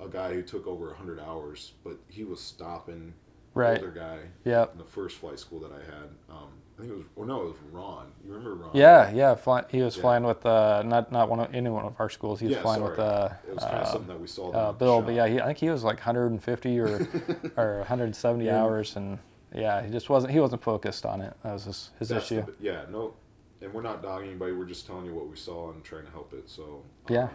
a 0.01 0.09
guy 0.09 0.33
who 0.33 0.43
took 0.43 0.67
over 0.67 0.87
100 0.89 1.19
hours, 1.21 1.73
but 1.85 1.99
he 2.09 2.25
was 2.25 2.41
stopping 2.41 3.13
Right. 3.55 3.79
older 3.79 3.91
guy 3.91 4.21
Yeah. 4.45 4.67
in 4.73 4.79
the 4.79 4.85
first 4.85 5.17
flight 5.19 5.39
school 5.41 5.59
that 5.61 5.73
I 5.73 5.81
had. 5.85 6.09
Um, 6.31 6.49
I 6.79 6.83
think 6.83 6.93
it 6.93 6.97
was, 6.97 7.07
or 7.17 7.27
no, 7.27 7.43
it 7.43 7.47
was 7.47 7.57
Ron. 7.73 8.13
You 8.25 8.31
remember 8.35 8.55
Ron? 8.55 8.71
Yeah, 8.73 9.11
yeah. 9.11 9.35
Fly, 9.35 9.65
he 9.69 9.83
was 9.83 9.97
Yeah. 9.97 10.03
flying 10.03 10.23
with 10.23 10.47
uh, 10.47 10.85
not 10.87 11.11
not 11.11 11.29
one 11.29 11.41
of 11.41 11.53
any 11.53 11.69
one 11.69 11.85
of 11.85 11.95
our 11.99 12.09
schools. 12.09 12.39
He 12.39 12.47
was 12.47 12.55
Yeah, 12.57 12.63
flying 12.63 12.81
sorry. 12.83 12.91
with 12.91 13.01
uh, 13.01 13.29
It 13.49 13.55
was 13.55 13.65
kind 13.65 13.77
of 13.79 13.83
uh, 13.83 13.85
something 13.93 14.09
that 14.09 14.21
we 14.21 14.29
saw. 14.29 14.53
uh, 14.53 14.71
the 14.73 14.79
Bill, 14.79 15.03
but 15.03 15.15
yeah, 15.15 15.27
he, 15.27 15.41
I 15.41 15.47
think 15.47 15.59
he 15.59 15.71
was 15.71 15.83
like 15.83 15.97
150 15.97 16.79
or 16.79 16.87
or 17.57 17.79
170 17.79 18.45
Yeah. 18.45 18.63
hours, 18.63 18.95
and 18.95 19.19
yeah, 19.53 19.83
he 19.83 19.91
just 19.91 20.09
wasn't 20.09 20.33
he 20.33 20.39
wasn't 20.39 20.63
focused 20.63 21.05
on 21.05 21.21
it. 21.21 21.35
That 21.43 21.55
was 21.55 21.65
his, 21.65 21.91
his 21.99 22.09
That's 22.11 22.31
issue. 22.31 22.43
bi- 22.43 22.53
yeah, 22.61 22.85
no, 22.91 23.15
and 23.63 23.73
we're 23.73 23.83
not 23.83 24.03
dogging 24.03 24.29
anybody. 24.31 24.53
We're 24.53 24.65
just 24.67 24.87
telling 24.87 25.05
you 25.07 25.15
what 25.15 25.29
we 25.29 25.37
saw 25.37 25.71
and 25.73 25.83
trying 25.85 26.05
to 26.05 26.11
help 26.11 26.33
it. 26.33 26.49
So 26.49 26.83
Yeah. 27.09 27.25
um, 27.25 27.31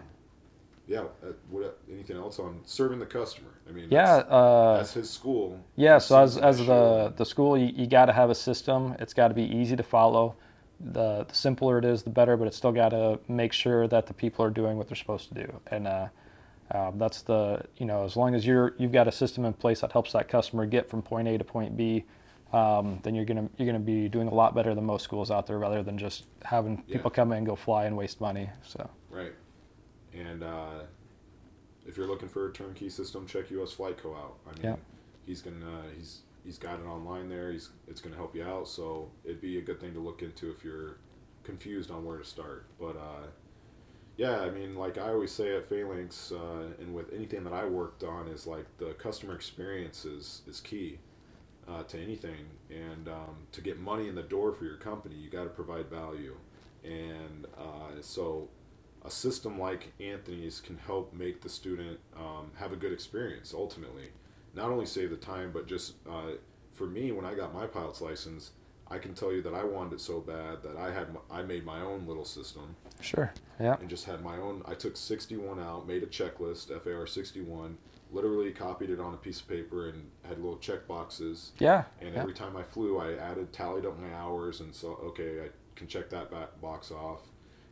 yeah. 0.87 0.99
Uh, 1.23 1.33
what 1.49 1.79
anything 1.91 2.17
else 2.17 2.39
on 2.39 2.59
serving 2.65 2.99
the 2.99 3.05
customer? 3.05 3.49
I 3.67 3.71
mean, 3.71 3.87
Yeah, 3.89 4.17
that's, 4.17 4.29
uh, 4.31 4.73
that's 4.77 4.93
his 4.93 5.09
school. 5.09 5.59
yeah. 5.75 5.97
So 5.97 6.19
as 6.19 6.37
as 6.37 6.57
the 6.59 6.65
show. 6.65 7.13
the 7.15 7.25
school, 7.25 7.57
you, 7.57 7.71
you 7.75 7.87
got 7.87 8.05
to 8.05 8.13
have 8.13 8.29
a 8.29 8.35
system. 8.35 8.95
It's 8.99 9.13
got 9.13 9.29
to 9.29 9.33
be 9.33 9.43
easy 9.43 9.75
to 9.75 9.83
follow. 9.83 10.35
The, 10.79 11.23
the 11.25 11.33
simpler 11.35 11.77
it 11.77 11.85
is, 11.85 12.03
the 12.03 12.09
better. 12.09 12.35
But 12.35 12.47
it's 12.47 12.57
still 12.57 12.73
got 12.73 12.89
to 12.89 13.19
make 13.29 13.53
sure 13.53 13.87
that 13.87 14.07
the 14.07 14.13
people 14.13 14.43
are 14.43 14.49
doing 14.49 14.77
what 14.77 14.87
they're 14.89 14.97
supposed 14.97 15.29
to 15.29 15.33
do. 15.35 15.61
And 15.67 15.87
uh, 15.87 16.07
um, 16.71 16.97
that's 16.97 17.21
the 17.21 17.61
you 17.77 17.85
know 17.85 18.03
as 18.03 18.17
long 18.17 18.35
as 18.35 18.45
you're 18.45 18.73
you've 18.77 18.91
got 18.91 19.07
a 19.07 19.11
system 19.11 19.45
in 19.45 19.53
place 19.53 19.81
that 19.81 19.93
helps 19.93 20.11
that 20.11 20.27
customer 20.27 20.65
get 20.65 20.89
from 20.89 21.01
point 21.01 21.27
A 21.29 21.37
to 21.37 21.43
point 21.45 21.77
B, 21.77 22.03
um, 22.53 22.99
then 23.03 23.15
you're 23.15 23.25
gonna 23.25 23.49
you're 23.57 23.65
gonna 23.65 23.79
be 23.79 24.07
doing 24.07 24.27
a 24.27 24.33
lot 24.33 24.53
better 24.55 24.75
than 24.75 24.85
most 24.85 25.03
schools 25.03 25.31
out 25.31 25.47
there, 25.47 25.57
rather 25.59 25.81
than 25.83 25.97
just 25.97 26.25
having 26.43 26.83
Yeah. 26.87 26.97
people 26.97 27.11
come 27.11 27.31
in 27.31 27.39
and 27.39 27.47
go 27.47 27.55
fly 27.55 27.85
and 27.85 27.97
waste 27.97 28.21
money. 28.21 28.49
So 28.63 28.89
Right. 29.09 29.33
And 30.13 30.43
uh, 30.43 30.83
if 31.87 31.97
you're 31.97 32.07
looking 32.07 32.29
for 32.29 32.47
a 32.47 32.53
turnkey 32.53 32.89
system, 32.89 33.25
check 33.25 33.49
US 33.51 33.71
Flight 33.73 33.97
Co 33.97 34.15
out. 34.15 34.37
I 34.47 34.53
mean, 34.53 34.63
Yeah. 34.63 34.75
he's 35.25 35.41
gonna 35.41 35.83
he's 35.97 36.21
he's 36.43 36.57
got 36.59 36.79
it 36.79 36.85
online 36.85 37.29
there. 37.29 37.51
He's 37.51 37.69
it's 37.87 38.01
gonna 38.01 38.15
help 38.15 38.35
you 38.35 38.43
out. 38.43 38.67
So 38.67 39.09
it'd 39.23 39.41
be 39.41 39.57
a 39.57 39.61
good 39.61 39.79
thing 39.79 39.93
to 39.93 39.99
look 39.99 40.21
into 40.21 40.51
if 40.51 40.63
you're 40.63 40.97
confused 41.43 41.89
on 41.91 42.05
where 42.05 42.17
to 42.17 42.23
start. 42.25 42.67
But 42.79 42.95
uh, 42.95 43.27
yeah, 44.15 44.41
I 44.41 44.51
mean, 44.51 44.75
like 44.75 44.99
I 44.99 45.09
always 45.09 45.31
say 45.31 45.55
at 45.57 45.67
Phalanx, 45.67 46.31
uh, 46.31 46.67
and 46.79 46.93
with 46.93 47.11
anything 47.11 47.43
that 47.45 47.53
I 47.53 47.65
worked 47.65 48.03
on, 48.03 48.27
is 48.27 48.45
like 48.45 48.65
the 48.77 48.93
customer 48.93 49.33
experience 49.33 50.05
is 50.05 50.43
is 50.47 50.61
key. 50.61 50.99
Uh, 51.65 51.81
to 51.83 51.97
anything, 51.97 52.45
and 52.69 53.07
um, 53.07 53.47
to 53.53 53.61
get 53.61 53.79
money 53.79 54.09
in 54.09 54.15
the 54.15 54.21
door 54.21 54.51
for 54.51 54.65
your 54.65 54.75
company, 54.75 55.15
you 55.15 55.29
got 55.29 55.45
to 55.45 55.49
provide 55.49 55.89
value, 55.89 56.35
and 56.83 57.47
uh, 57.57 58.01
so 58.01 58.49
a 59.05 59.09
system 59.09 59.57
like 59.59 59.93
Anthony's 59.99 60.59
can 60.59 60.77
help 60.77 61.13
make 61.13 61.41
the 61.41 61.49
student 61.49 61.99
um, 62.17 62.51
have 62.55 62.73
a 62.73 62.75
good 62.75 62.91
experience 62.91 63.53
ultimately. 63.53 64.09
Not 64.53 64.71
only 64.71 64.85
save 64.85 65.09
the 65.09 65.15
time, 65.15 65.51
but 65.53 65.65
just 65.67 65.93
uh, 66.09 66.33
for 66.73 66.85
me, 66.85 67.11
when 67.11 67.25
I 67.25 67.33
got 67.33 67.53
my 67.53 67.65
pilot's 67.65 68.01
license, 68.01 68.51
I 68.89 68.97
can 68.97 69.13
tell 69.13 69.31
you 69.31 69.41
that 69.43 69.53
I 69.53 69.63
wanted 69.63 69.93
it 69.93 70.01
so 70.01 70.19
bad 70.19 70.61
that 70.63 70.77
I 70.77 70.91
had 70.91 71.07
I 71.31 71.41
made 71.41 71.65
my 71.65 71.81
own 71.81 72.05
little 72.07 72.25
system 72.25 72.75
sure, 72.99 73.33
yeah, 73.59 73.75
and 73.79 73.89
just 73.89 74.05
had 74.05 74.23
my 74.23 74.37
own. 74.37 74.61
I 74.65 74.73
took 74.73 74.95
61 74.97 75.59
out, 75.59 75.87
made 75.87 76.03
a 76.03 76.07
checklist, 76.07 76.67
FAR 76.83 77.07
61, 77.07 77.77
literally 78.11 78.51
copied 78.51 78.89
it 78.89 78.99
on 78.99 79.13
a 79.13 79.17
piece 79.17 79.41
of 79.41 79.47
paper 79.47 79.89
and 79.89 80.09
had 80.23 80.37
little 80.37 80.57
check 80.57 80.87
boxes. 80.87 81.51
yeah, 81.59 81.83
And 82.01 82.13
yeah. 82.13 82.21
every 82.21 82.33
time 82.33 82.55
I 82.55 82.63
flew, 82.63 82.99
I 82.99 83.13
added, 83.13 83.51
tallied 83.51 83.85
up 83.85 83.99
my 83.99 84.13
hours, 84.13 84.59
and 84.59 84.73
so 84.73 84.99
okay, 85.03 85.41
I 85.45 85.49
can 85.75 85.87
check 85.87 86.09
that 86.11 86.29
back 86.29 86.59
box 86.61 86.91
off, 86.91 87.21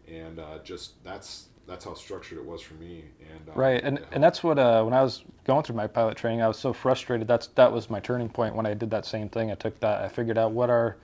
and 0.08 0.40
uh, 0.40 0.60
just 0.64 1.04
that's 1.04 1.48
that's 1.72 1.86
how 1.86 1.94
structured 1.94 2.38
it 2.38 2.46
was 2.46 2.62
for 2.62 2.74
me. 2.74 3.06
And 3.34 3.48
uh, 3.50 3.54
Right, 3.54 3.82
and 3.82 4.06
and 4.12 4.22
that's 4.22 4.44
what 4.44 4.60
uh, 4.60 4.84
when 4.84 4.94
I 4.94 5.02
was 5.02 5.24
going 5.46 5.64
through 5.64 5.78
my 5.78 5.88
pilot 5.88 6.18
training, 6.18 6.42
I 6.42 6.48
was 6.50 6.60
so 6.60 6.74
frustrated. 6.74 7.28
That's 7.30 7.48
that 7.56 7.72
was 7.72 7.90
my 7.90 8.02
turning 8.02 8.28
point 8.28 8.56
when 8.56 8.66
I 8.66 8.74
did 8.74 8.92
that 8.92 9.06
same 9.06 9.30
thing. 9.30 9.52
I 9.52 9.56
took 9.56 9.80
that, 9.80 10.04
I 10.04 10.10
figured 10.10 10.38
out 10.38 10.52
what 10.52 10.70
are 10.70 10.98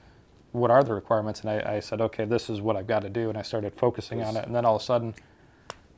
what 0.52 0.70
are 0.70 0.84
the 0.84 0.94
requirements, 0.94 1.42
and 1.42 1.50
I, 1.50 1.76
I 1.76 1.80
said, 1.80 2.02
okay, 2.02 2.26
this 2.26 2.50
is 2.50 2.60
what 2.60 2.76
I've 2.76 2.88
got 2.88 3.02
to 3.04 3.10
do, 3.10 3.30
and 3.30 3.38
I 3.38 3.44
started 3.44 3.74
focusing 3.76 4.22
on 4.24 4.36
it, 4.36 4.46
and 4.46 4.54
then 4.56 4.66
all 4.66 4.76
of 4.76 4.82
a 4.82 4.86
sudden, 4.86 5.14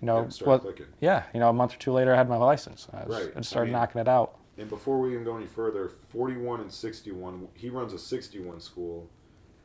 you 0.02 0.06
know, 0.06 0.28
clicking. 0.40 0.86
yeah, 1.00 1.24
you 1.34 1.40
know, 1.40 1.50
a 1.50 1.54
month 1.54 1.76
or 1.76 1.78
two 1.78 1.92
later, 1.92 2.14
I 2.14 2.18
had 2.18 2.28
my 2.30 2.36
license. 2.38 2.88
I, 2.94 3.06
was, 3.06 3.16
Right, 3.16 3.24
I 3.24 3.26
just 3.26 3.38
I 3.38 3.42
started 3.42 3.72
mean- 3.72 3.80
knocking 3.80 4.02
it 4.02 4.08
out. 4.08 4.36
And 4.58 4.70
before 4.70 5.00
we 5.00 5.14
even 5.14 5.24
go 5.24 5.38
any 5.38 5.46
further, 5.46 5.94
41 6.10 6.60
and 6.60 6.72
61, 6.72 7.48
he 7.54 7.70
runs 7.70 7.94
a 7.94 7.98
61 8.00 8.60
school, 8.60 9.10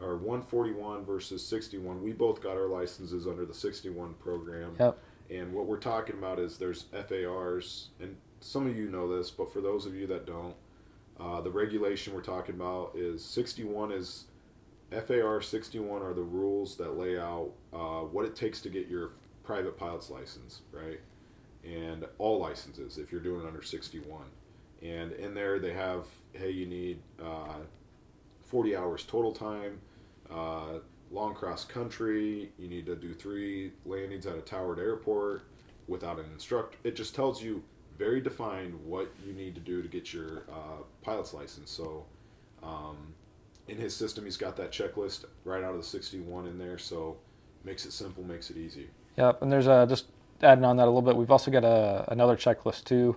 or 0.00 0.16
141 0.16 1.04
versus 1.04 1.46
61. 1.46 2.02
We 2.02 2.12
both 2.12 2.42
got 2.42 2.56
our 2.56 2.68
licenses 2.68 3.26
under 3.26 3.44
the 3.44 3.54
61 3.54 4.14
program. 4.14 4.74
Yep. 4.78 4.98
And 5.30 5.52
what 5.52 5.66
we're 5.66 5.78
talking 5.78 6.16
about 6.16 6.38
is 6.38 6.58
there's 6.58 6.84
FARs, 6.92 7.88
and 8.00 8.16
some 8.40 8.66
of 8.66 8.76
you 8.76 8.88
know 8.88 9.16
this, 9.16 9.30
but 9.30 9.52
for 9.52 9.60
those 9.60 9.86
of 9.86 9.94
you 9.94 10.06
that 10.08 10.26
don't, 10.26 10.54
uh, 11.18 11.40
the 11.40 11.50
regulation 11.50 12.12
we're 12.12 12.20
talking 12.20 12.54
about 12.54 12.92
is 12.94 13.24
61 13.24 13.92
is 13.92 14.24
FAR 14.90 15.40
61 15.40 16.02
are 16.02 16.14
the 16.14 16.22
rules 16.22 16.76
that 16.76 16.98
lay 16.98 17.18
out 17.18 17.50
uh, 17.72 18.00
what 18.00 18.24
it 18.24 18.36
takes 18.36 18.60
to 18.60 18.68
get 18.68 18.88
your 18.88 19.12
private 19.42 19.76
pilot's 19.76 20.10
license, 20.10 20.60
right? 20.72 21.00
And 21.64 22.04
all 22.18 22.38
licenses 22.38 22.98
if 22.98 23.10
you're 23.10 23.20
doing 23.20 23.42
it 23.42 23.46
under 23.46 23.62
61. 23.62 24.22
And 24.82 25.12
in 25.12 25.34
there 25.34 25.58
they 25.58 25.72
have, 25.72 26.06
hey, 26.32 26.50
you 26.50 26.66
need 26.66 26.98
uh, 27.22 27.58
40 28.54 28.76
hours 28.76 29.02
total 29.02 29.32
time, 29.32 29.80
uh, 30.30 30.78
long 31.10 31.34
cross 31.34 31.64
country, 31.64 32.52
you 32.56 32.68
need 32.68 32.86
to 32.86 32.94
do 32.94 33.12
three 33.12 33.72
landings 33.84 34.26
at 34.26 34.36
a 34.36 34.40
towered 34.42 34.78
airport 34.78 35.42
without 35.88 36.20
an 36.20 36.26
instructor. 36.32 36.78
It 36.84 36.94
just 36.94 37.16
tells 37.16 37.42
you 37.42 37.64
very 37.98 38.20
defined 38.20 38.78
what 38.84 39.12
you 39.26 39.32
need 39.32 39.56
to 39.56 39.60
do 39.60 39.82
to 39.82 39.88
get 39.88 40.14
your 40.14 40.44
uh, 40.48 40.84
pilot's 41.02 41.34
license. 41.34 41.68
So, 41.68 42.06
um, 42.62 43.12
in 43.66 43.76
his 43.76 43.92
system, 43.96 44.24
he's 44.24 44.36
got 44.36 44.56
that 44.58 44.70
checklist 44.70 45.24
right 45.44 45.64
out 45.64 45.72
of 45.72 45.78
the 45.78 45.82
61 45.82 46.46
in 46.46 46.56
there. 46.56 46.78
So, 46.78 47.16
makes 47.64 47.84
it 47.84 47.92
simple, 47.92 48.22
makes 48.22 48.50
it 48.50 48.56
easy. 48.56 48.86
Yep, 49.16 49.42
and 49.42 49.50
there's 49.50 49.66
a 49.66 49.84
just 49.88 50.06
adding 50.44 50.64
on 50.64 50.76
that 50.76 50.84
a 50.84 50.92
little 50.92 51.02
bit. 51.02 51.16
We've 51.16 51.32
also 51.32 51.50
got 51.50 51.64
a 51.64 52.04
another 52.06 52.36
checklist 52.36 52.84
too. 52.84 53.16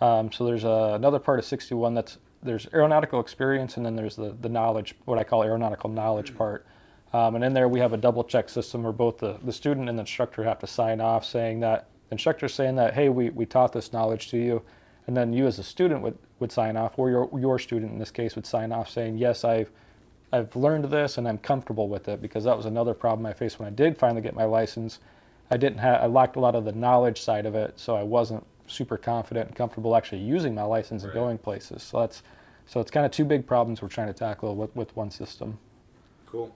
Um, 0.00 0.30
so 0.30 0.44
there's 0.44 0.62
a, 0.62 0.92
another 0.94 1.18
part 1.18 1.40
of 1.40 1.44
61 1.44 1.94
that's 1.94 2.18
there's 2.42 2.66
aeronautical 2.72 3.20
experience, 3.20 3.76
and 3.76 3.84
then 3.84 3.96
there's 3.96 4.16
the 4.16 4.36
the 4.40 4.48
knowledge, 4.48 4.94
what 5.04 5.18
I 5.18 5.24
call 5.24 5.42
aeronautical 5.42 5.90
knowledge 5.90 6.36
part. 6.36 6.66
Um, 7.12 7.34
and 7.36 7.44
in 7.44 7.54
there 7.54 7.68
we 7.68 7.80
have 7.80 7.92
a 7.92 7.96
double 7.96 8.24
check 8.24 8.48
system 8.48 8.82
where 8.82 8.92
both 8.92 9.18
the, 9.18 9.38
the 9.42 9.52
student 9.52 9.88
and 9.88 9.98
the 9.98 10.02
instructor 10.02 10.44
have 10.44 10.58
to 10.58 10.66
sign 10.66 11.00
off 11.00 11.24
saying 11.24 11.60
that 11.60 11.88
the 12.08 12.14
instructor 12.14 12.48
saying 12.48 12.76
that 12.76 12.94
hey 12.94 13.08
we, 13.08 13.30
we 13.30 13.46
taught 13.46 13.72
this 13.72 13.92
knowledge 13.92 14.28
to 14.30 14.38
you, 14.38 14.62
and 15.06 15.16
then 15.16 15.32
you 15.32 15.46
as 15.46 15.58
a 15.58 15.62
student 15.64 16.02
would, 16.02 16.18
would 16.40 16.52
sign 16.52 16.76
off, 16.76 16.98
or 16.98 17.10
your 17.10 17.30
your 17.38 17.58
student 17.58 17.92
in 17.92 17.98
this 17.98 18.10
case 18.10 18.36
would 18.36 18.46
sign 18.46 18.72
off 18.72 18.90
saying 18.90 19.18
yes 19.18 19.44
I've 19.44 19.70
I've 20.32 20.54
learned 20.56 20.86
this 20.86 21.18
and 21.18 21.28
I'm 21.28 21.38
comfortable 21.38 21.88
with 21.88 22.08
it 22.08 22.20
because 22.20 22.44
that 22.44 22.56
was 22.56 22.66
another 22.66 22.94
problem 22.94 23.24
I 23.26 23.32
faced 23.32 23.58
when 23.58 23.68
I 23.68 23.70
did 23.70 23.96
finally 23.96 24.22
get 24.22 24.34
my 24.34 24.44
license. 24.44 24.98
I 25.50 25.56
didn't 25.56 25.78
have 25.78 26.02
I 26.02 26.06
lacked 26.06 26.36
a 26.36 26.40
lot 26.40 26.54
of 26.54 26.64
the 26.64 26.72
knowledge 26.72 27.20
side 27.20 27.46
of 27.46 27.54
it, 27.54 27.78
so 27.78 27.96
I 27.96 28.02
wasn't 28.02 28.44
super 28.66 28.96
confident 28.96 29.48
and 29.48 29.56
comfortable 29.56 29.96
actually 29.96 30.20
using 30.20 30.54
my 30.54 30.62
license 30.62 31.04
and 31.04 31.12
going 31.12 31.38
places. 31.38 31.82
So 31.82 32.00
that's 32.00 32.22
so 32.66 32.80
it's 32.80 32.90
kind 32.90 33.06
of 33.06 33.12
two 33.12 33.24
big 33.24 33.46
problems 33.46 33.80
we're 33.80 33.88
trying 33.88 34.08
to 34.08 34.12
tackle 34.12 34.56
with, 34.56 34.74
with 34.74 34.94
one 34.96 35.10
system. 35.10 35.58
Cool. 36.26 36.54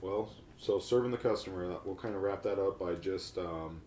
Well, 0.00 0.30
so 0.58 0.78
serving 0.78 1.10
the 1.10 1.16
customer, 1.16 1.76
we'll 1.84 1.94
kind 1.94 2.14
of 2.14 2.22
wrap 2.22 2.42
that 2.42 2.58
up 2.58 2.78
by 2.78 2.94
just 2.94 3.38
um, 3.38 3.80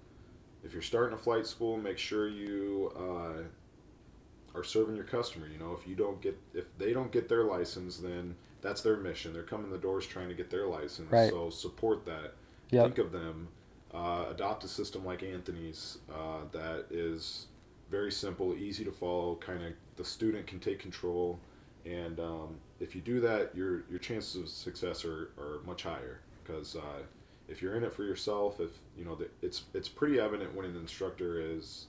if 0.63 0.73
you're 0.73 0.81
starting 0.81 1.13
a 1.13 1.17
flight 1.17 1.45
school, 1.45 1.77
make 1.77 1.97
sure 1.97 2.27
you 2.27 2.91
uh, 2.97 4.57
are 4.57 4.63
serving 4.63 4.95
your 4.95 5.05
customer. 5.05 5.47
You 5.47 5.59
know, 5.59 5.77
if 5.79 5.87
you 5.87 5.95
don't 5.95 6.19
get, 6.21 6.37
if 6.53 6.65
they 6.77 6.91
don't 6.91 7.11
get 7.11 7.29
their 7.29 7.43
license, 7.43 7.97
then 7.97 8.35
that's 8.61 8.81
their 8.81 8.97
mission. 8.97 9.31
They're 9.31 9.43
coming 9.43 9.69
the 9.69 9.77
doors 9.77 10.07
trying 10.07 10.27
to 10.27 10.33
get 10.33 10.49
their 10.49 10.65
license. 10.65 11.11
Right. 11.11 11.29
So 11.29 11.49
support 11.49 12.05
that. 12.05 12.33
Yep. 12.71 12.83
Think 12.83 12.97
of 12.97 13.11
them. 13.11 13.47
Uh, 13.95 14.25
adopt 14.29 14.61
a 14.65 14.67
system 14.67 15.05
like 15.05 15.23
Anthony's 15.23 15.99
uh, 16.13 16.41
that 16.51 16.85
is 16.89 17.45
very 17.89 18.11
simple, 18.11 18.53
easy 18.53 18.83
to 18.83 18.91
follow. 18.91 19.35
Kind 19.35 19.63
of 19.63 19.71
the 19.95 20.03
student 20.03 20.45
can 20.47 20.59
take 20.59 20.79
control, 20.79 21.39
and 21.85 22.19
um, 22.19 22.57
if 22.81 22.93
you 22.93 22.99
do 22.99 23.21
that, 23.21 23.55
your 23.55 23.85
your 23.89 23.99
chances 23.99 24.35
of 24.35 24.49
success 24.49 25.05
are, 25.05 25.29
are 25.39 25.59
much 25.65 25.83
higher. 25.83 26.19
Because 26.43 26.75
uh, 26.75 27.03
if 27.47 27.61
you're 27.61 27.75
in 27.77 27.85
it 27.85 27.93
for 27.93 28.03
yourself, 28.03 28.59
if 28.59 28.71
you 28.97 29.05
know, 29.05 29.15
the, 29.15 29.29
it's 29.41 29.63
it's 29.73 29.87
pretty 29.87 30.19
evident 30.19 30.53
when 30.53 30.65
an 30.65 30.75
instructor 30.75 31.39
is 31.39 31.85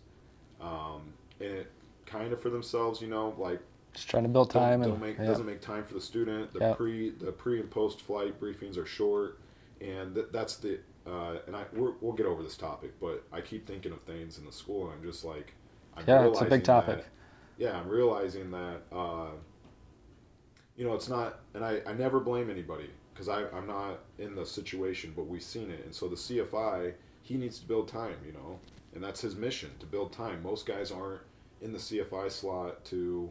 um, 0.60 1.12
in 1.40 1.50
it 1.50 1.72
kind 2.04 2.32
of 2.32 2.40
for 2.40 2.50
themselves. 2.50 3.00
You 3.00 3.08
know, 3.08 3.34
like 3.36 3.60
Just 3.94 4.08
trying 4.08 4.22
to 4.22 4.28
build 4.28 4.50
time 4.50 4.80
don't, 4.80 4.90
and 4.92 5.00
don't 5.00 5.08
make, 5.08 5.18
yeah. 5.18 5.26
doesn't 5.26 5.46
make 5.46 5.60
time 5.60 5.82
for 5.82 5.94
the 5.94 6.00
student. 6.00 6.52
The 6.52 6.60
Yeah. 6.60 6.74
pre 6.74 7.10
the 7.10 7.32
pre 7.32 7.58
and 7.58 7.68
post 7.68 8.00
flight 8.00 8.40
briefings 8.40 8.76
are 8.76 8.86
short, 8.86 9.40
and 9.80 10.14
th- 10.14 10.28
that's 10.30 10.54
the 10.54 10.78
uh, 11.06 11.36
and 11.46 11.54
I 11.56 11.64
we're, 11.72 11.92
we'll 12.00 12.12
get 12.14 12.26
over 12.26 12.42
this 12.42 12.56
topic, 12.56 12.98
but 13.00 13.24
I 13.32 13.40
keep 13.40 13.66
thinking 13.66 13.92
of 13.92 14.00
things 14.02 14.38
in 14.38 14.44
the 14.44 14.52
school, 14.52 14.84
and 14.90 14.94
I'm 14.98 15.02
just 15.08 15.24
like, 15.24 15.52
I'm 15.96 16.04
Yeah, 16.06 16.26
it's 16.26 16.40
a 16.40 16.44
big 16.44 16.64
topic. 16.64 16.98
that- 16.98 17.06
yeah, 17.58 17.78
I'm 17.78 17.88
realizing 17.88 18.50
that 18.50 18.82
uh, 18.92 19.28
you 20.76 20.84
know 20.86 20.94
it's 20.94 21.08
not, 21.08 21.40
and 21.54 21.64
I, 21.64 21.80
I 21.86 21.92
never 21.94 22.20
blame 22.20 22.50
anybody 22.50 22.90
because 23.12 23.28
I 23.28 23.44
I'm 23.56 23.66
not 23.66 24.00
in 24.18 24.34
the 24.34 24.44
situation, 24.44 25.12
but 25.16 25.26
we've 25.26 25.42
seen 25.42 25.70
it, 25.70 25.84
and 25.84 25.94
so 25.94 26.08
the 26.08 26.16
CFI 26.16 26.92
he 27.22 27.36
needs 27.36 27.58
to 27.58 27.66
build 27.66 27.88
time, 27.88 28.16
you 28.24 28.32
know, 28.32 28.58
and 28.94 29.02
that's 29.02 29.20
his 29.20 29.34
mission 29.36 29.70
to 29.80 29.86
build 29.86 30.12
time. 30.12 30.42
Most 30.42 30.64
guys 30.66 30.92
aren't 30.92 31.22
in 31.60 31.72
the 31.72 31.78
CFI 31.78 32.30
slot 32.30 32.84
to. 32.86 33.30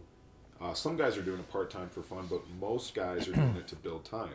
Uh, 0.60 0.74
some 0.74 0.96
guys 0.98 1.18
are 1.18 1.22
doing 1.22 1.40
it 1.40 1.50
part 1.50 1.70
time 1.70 1.90
for 1.90 2.02
fun, 2.02 2.26
but 2.30 2.42
most 2.60 2.96
guys 2.96 3.28
are 3.28 3.34
doing 3.34 3.56
it 3.58 3.68
to 3.68 3.76
build 3.76 4.04
time. 4.06 4.34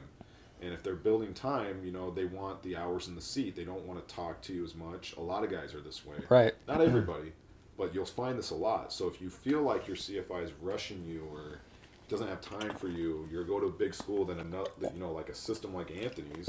And 0.62 0.72
if 0.72 0.82
they're 0.82 0.94
building 0.94 1.32
time, 1.32 1.80
you 1.84 1.90
know, 1.90 2.10
they 2.10 2.26
want 2.26 2.62
the 2.62 2.76
hours 2.76 3.08
in 3.08 3.14
the 3.14 3.20
seat. 3.20 3.56
They 3.56 3.64
don't 3.64 3.84
want 3.86 4.06
to 4.06 4.14
talk 4.14 4.42
to 4.42 4.52
you 4.52 4.64
as 4.64 4.74
much. 4.74 5.14
A 5.16 5.20
lot 5.20 5.42
of 5.42 5.50
guys 5.50 5.74
are 5.74 5.80
this 5.80 6.04
way. 6.04 6.16
Right. 6.28 6.54
Not 6.68 6.80
everybody, 6.82 7.32
but 7.78 7.94
you'll 7.94 8.04
find 8.04 8.38
this 8.38 8.50
a 8.50 8.54
lot. 8.54 8.92
So 8.92 9.08
if 9.08 9.20
you 9.20 9.30
feel 9.30 9.62
like 9.62 9.86
your 9.86 9.96
CFI 9.96 10.44
is 10.44 10.52
rushing 10.60 11.04
you 11.06 11.26
or 11.32 11.60
doesn't 12.08 12.28
have 12.28 12.40
time 12.40 12.74
for 12.74 12.88
you, 12.88 13.26
you're 13.30 13.44
go 13.44 13.58
to 13.58 13.66
a 13.66 13.72
big 13.72 13.94
school, 13.94 14.24
then 14.24 14.40
another, 14.40 14.70
you 14.80 15.00
know, 15.00 15.12
like 15.12 15.28
a 15.30 15.34
system 15.34 15.72
like 15.72 15.90
Anthony's, 15.96 16.48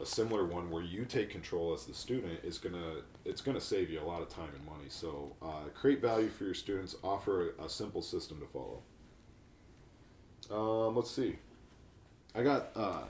a 0.00 0.06
similar 0.06 0.44
one 0.44 0.70
where 0.70 0.82
you 0.82 1.04
take 1.04 1.30
control 1.30 1.72
as 1.72 1.84
the 1.86 1.94
student 1.94 2.38
is 2.44 2.58
gonna 2.58 3.02
it's 3.24 3.40
gonna 3.40 3.60
save 3.60 3.90
you 3.90 4.00
a 4.00 4.04
lot 4.04 4.22
of 4.22 4.28
time 4.28 4.50
and 4.54 4.64
money. 4.64 4.88
So 4.88 5.34
uh, 5.42 5.70
create 5.74 6.00
value 6.00 6.28
for 6.28 6.44
your 6.44 6.54
students. 6.54 6.94
Offer 7.02 7.54
a, 7.58 7.64
a 7.64 7.68
simple 7.68 8.02
system 8.02 8.40
to 8.40 8.46
follow. 8.46 8.82
Um, 10.50 10.94
let's 10.94 11.10
see. 11.10 11.36
I 12.38 12.42
got 12.44 12.68
uh, 12.76 13.00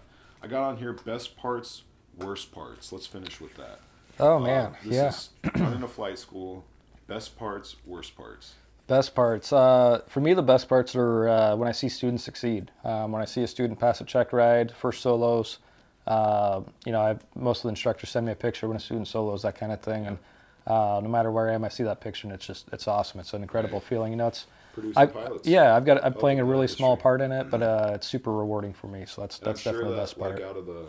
I 0.43 0.47
got 0.47 0.63
on 0.63 0.77
here 0.79 0.95
best 0.95 1.37
parts, 1.37 1.83
worst 2.19 2.51
parts. 2.51 2.93
Let's 2.93 3.07
finish 3.07 3.41
with 3.43 3.55
that. 3.57 3.81
Oh 4.19 4.39
man, 4.39 4.67
Uh, 4.67 4.75
this 4.83 4.95
yeah. 4.95 5.09
is 5.09 5.31
running 5.61 5.83
a 5.83 5.89
flight 5.89 6.19
school. 6.19 6.65
Best 7.07 7.39
parts, 7.39 7.77
worst 7.87 8.17
parts. 8.17 8.55
Best 8.87 9.15
parts. 9.15 9.53
Uh, 9.53 10.01
for 10.09 10.21
me, 10.21 10.33
the 10.33 10.43
best 10.43 10.67
parts 10.67 10.97
are 10.97 11.29
uh, 11.29 11.57
when 11.57 11.69
I 11.69 11.73
see 11.73 11.91
students 11.91 12.25
succeed. 12.25 12.71
Um, 12.85 13.13
when 13.13 13.21
I 13.21 13.27
see 13.27 13.43
a 13.43 13.47
student 13.47 13.79
pass 13.79 14.01
a 14.01 14.05
check 14.05 14.33
ride, 14.33 14.75
first 14.75 15.03
solos. 15.03 15.59
Uh, 16.07 16.63
you 16.87 16.93
know, 16.93 17.03
I 17.03 17.19
most 17.35 17.59
of 17.59 17.63
the 17.65 17.69
instructors 17.69 18.09
send 18.09 18.25
me 18.25 18.33
a 18.33 18.37
picture 18.37 18.67
when 18.67 18.79
a 18.79 18.81
student 18.81 19.09
solos, 19.09 19.43
that 19.43 19.57
kind 19.57 19.73
of 19.73 19.83
thing, 19.83 20.07
and 20.07 20.19
uh, 20.67 21.01
no 21.03 21.09
matter 21.09 21.31
where 21.31 21.51
I 21.51 21.55
am, 21.55 21.65
I 21.65 21.69
see 21.69 21.83
that 21.83 22.01
picture, 22.01 22.27
and 22.27 22.35
it's 22.35 22.47
just 22.47 22.67
it's 22.73 22.89
awesome. 22.89 23.21
It's 23.21 23.35
an 23.35 23.43
incredible 23.43 23.79
feeling. 23.81 24.13
You 24.13 24.17
know, 24.17 24.29
it's 24.29 24.47
Producing 24.81 25.03
I, 25.03 25.07
pilots. 25.07 25.47
yeah, 25.49 25.75
I've 25.77 25.85
got 25.85 26.05
I'm 26.05 26.15
playing 26.15 26.41
a 26.41 26.45
really 26.45 26.69
small 26.69 26.97
part 26.97 27.21
in 27.21 27.33
it, 27.33 27.51
but 27.51 27.63
uh, 27.63 27.93
it's 27.95 28.07
super 28.07 28.33
rewarding 28.33 28.73
for 28.73 28.87
me. 28.87 29.05
So 29.07 29.21
that's 29.23 29.39
And 29.39 29.47
that's 29.49 29.61
sure 29.61 29.73
definitely 29.73 29.97
the 29.97 30.01
best 30.03 30.19
part. 30.19 30.35
Like 30.35 30.43
out 30.43 30.57
of 30.57 30.67
the, 30.67 30.87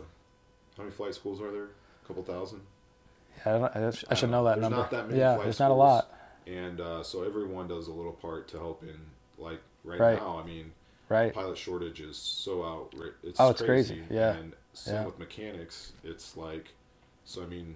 how 0.77 0.83
many 0.83 0.91
flight 0.91 1.13
schools 1.15 1.41
are 1.41 1.51
there? 1.51 1.67
A 2.03 2.07
couple 2.07 2.23
thousand. 2.23 2.61
Yeah, 3.45 3.55
I, 3.55 3.59
don't- 3.59 3.75
I 3.75 3.93
I 4.11 4.13
should 4.15 4.29
know 4.31 4.43
that 4.45 4.55
There's 4.55 4.61
number. 4.61 4.77
Not 4.77 4.91
that 4.91 5.07
many 5.07 5.19
yeah, 5.19 5.37
there's 5.37 5.59
not 5.59 5.71
a 5.71 5.73
lot. 5.75 6.13
And 6.47 6.81
uh, 6.81 7.03
so 7.03 7.23
everyone 7.23 7.67
does 7.67 7.87
a 7.87 7.91
little 7.93 8.11
part 8.13 8.47
to 8.49 8.57
help 8.57 8.81
in, 8.83 8.97
like 9.37 9.59
right, 9.83 9.99
Right. 9.99 10.17
now. 10.19 10.39
I 10.39 10.45
mean, 10.45 10.71
Right. 11.09 11.33
pilot 11.33 11.57
shortage 11.57 12.01
is 12.01 12.17
so 12.17 12.63
out. 12.63 12.93
It's 13.23 13.39
Oh, 13.39 13.49
it's 13.49 13.61
crazy, 13.61 14.03
yeah. 14.09 14.33
And 14.33 14.53
same 14.73 14.95
Yeah. 14.95 15.05
with 15.05 15.17
mechanics. 15.19 15.93
It's 16.03 16.37
like, 16.37 16.69
so 17.25 17.41
I 17.43 17.45
mean, 17.45 17.75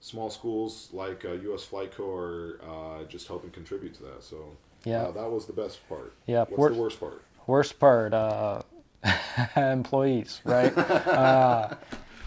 small 0.00 0.30
schools 0.30 0.88
like 0.92 1.24
uh, 1.24 1.32
U.S. 1.32 1.64
Flight 1.64 1.92
Co. 1.92 2.14
are 2.14 2.60
uh, 2.62 3.04
just 3.04 3.28
helping 3.28 3.50
contribute 3.50 3.94
to 3.94 4.02
that. 4.04 4.22
So 4.22 4.56
Yeah. 4.86 5.02
uh, 5.02 5.10
that 5.12 5.30
was 5.30 5.46
the 5.46 5.52
best 5.52 5.86
part. 5.88 6.12
Yeah, 6.26 6.40
What's 6.44 6.56
wor- 6.56 6.70
the 6.70 6.80
worst 6.80 7.00
part? 7.00 7.22
Worst 7.46 7.78
part, 7.78 8.14
uh, 8.14 8.62
employees, 9.56 10.40
right? 10.44 10.76
uh, 10.78 11.74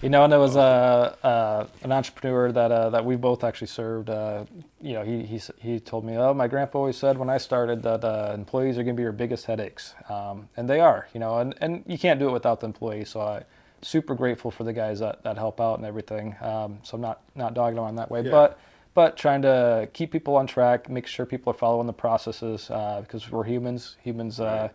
you 0.01 0.09
know, 0.09 0.23
and 0.23 0.31
there 0.31 0.39
was 0.39 0.55
a, 0.55 1.17
uh, 1.23 1.67
an 1.83 1.91
entrepreneur 1.91 2.51
that 2.53 2.71
uh, 2.71 2.89
that 2.91 3.03
we 3.03 3.15
both 3.17 3.43
actually 3.43 3.67
served. 3.67 4.09
Uh, 4.09 4.45
you 4.81 4.93
know, 4.93 5.03
he, 5.03 5.23
he 5.23 5.41
he 5.59 5.79
told 5.79 6.05
me, 6.05 6.15
"Oh, 6.17 6.33
my 6.33 6.47
grandpa 6.47 6.79
always 6.79 6.97
said 6.97 7.17
when 7.17 7.29
I 7.29 7.37
started 7.37 7.83
that 7.83 8.03
uh, 8.05 8.31
employees 8.33 8.77
are 8.77 8.83
going 8.83 8.95
to 8.95 8.99
be 8.99 9.03
your 9.03 9.11
biggest 9.11 9.45
headaches," 9.45 9.93
um, 10.09 10.47
and 10.55 10.69
they 10.69 10.79
are. 10.79 11.07
You 11.13 11.19
know, 11.19 11.39
and, 11.39 11.53
and 11.59 11.83
you 11.85 11.97
can't 11.97 12.19
do 12.19 12.29
it 12.29 12.31
without 12.31 12.59
the 12.61 12.67
employees. 12.67 13.09
So 13.09 13.19
I 13.21 13.43
super 13.81 14.13
grateful 14.15 14.51
for 14.51 14.63
the 14.65 14.73
guys 14.73 14.99
that, 14.99 15.23
that 15.23 15.37
help 15.37 15.59
out 15.61 15.77
and 15.79 15.85
everything. 15.85 16.35
Um, 16.41 16.79
so 16.83 16.95
I'm 16.95 17.01
not 17.01 17.21
not 17.35 17.53
dogging 17.53 17.75
them 17.75 17.85
on 17.85 17.95
that 17.95 18.09
way, 18.09 18.21
Yeah. 18.23 18.31
but 18.31 18.59
but 18.99 19.15
trying 19.15 19.41
to 19.43 19.87
keep 19.93 20.11
people 20.11 20.35
on 20.35 20.45
track, 20.45 20.89
make 20.89 21.07
sure 21.07 21.25
people 21.25 21.51
are 21.51 21.55
following 21.55 21.87
the 21.87 21.93
processes 21.93 22.69
uh, 22.69 22.99
because 22.99 23.31
we're 23.31 23.45
humans. 23.45 23.95
Humans, 24.03 24.41
uh, 24.41 24.43
Right. 24.43 24.71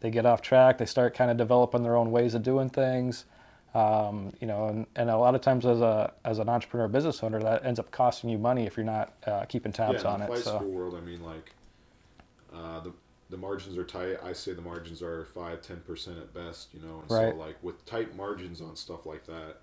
they 0.00 0.10
get 0.10 0.26
off 0.26 0.42
track. 0.42 0.78
They 0.78 0.84
start 0.84 1.14
kind 1.14 1.30
of 1.30 1.36
developing 1.36 1.84
their 1.84 1.94
own 1.94 2.10
ways 2.10 2.34
of 2.34 2.42
doing 2.42 2.70
things. 2.70 3.24
Um, 3.74 4.32
you 4.40 4.48
know, 4.48 4.66
and, 4.66 4.86
and 4.96 5.08
a 5.10 5.16
lot 5.16 5.36
of 5.36 5.42
times 5.42 5.64
as 5.64 5.80
a 5.80 6.12
as 6.24 6.40
an 6.40 6.48
entrepreneur 6.48 6.88
business 6.88 7.22
owner, 7.22 7.38
that 7.38 7.64
ends 7.64 7.78
up 7.78 7.92
costing 7.92 8.30
you 8.30 8.36
money 8.36 8.66
if 8.66 8.76
you're 8.76 8.84
not 8.84 9.12
uh, 9.24 9.44
keeping 9.44 9.70
tabs 9.70 10.02
yeah, 10.02 10.08
on 10.08 10.14
in 10.16 10.20
the 10.22 10.24
it. 10.24 10.26
flight 10.26 10.42
So 10.42 10.56
school 10.56 10.72
world, 10.72 10.96
I 10.96 11.00
mean, 11.00 11.22
like, 11.22 11.52
uh, 12.52 12.80
the 12.80 12.92
the 13.30 13.36
margins 13.36 13.78
are 13.78 13.84
tight. 13.84 14.16
I 14.24 14.32
say 14.32 14.54
the 14.54 14.62
margins 14.62 15.02
are 15.02 15.24
five, 15.26 15.62
ten 15.62 15.82
percent 15.86 16.18
at 16.18 16.34
best. 16.34 16.74
You 16.74 16.80
know, 16.80 16.98
and 17.00 17.08
Right. 17.08 17.32
so 17.32 17.38
like 17.38 17.62
with 17.62 17.84
tight 17.86 18.16
margins 18.16 18.60
on 18.60 18.74
stuff 18.74 19.06
like 19.06 19.24
that, 19.26 19.58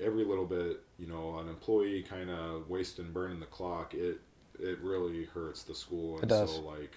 every 0.00 0.24
little 0.24 0.44
bit, 0.46 0.80
you 0.98 1.06
know, 1.06 1.38
an 1.38 1.48
employee 1.48 2.02
kind 2.02 2.30
of 2.30 2.68
wasting, 2.68 3.12
burning 3.12 3.40
the 3.40 3.46
clock, 3.46 3.94
it 3.94 4.20
it 4.58 4.78
really 4.80 5.24
hurts 5.24 5.62
the 5.62 5.74
school. 5.74 6.14
And 6.16 6.24
It 6.24 6.28
does. 6.28 6.54
so 6.54 6.60
like, 6.62 6.94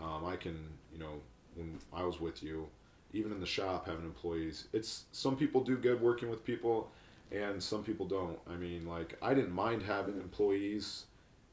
um, 0.00 0.24
I 0.26 0.36
can, 0.36 0.56
you 0.92 0.98
know, 0.98 1.20
when 1.54 1.78
I 1.92 2.02
was 2.04 2.20
with 2.20 2.42
you, 2.42 2.68
even 3.12 3.32
in 3.32 3.40
the 3.40 3.46
shop 3.46 3.86
having 3.86 4.04
employees, 4.04 4.68
it's 4.72 5.04
some 5.12 5.36
people 5.36 5.62
do 5.62 5.76
good 5.76 6.00
working 6.00 6.28
with 6.28 6.44
people, 6.44 6.90
and 7.32 7.62
some 7.62 7.82
people 7.82 8.06
don't. 8.06 8.38
I 8.48 8.56
mean, 8.56 8.86
like 8.86 9.16
I 9.22 9.34
didn't 9.34 9.52
mind 9.52 9.82
having 9.82 10.16
employees 10.16 11.04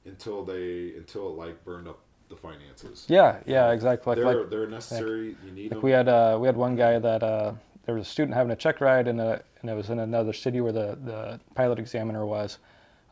until 0.06 0.44
they 0.44 0.94
until 0.98 1.30
it 1.30 1.38
like 1.38 1.64
burned 1.66 1.88
up 1.88 2.00
the 2.30 2.36
finances. 2.36 3.06
yeah, 3.08 3.38
yeah, 3.46 3.72
exactly. 3.72 4.12
Like, 4.12 4.18
they're 4.18 4.42
like, 4.42 4.50
they're 4.50 4.68
necessary. 4.68 5.36
you 5.46 5.52
need 5.52 5.64
like 5.64 5.70
them. 5.72 5.82
we 5.82 5.92
had 5.92 6.08
uh, 6.08 6.38
we 6.40 6.48
had 6.48 6.58
one 6.58 6.76
guy 6.76 6.98
that 7.00 7.24
uh, 7.24 7.54
there 7.86 7.96
was 7.96 8.08
a 8.08 8.10
student 8.10 8.36
having 8.36 8.52
a 8.52 8.56
check 8.56 8.82
ride 8.82 9.08
in 9.08 9.20
a 9.20 9.42
and 9.62 9.70
it 9.70 9.74
was 9.76 9.90
in 9.90 10.00
another 10.00 10.34
city 10.34 10.62
where 10.62 10.72
the 10.74 10.98
the 11.04 11.40
pilot 11.56 11.80
examiner 11.80 12.26
was. 12.26 12.58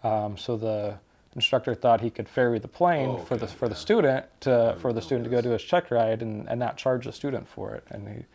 Um, 0.03 0.37
so 0.37 0.57
the 0.57 0.97
instructor 1.35 1.73
thought 1.73 2.01
he 2.01 2.09
could 2.09 2.27
ferry 2.29 2.59
the 2.59 2.67
plane 2.67 3.09
Oh, 3.09 3.17
for 3.17 3.37
the 3.37 3.45
okay, 3.45 3.55
for 3.55 3.69
the 3.69 3.75
student 3.75 4.25
to 4.41 4.75
for 4.79 4.93
the 4.93 5.01
student 5.01 5.25
to 5.25 5.31
go 5.31 5.41
do 5.41 5.49
his 5.51 5.63
check 5.63 5.89
ride 5.91 6.21
and, 6.21 6.47
and 6.49 6.59
not 6.59 6.77
charge 6.77 7.05
the 7.05 7.11
student 7.13 7.47
for 7.47 7.73
it. 7.73 7.83
And 7.89 8.07
he 8.07 8.25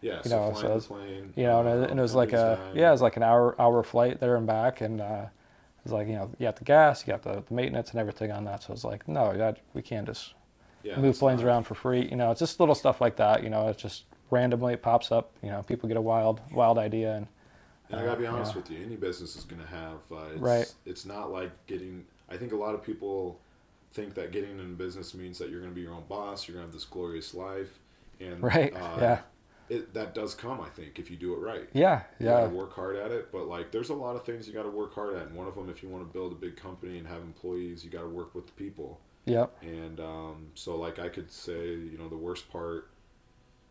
yeah, 0.00 0.20
you 0.24 0.30
so 0.30 0.36
know, 0.36 0.54
flying 0.54 0.66
so 0.66 0.78
the 0.78 0.86
plane. 0.94 1.32
you 1.36 1.44
know, 1.44 1.60
and 1.66 1.84
it, 1.84 1.90
and 1.90 1.98
it 1.98 2.02
was 2.02 2.14
like 2.14 2.32
a 2.32 2.58
dime. 2.64 2.76
yeah, 2.76 2.88
it 2.88 2.92
was 2.92 3.02
like 3.02 3.16
an 3.16 3.22
hour 3.22 3.60
hour 3.60 3.82
flight 3.82 4.20
there 4.20 4.36
and 4.36 4.46
back, 4.46 4.80
and 4.80 5.00
uh, 5.00 5.26
it 5.26 5.84
was 5.84 5.92
like 5.92 6.06
you 6.08 6.14
know 6.14 6.30
you 6.38 6.46
got 6.46 6.56
the 6.56 6.64
gas, 6.64 7.04
you 7.06 7.12
got 7.12 7.22
the, 7.22 7.42
the 7.46 7.54
maintenance 7.54 7.90
and 7.90 8.00
everything 8.00 8.30
on 8.32 8.44
that. 8.44 8.62
So 8.62 8.72
it's 8.72 8.84
like 8.84 9.06
no, 9.08 9.36
that, 9.36 9.58
we 9.74 9.82
can't 9.82 10.06
just 10.06 10.34
yeah, 10.84 10.96
move 10.98 11.18
planes 11.18 11.42
not- 11.42 11.48
around 11.48 11.64
for 11.64 11.74
free. 11.74 12.08
You 12.08 12.16
know, 12.16 12.30
it's 12.30 12.38
just 12.40 12.60
little 12.60 12.74
stuff 12.76 13.00
like 13.00 13.16
that. 13.16 13.42
You 13.42 13.50
know, 13.50 13.68
it's 13.68 13.82
just 13.82 14.04
randomly 14.30 14.74
it 14.74 14.82
pops 14.82 15.12
up. 15.12 15.32
You 15.42 15.50
know, 15.50 15.62
people 15.62 15.88
get 15.88 15.96
a 15.96 16.00
wild 16.02 16.40
wild 16.52 16.78
idea 16.78 17.14
and 17.16 17.26
And 17.90 18.00
I 18.00 18.04
gotta 18.04 18.20
be 18.20 18.26
Uh, 18.26 18.32
honest 18.32 18.54
yeah. 18.54 18.60
with 18.60 18.70
you, 18.70 18.84
any 18.84 18.96
business 18.96 19.36
is 19.36 19.44
gonna 19.44 19.66
have. 19.66 20.00
Uh, 20.10 20.34
it's, 20.36 20.40
Right. 20.40 20.74
It's 20.84 21.04
not 21.06 21.30
like 21.32 21.50
getting. 21.66 22.06
I 22.28 22.36
think 22.36 22.52
a 22.52 22.56
lot 22.56 22.74
of 22.74 22.82
people 22.82 23.40
think 23.92 24.14
that 24.14 24.30
getting 24.32 24.58
in 24.58 24.74
business 24.76 25.14
means 25.14 25.38
that 25.38 25.50
you're 25.50 25.60
gonna 25.60 25.72
be 25.72 25.80
your 25.82 25.94
own 25.94 26.04
boss. 26.08 26.46
You're 26.46 26.56
gonna 26.56 26.66
have 26.66 26.74
this 26.74 26.84
glorious 26.84 27.34
life, 27.34 27.78
and 28.20 28.42
Right, 28.42 28.74
Uh, 28.74 28.98
yeah. 29.00 29.20
It, 29.70 29.92
that 29.92 30.14
does 30.14 30.34
come, 30.34 30.60
I 30.62 30.70
think, 30.70 30.98
if 30.98 31.10
you 31.10 31.16
do 31.18 31.34
it 31.34 31.40
right. 31.40 31.68
yeah, 31.74 32.04
You 32.18 32.26
yeah, 32.26 32.32
gotta 32.42 32.48
work 32.48 32.72
hard 32.74 32.96
at 32.96 33.10
it, 33.10 33.30
but 33.30 33.48
like, 33.48 33.70
there's 33.70 33.90
a 33.90 33.94
lot 33.94 34.16
of 34.16 34.24
things 34.24 34.48
you 34.48 34.54
gotta 34.54 34.70
work 34.70 34.94
hard 34.94 35.14
at, 35.16 35.26
and 35.26 35.36
one 35.36 35.46
of 35.46 35.54
them, 35.54 35.68
if 35.68 35.82
you 35.82 35.90
want 35.90 36.06
to 36.06 36.12
build 36.12 36.32
a 36.32 36.36
big 36.36 36.56
company 36.56 36.98
and 36.98 37.06
have 37.06 37.20
employees, 37.22 37.84
you 37.84 37.90
gotta 37.90 38.08
work 38.08 38.34
with 38.34 38.46
the 38.46 38.52
people. 38.52 38.98
yep, 39.26 39.52
And 39.62 40.00
um, 40.00 40.48
so, 40.54 40.76
like, 40.76 40.98
I 40.98 41.08
could 41.10 41.30
say, 41.30 41.74
you 41.74 41.98
know, 41.98 42.08
the 42.08 42.16
worst 42.16 42.50
part, 42.50 42.90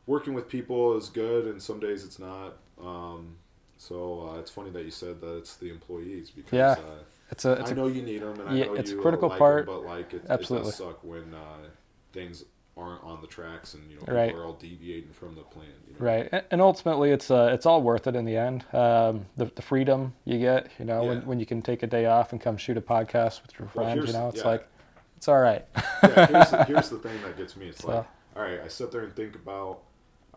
working 0.07 0.33
with 0.33 0.49
people 0.49 0.97
is 0.97 1.09
good, 1.09 1.45
and 1.45 1.61
some 1.61 1.79
days 1.79 2.03
it's 2.03 2.17
not. 2.19 2.57
Um, 2.81 3.35
so 3.77 4.29
uh, 4.33 4.39
it's 4.39 4.49
funny 4.49 4.71
that 4.71 4.83
you 4.85 4.91
said 4.91 5.21
that 5.21 5.37
it's 5.37 5.55
the 5.57 5.69
employees 5.69 6.31
because 6.31 6.53
Yeah, 6.53 6.71
uh, 6.71 6.99
it's 7.29 7.45
a 7.45 7.51
it's 7.53 7.69
I 7.69 7.73
a 7.73 7.75
know 7.75 7.87
you 7.87 8.01
need 8.01 8.21
them, 8.23 8.39
and 8.41 8.57
yeah, 8.57 8.65
I 8.65 8.67
know 8.67 8.73
it's 8.75 8.91
a 8.91 8.95
you 8.95 9.01
critical 9.01 9.27
uh, 9.27 9.31
like 9.31 9.39
part. 9.39 9.59
'em, 9.61 9.65
but 9.67 9.83
like, 9.85 10.13
it, 10.13 10.23
it 10.23 10.29
Absolutely. 10.29 10.69
does 10.69 10.77
suck 10.77 11.03
when 11.03 11.33
uh, 11.33 11.67
things 12.13 12.43
aren't 12.75 13.03
on 13.03 13.19
the 13.21 13.27
tracks 13.27 13.73
and 13.73 13.89
you 13.89 13.97
know 13.97 14.03
Right. 14.07 14.27
people 14.27 14.41
are 14.41 14.45
all 14.45 14.53
deviating 14.53 15.11
from 15.11 15.33
the 15.35 15.41
plan. 15.41 15.65
You 15.87 15.93
know? 15.93 16.05
Right, 16.05 16.43
and, 16.51 16.61
ultimately, 16.61 17.09
it's 17.11 17.29
uh, 17.31 17.49
it's 17.51 17.65
all 17.65 17.81
worth 17.81 18.05
it 18.07 18.15
in 18.15 18.23
the 18.25 18.37
end. 18.37 18.63
Um, 18.73 19.25
the 19.35 19.45
the 19.45 19.61
freedom 19.63 20.13
you 20.25 20.37
get, 20.39 20.69
you 20.79 20.85
know, 20.85 21.03
when, 21.03 21.17
Yeah. 21.19 21.23
when 21.25 21.39
you 21.39 21.45
can 21.45 21.61
take 21.61 21.81
a 21.83 21.87
day 21.87 22.05
off 22.05 22.31
and 22.33 22.39
come 22.41 22.55
shoot 22.57 22.77
a 22.77 22.81
podcast 22.81 23.41
with 23.41 23.57
your 23.59 23.69
Well, 23.73 23.85
friend, 23.85 24.07
you 24.07 24.13
know, 24.13 24.29
it's 24.29 24.41
yeah. 24.41 24.47
like, 24.47 24.67
it's 25.17 25.27
all 25.27 25.39
right. 25.39 25.65
yeah, 26.03 26.25
here's, 26.27 26.49
the, 26.51 26.63
here's 26.67 26.89
the 26.89 26.99
thing 26.99 27.19
that 27.23 27.35
gets 27.37 27.55
me. 27.57 27.67
It's 27.67 27.81
So- 27.81 27.87
like, 27.89 28.05
all 28.35 28.43
right, 28.43 28.59
I 28.61 28.67
sit 28.67 28.91
there 28.91 29.01
and 29.01 29.15
think 29.15 29.33
about, 29.35 29.79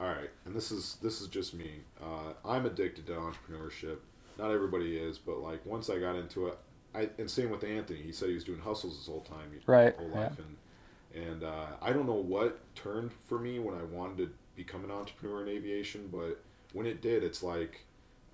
all 0.01 0.07
right, 0.09 0.31
and 0.47 0.55
this 0.55 0.71
is 0.73 0.97
this 1.03 1.21
is 1.21 1.29
just 1.29 1.53
me. 1.55 1.71
Uh, 2.03 2.33
I'm 2.45 2.65
addicted 2.67 3.07
to 3.09 3.13
entrepreneurship. 3.13 3.99
Not 4.39 4.51
everybody 4.51 4.97
is, 4.97 5.19
but 5.19 5.41
like 5.41 5.65
once 5.67 5.91
I 5.91 5.99
got 5.99 6.17
into 6.17 6.47
it, 6.49 6.59
I 6.95 7.11
and 7.19 7.31
same 7.31 7.51
with 7.51 7.63
Anthony. 7.65 8.01
He 8.03 8.13
said 8.13 8.29
he 8.29 8.35
was 8.35 8.45
doing 8.45 8.61
hustles 8.61 8.97
his 8.97 9.07
whole 9.07 9.21
time, 9.21 9.51
Right, 9.67 9.95
whole 9.97 10.09
yeah. 10.09 10.21
life, 10.21 10.39
and 10.39 11.25
and 11.27 11.43
uh, 11.45 11.67
I 11.83 11.93
don't 11.93 12.07
know 12.07 12.15
what 12.15 12.59
turned 12.75 13.11
for 13.29 13.39
me 13.39 13.59
when 13.59 13.75
I 13.75 13.83
wanted 13.83 14.17
to 14.19 14.31
become 14.57 14.85
an 14.85 14.91
entrepreneur 14.91 15.43
in 15.43 15.49
aviation, 15.49 16.09
but 16.11 16.41
when 16.73 16.87
it 16.87 17.03
did, 17.03 17.23
it's 17.23 17.43
like. 17.43 17.85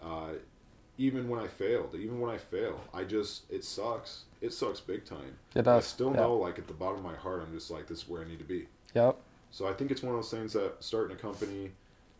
Uh, 0.03 0.33
even 0.99 1.29
when 1.29 1.39
I 1.39 1.47
failed, 1.47 1.95
even 1.95 2.21
when 2.21 2.31
I 2.31 2.39
fail, 2.39 2.81
I 2.95 3.05
just 3.05 3.43
it 3.51 3.65
sucks. 3.65 4.23
It 4.41 4.53
sucks 4.55 4.81
big 4.81 5.05
time. 5.05 5.37
It 5.55 5.61
I 5.61 5.63
does. 5.63 5.85
still 5.87 6.11
yeah. 6.11 6.21
know, 6.21 6.37
like 6.37 6.59
at 6.59 6.69
the 6.69 6.73
bottom 6.73 6.99
of 6.99 7.05
my 7.05 7.15
heart, 7.15 7.43
I'm 7.47 7.53
just 7.55 7.71
like, 7.71 7.87
this 7.87 7.99
is 7.99 8.09
where 8.09 8.23
I 8.23 8.27
need 8.27 8.39
to 8.39 8.47
be. 8.47 8.67
Yep. 8.95 9.19
So 9.51 9.67
I 9.67 9.73
think 9.73 9.91
it's 9.91 10.03
one 10.03 10.15
of 10.15 10.19
those 10.21 10.31
things 10.31 10.53
that 10.53 10.77
starting 10.81 11.17
a 11.17 11.21
company, 11.21 11.73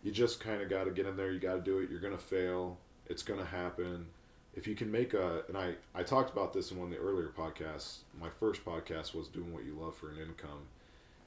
you 0.03 0.13
just 0.13 0.41
kind 0.41 0.63
of 0.63 0.71
got 0.71 0.85
to 0.85 0.91
get 0.91 1.07
in 1.07 1.17
there. 1.17 1.33
You 1.33 1.41
got 1.41 1.55
to 1.57 1.61
do 1.61 1.79
it. 1.79 1.91
You're 1.91 2.01
gonna 2.01 2.19
fail. 2.19 2.79
It's 3.07 3.23
gonna 3.23 3.45
happen. 3.45 4.07
if 4.55 4.67
you 4.67 4.75
can 4.75 4.91
make 4.91 5.13
a 5.15 5.43
and 5.49 5.57
I 5.57 5.75
I 5.95 6.03
talked 6.03 6.31
about 6.33 6.53
this 6.53 6.71
in 6.71 6.79
one 6.79 6.87
of 6.89 6.93
the 6.93 6.99
earlier 6.99 7.29
podcasts. 7.37 7.99
My 8.19 8.31
first 8.41 8.65
podcast 8.65 9.15
was 9.15 9.29
doing 9.29 9.53
what 9.53 9.65
you 9.65 9.75
love 9.79 9.97
for 9.97 10.11
an 10.11 10.19
income, 10.19 10.69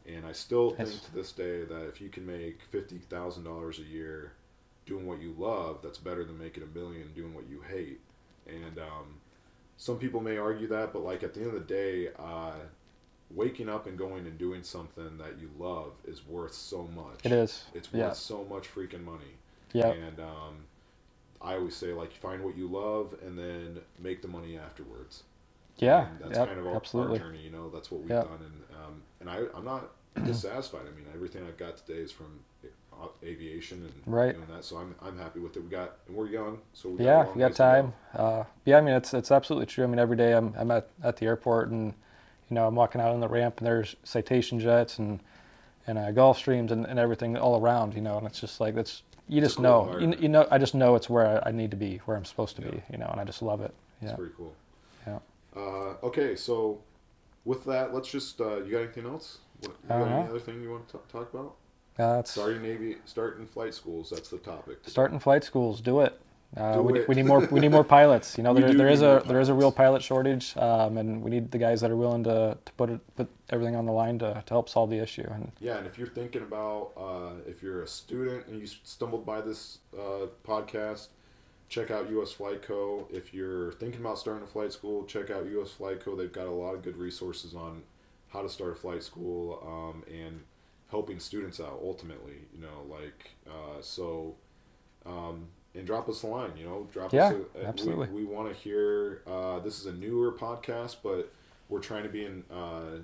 and 0.05 0.25
I 0.25 0.31
still 0.33 0.71
think 0.71 1.01
to 1.03 1.13
this 1.13 1.31
day 1.31 1.63
that 1.65 1.87
if 1.87 2.01
you 2.01 2.09
can 2.09 2.25
make 2.25 2.61
fifty 2.71 2.97
thousand 2.97 3.43
dollars 3.43 3.79
a 3.79 3.83
year 3.83 4.33
doing 4.85 5.05
what 5.05 5.21
you 5.21 5.35
love, 5.37 5.79
that's 5.83 5.99
better 5.99 6.23
than 6.25 6.37
making 6.39 6.63
a 6.63 6.65
million 6.79 7.13
doing 7.13 7.33
what 7.35 7.47
you 7.49 7.61
hate. 7.61 8.01
And 8.47 8.79
um, 8.79 9.21
some 9.77 9.97
people 9.99 10.19
may 10.21 10.37
argue 10.37 10.67
that, 10.69 10.93
but 10.93 11.03
like 11.03 11.23
at 11.23 11.33
the 11.35 11.41
end 11.41 11.49
of 11.49 11.67
the 11.67 11.73
day, 11.73 12.09
uh, 12.17 12.53
waking 13.31 13.69
up 13.69 13.85
and 13.87 13.97
going 13.97 14.25
and 14.25 14.37
doing 14.37 14.63
something 14.63 15.17
that 15.17 15.39
you 15.39 15.49
love 15.59 15.93
is 16.05 16.25
worth 16.25 16.53
so 16.53 16.87
much. 16.95 17.25
It 17.25 17.31
is. 17.31 17.63
It's 17.73 17.91
worth 17.93 18.01
Yeah. 18.01 18.11
so 18.13 18.43
much 18.45 18.73
freaking 18.73 19.03
money. 19.03 19.37
Yeah. 19.73 19.91
And 19.91 20.19
um, 20.19 20.65
I 21.41 21.55
always 21.55 21.75
say 21.75 21.93
like 21.93 22.13
find 22.13 22.43
what 22.43 22.57
you 22.57 22.67
love 22.67 23.15
and 23.25 23.37
then 23.37 23.81
make 23.99 24.21
the 24.21 24.27
money 24.27 24.57
afterwards. 24.57 25.23
Yeah. 25.77 26.07
And 26.07 26.19
that's 26.19 26.39
Yep, 26.39 26.47
kind 26.47 26.59
of 26.59 26.67
our, 26.67 26.75
absolutely. 26.75 27.19
our 27.19 27.25
journey. 27.25 27.41
You 27.43 27.51
know, 27.51 27.69
that's 27.69 27.91
what 27.91 28.01
we've 28.01 28.09
Yeah. 28.09 28.23
done. 28.23 28.39
And 28.41 28.77
um, 28.77 29.01
and 29.21 29.29
I 29.29 29.43
I'm 29.55 29.65
not 29.65 29.91
dissatisfied. 30.25 30.81
I 30.81 30.95
mean, 30.95 31.05
everything 31.13 31.45
I've 31.47 31.57
got 31.57 31.77
today 31.77 31.99
is 31.99 32.11
from 32.11 32.39
aviation 33.23 33.83
and 33.85 33.93
Right. 34.13 34.33
doing 34.33 34.47
that. 34.49 34.65
So 34.65 34.77
I'm 34.77 34.95
I'm 35.01 35.17
happy 35.17 35.39
with 35.39 35.55
it. 35.55 35.63
We 35.63 35.69
got 35.69 35.97
and 36.07 36.15
we're 36.17 36.27
young, 36.27 36.59
so 36.73 36.89
we 36.89 36.97
got 36.97 37.05
Yeah, 37.05 37.27
we 37.33 37.39
got 37.39 37.51
go. 37.51 37.55
time. 37.55 37.93
Uh, 38.13 38.43
yeah, 38.65 38.77
I 38.77 38.81
mean 38.81 38.95
it's 38.95 39.13
it's 39.13 39.31
absolutely 39.31 39.67
true. 39.67 39.83
I 39.83 39.87
mean 39.87 39.99
every 39.99 40.17
day 40.17 40.33
I'm 40.33 40.53
I'm 40.57 40.71
at, 40.71 40.89
at 41.03 41.17
the 41.17 41.25
airport 41.25 41.69
and 41.69 41.93
you 42.49 42.55
know 42.55 42.67
I'm 42.67 42.75
walking 42.75 43.01
out 43.01 43.11
on 43.11 43.19
the 43.19 43.27
ramp 43.27 43.59
and 43.59 43.67
there's 43.67 43.95
citation 44.03 44.59
jets 44.59 44.99
and 44.99 45.19
and 45.87 45.97
uh, 45.97 46.11
Gulfstreams 46.11 46.71
and, 46.71 46.85
and 46.85 46.99
everything 46.99 47.37
all 47.37 47.59
around. 47.59 47.93
You 47.93 48.01
know, 48.01 48.17
and 48.17 48.27
it's 48.27 48.39
just 48.41 48.59
like 48.59 48.75
that's 48.75 49.03
you 49.27 49.37
It's 49.39 49.47
just 49.49 49.57
cool 49.57 49.63
know 49.63 49.97
you, 49.99 50.15
you 50.19 50.29
know 50.29 50.47
I 50.51 50.57
just 50.57 50.75
know 50.75 50.95
it's 50.95 51.09
where 51.09 51.41
I, 51.43 51.49
I 51.49 51.51
need 51.51 51.71
to 51.71 51.77
be, 51.77 51.97
where 52.05 52.17
I'm 52.17 52.25
supposed 52.25 52.55
to 52.57 52.61
Yeah. 52.63 52.71
be. 52.71 52.81
You 52.91 52.97
know, 52.97 53.07
and 53.07 53.19
I 53.19 53.23
just 53.23 53.41
love 53.41 53.61
it. 53.61 53.73
It's 54.01 54.11
Yeah. 54.11 54.15
pretty 54.15 54.33
cool. 54.37 54.53
Yeah. 55.07 55.19
Uh, 55.55 55.95
okay, 56.03 56.35
so 56.35 56.79
with 57.45 57.65
that, 57.65 57.93
let's 57.93 58.09
just. 58.09 58.39
Uh, 58.41 58.57
you 58.63 58.71
got 58.71 58.79
anything 58.83 59.05
else? 59.05 59.39
What, 59.61 59.75
you 59.83 59.89
got 59.89 59.95
any 60.07 60.13
Uh-huh. 60.21 60.29
other 60.29 60.39
thing 60.39 60.61
you 60.61 60.71
want 60.71 60.87
to 60.89 60.97
t- 60.97 61.03
talk 61.11 61.33
about? 61.33 61.55
Uh, 61.97 62.19
it's 62.19 62.31
Starting 62.31 62.61
Navy, 62.61 62.95
starting 63.05 63.45
flight 63.45 63.73
schools. 63.73 64.09
That's 64.09 64.29
the 64.29 64.37
topic. 64.37 64.77
starting 64.85 65.19
flight 65.19 65.43
schools. 65.43 65.81
Do 65.81 65.99
it. 66.01 66.19
Uh, 66.57 66.81
we, 66.83 66.93
need- 66.93 67.07
we 67.07 67.15
need 67.15 67.25
more. 67.25 67.45
We 67.51 67.59
need 67.59 67.71
more 67.71 67.83
pilots. 67.97 68.35
You 68.37 68.43
know, 68.43 68.53
there, 68.55 68.73
there 68.73 68.87
is 68.89 69.03
a 69.03 69.21
there 69.27 69.39
is 69.39 69.49
a 69.49 69.53
real 69.53 69.71
pilot 69.71 70.01
shortage, 70.01 70.57
um, 70.57 70.97
and 70.97 71.21
we 71.21 71.29
need 71.29 71.51
the 71.51 71.59
guys 71.59 71.79
that 71.81 71.91
are 71.91 71.95
willing 71.95 72.23
to, 72.23 72.57
to 72.65 72.71
put 72.73 72.89
it 72.89 73.15
put 73.15 73.27
everything 73.51 73.75
on 73.75 73.85
the 73.85 73.91
line 73.91 74.17
to, 74.19 74.41
to 74.45 74.53
help 74.53 74.67
solve 74.67 74.89
the 74.89 74.97
issue. 74.97 75.27
And 75.31 75.51
Yeah, 75.59 75.77
and 75.77 75.85
if 75.85 75.97
you're 75.99 76.07
thinking 76.07 76.41
about 76.41 76.91
uh, 76.97 77.33
if 77.47 77.61
you're 77.61 77.83
a 77.83 77.87
student 77.87 78.47
and 78.47 78.59
you 78.59 78.65
stumbled 78.83 79.27
by 79.27 79.41
this 79.41 79.77
uh, 79.95 80.25
podcast, 80.43 81.09
check 81.69 81.91
out 81.91 82.09
US 82.09 82.31
Flight 82.31 82.63
Co. 82.63 83.07
If 83.11 83.31
you're 83.31 83.73
thinking 83.73 84.01
about 84.01 84.17
starting 84.17 84.43
a 84.43 84.47
flight 84.47 84.73
school, 84.73 85.05
check 85.05 85.29
out 85.29 85.45
US 85.45 85.69
Flight 85.71 85.99
Co. 86.03 86.15
They've 86.15 86.33
got 86.33 86.47
a 86.47 86.51
lot 86.51 86.73
of 86.73 86.81
good 86.81 86.97
resources 86.97 87.53
on 87.53 87.83
how 88.29 88.41
to 88.41 88.49
start 88.49 88.71
a 88.71 88.75
flight 88.75 89.03
school 89.03 89.61
um, 89.63 90.03
and 90.11 90.41
helping 90.89 91.19
students 91.19 91.59
out 91.59 91.79
ultimately. 91.83 92.47
You 92.55 92.61
know, 92.61 92.87
like 92.89 93.35
uh, 93.47 93.81
so. 93.81 94.35
Um, 95.05 95.47
and 95.75 95.85
drop 95.85 96.09
us 96.09 96.23
a 96.23 96.27
line, 96.27 96.51
you 96.57 96.65
know, 96.65 96.87
drop 96.91 97.13
Yeah, 97.13 97.27
us 97.27 97.33
a, 97.55 97.59
a- 97.61 97.67
absolutely. 97.67 98.07
We, 98.07 98.25
we 98.25 98.25
want 98.25 98.49
to 98.53 98.59
hear. 98.59 99.21
Uh, 99.27 99.59
this 99.59 99.79
is 99.79 99.85
a 99.85 99.93
newer 99.93 100.31
podcast, 100.31 100.97
but 101.03 101.31
we're 101.69 101.79
trying 101.79 102.03
to 102.03 102.09
be 102.09 102.25
in 102.25 102.43
uh, 102.51 102.99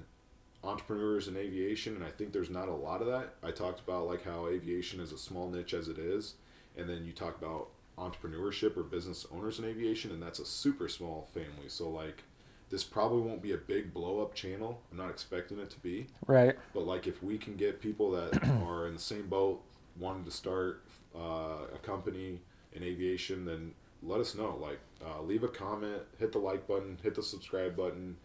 entrepreneurs 0.63 1.27
in 1.27 1.37
aviation, 1.37 1.95
and 1.95 2.03
I 2.03 2.09
think 2.09 2.33
there's 2.33 2.49
not 2.49 2.67
a 2.67 2.73
lot 2.73 3.01
of 3.01 3.07
that. 3.07 3.35
I 3.43 3.51
talked 3.51 3.79
about 3.81 4.07
like 4.07 4.23
how 4.23 4.47
aviation 4.47 4.99
is 4.99 5.11
a 5.11 5.17
small 5.17 5.49
niche 5.49 5.73
as 5.73 5.87
it 5.87 5.99
is, 5.99 6.35
and 6.75 6.89
then 6.89 7.05
you 7.05 7.13
talk 7.13 7.37
about 7.37 7.69
entrepreneurship 7.97 8.75
or 8.75 8.83
business 8.83 9.25
owners 9.31 9.59
in 9.59 9.65
aviation, 9.65 10.11
and 10.11 10.21
that's 10.21 10.39
a 10.39 10.45
super 10.45 10.87
small 10.89 11.27
family. 11.33 11.67
So 11.69 11.89
like, 11.89 12.23
this 12.69 12.83
probably 12.83 13.21
won't 13.21 13.41
be 13.41 13.53
a 13.53 13.57
big 13.57 13.93
blow 13.93 14.21
up 14.21 14.33
channel. 14.33 14.81
I'm 14.91 14.97
not 14.97 15.09
expecting 15.09 15.59
it 15.59 15.69
to 15.69 15.79
be, 15.79 16.07
right, 16.27 16.55
but 16.73 16.85
like 16.85 17.07
if 17.07 17.21
we 17.23 17.37
can 17.37 17.55
get 17.55 17.79
people 17.79 18.11
that 18.11 18.43
are 18.63 18.87
in 18.87 18.93
the 18.93 18.99
same 18.99 19.27
boat, 19.27 19.61
wanting 19.97 20.25
to 20.25 20.31
start 20.31 20.83
uh, 21.15 21.67
a 21.73 21.77
company 21.83 22.41
in 22.75 22.83
aviation, 22.83 23.45
then 23.45 23.73
let 24.03 24.19
us 24.19 24.35
know. 24.35 24.57
Like, 24.61 24.79
uh, 25.05 25.21
leave 25.21 25.43
a 25.43 25.47
comment, 25.47 26.01
hit 26.19 26.31
the 26.31 26.39
like 26.39 26.67
button, 26.67 26.97
hit 27.01 27.15
the 27.15 27.23
subscribe 27.23 27.75
button. 27.75 28.17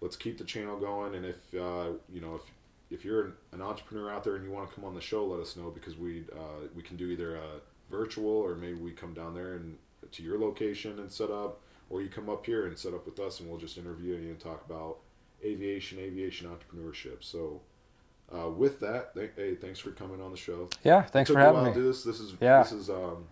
Let's 0.00 0.16
keep 0.16 0.38
the 0.38 0.44
channel 0.44 0.78
going. 0.78 1.14
And 1.14 1.24
if 1.24 1.36
uh, 1.54 1.92
you 2.12 2.20
know 2.20 2.36
if 2.36 2.42
if 2.90 3.04
you're 3.04 3.32
an, 3.52 3.60
entrepreneur 3.60 4.10
out 4.10 4.24
there 4.24 4.36
and 4.36 4.44
you 4.44 4.50
want 4.50 4.68
to 4.68 4.74
come 4.74 4.84
on 4.84 4.94
the 4.94 5.00
show, 5.00 5.26
let 5.26 5.40
us 5.40 5.56
know 5.56 5.70
because 5.70 5.96
we 5.96 6.24
uh, 6.32 6.66
we 6.74 6.82
can 6.82 6.96
do 6.96 7.08
either 7.08 7.36
a 7.36 7.60
virtual 7.90 8.30
or 8.30 8.54
maybe 8.54 8.74
we 8.74 8.92
come 8.92 9.14
down 9.14 9.34
there 9.34 9.54
and 9.54 9.76
to 10.12 10.22
your 10.22 10.38
location 10.38 10.98
and 11.00 11.10
set 11.10 11.30
up, 11.30 11.60
or 11.90 12.00
you 12.00 12.08
come 12.08 12.30
up 12.30 12.46
here 12.46 12.66
and 12.66 12.78
set 12.78 12.94
up 12.94 13.04
with 13.04 13.18
us 13.18 13.40
and 13.40 13.48
we'll 13.48 13.58
just 13.58 13.76
interview 13.76 14.14
you 14.14 14.30
and 14.30 14.38
talk 14.40 14.64
about 14.64 14.98
aviation, 15.44 15.98
aviation 15.98 16.48
entrepreneurship. 16.48 17.22
So. 17.22 17.60
Uh, 18.30 18.50
with 18.50 18.78
that, 18.78 19.14
th- 19.14 19.30
hey, 19.36 19.54
thanks 19.54 19.78
for 19.78 19.90
coming 19.92 20.20
on 20.20 20.30
the 20.30 20.36
show. 20.36 20.68
yeah. 20.84 21.00
Thanks 21.00 21.30
for 21.30 21.38
having 21.38 21.64
me. 21.64 21.72
do 21.72 21.82
this. 21.82 22.04
This 22.04 22.20
is 22.20 22.34
Yeah. 22.42 22.62
this 22.62 22.72
is 22.72 22.90
um. 22.90 23.24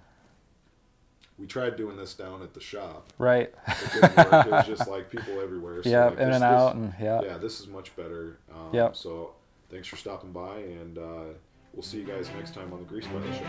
We 1.39 1.47
tried 1.47 1.77
doing 1.77 1.97
this 1.97 2.15
down 2.15 2.43
at 2.43 2.55
the 2.55 2.61
shop. 2.61 3.13
Right. 3.19 3.53
It 3.69 3.93
didn't 3.93 4.17
work. 4.17 4.47
it 4.47 4.51
was 4.53 4.67
just 4.67 4.89
like 4.89 5.11
people 5.11 5.41
everywhere. 5.41 5.83
So 5.83 5.89
yeah, 5.91 6.05
like 6.07 6.19
in 6.19 6.19
this- 6.19 6.25
and 6.27 6.35
this- 6.35 6.43
out, 6.43 6.75
and 6.77 6.95
yeah. 7.01 7.21
Yeah, 7.23 7.39
this 7.39 7.61
is 7.61 7.67
much 7.69 7.95
better. 7.97 8.39
Um, 8.55 8.71
Yep. 8.73 8.97
So 8.97 9.33
thanks 9.71 9.89
for 9.89 9.97
stopping 9.97 10.33
by, 10.33 10.59
and 10.59 10.97
uh, 10.99 11.25
we'll 11.75 11.83
see 11.83 11.99
you 11.99 12.05
guys 12.05 12.31
next 12.37 12.55
time 12.55 12.73
on 12.73 12.79
the 12.79 12.85
Grease 12.87 13.07
Pilot 13.07 13.35
Show. 13.35 13.43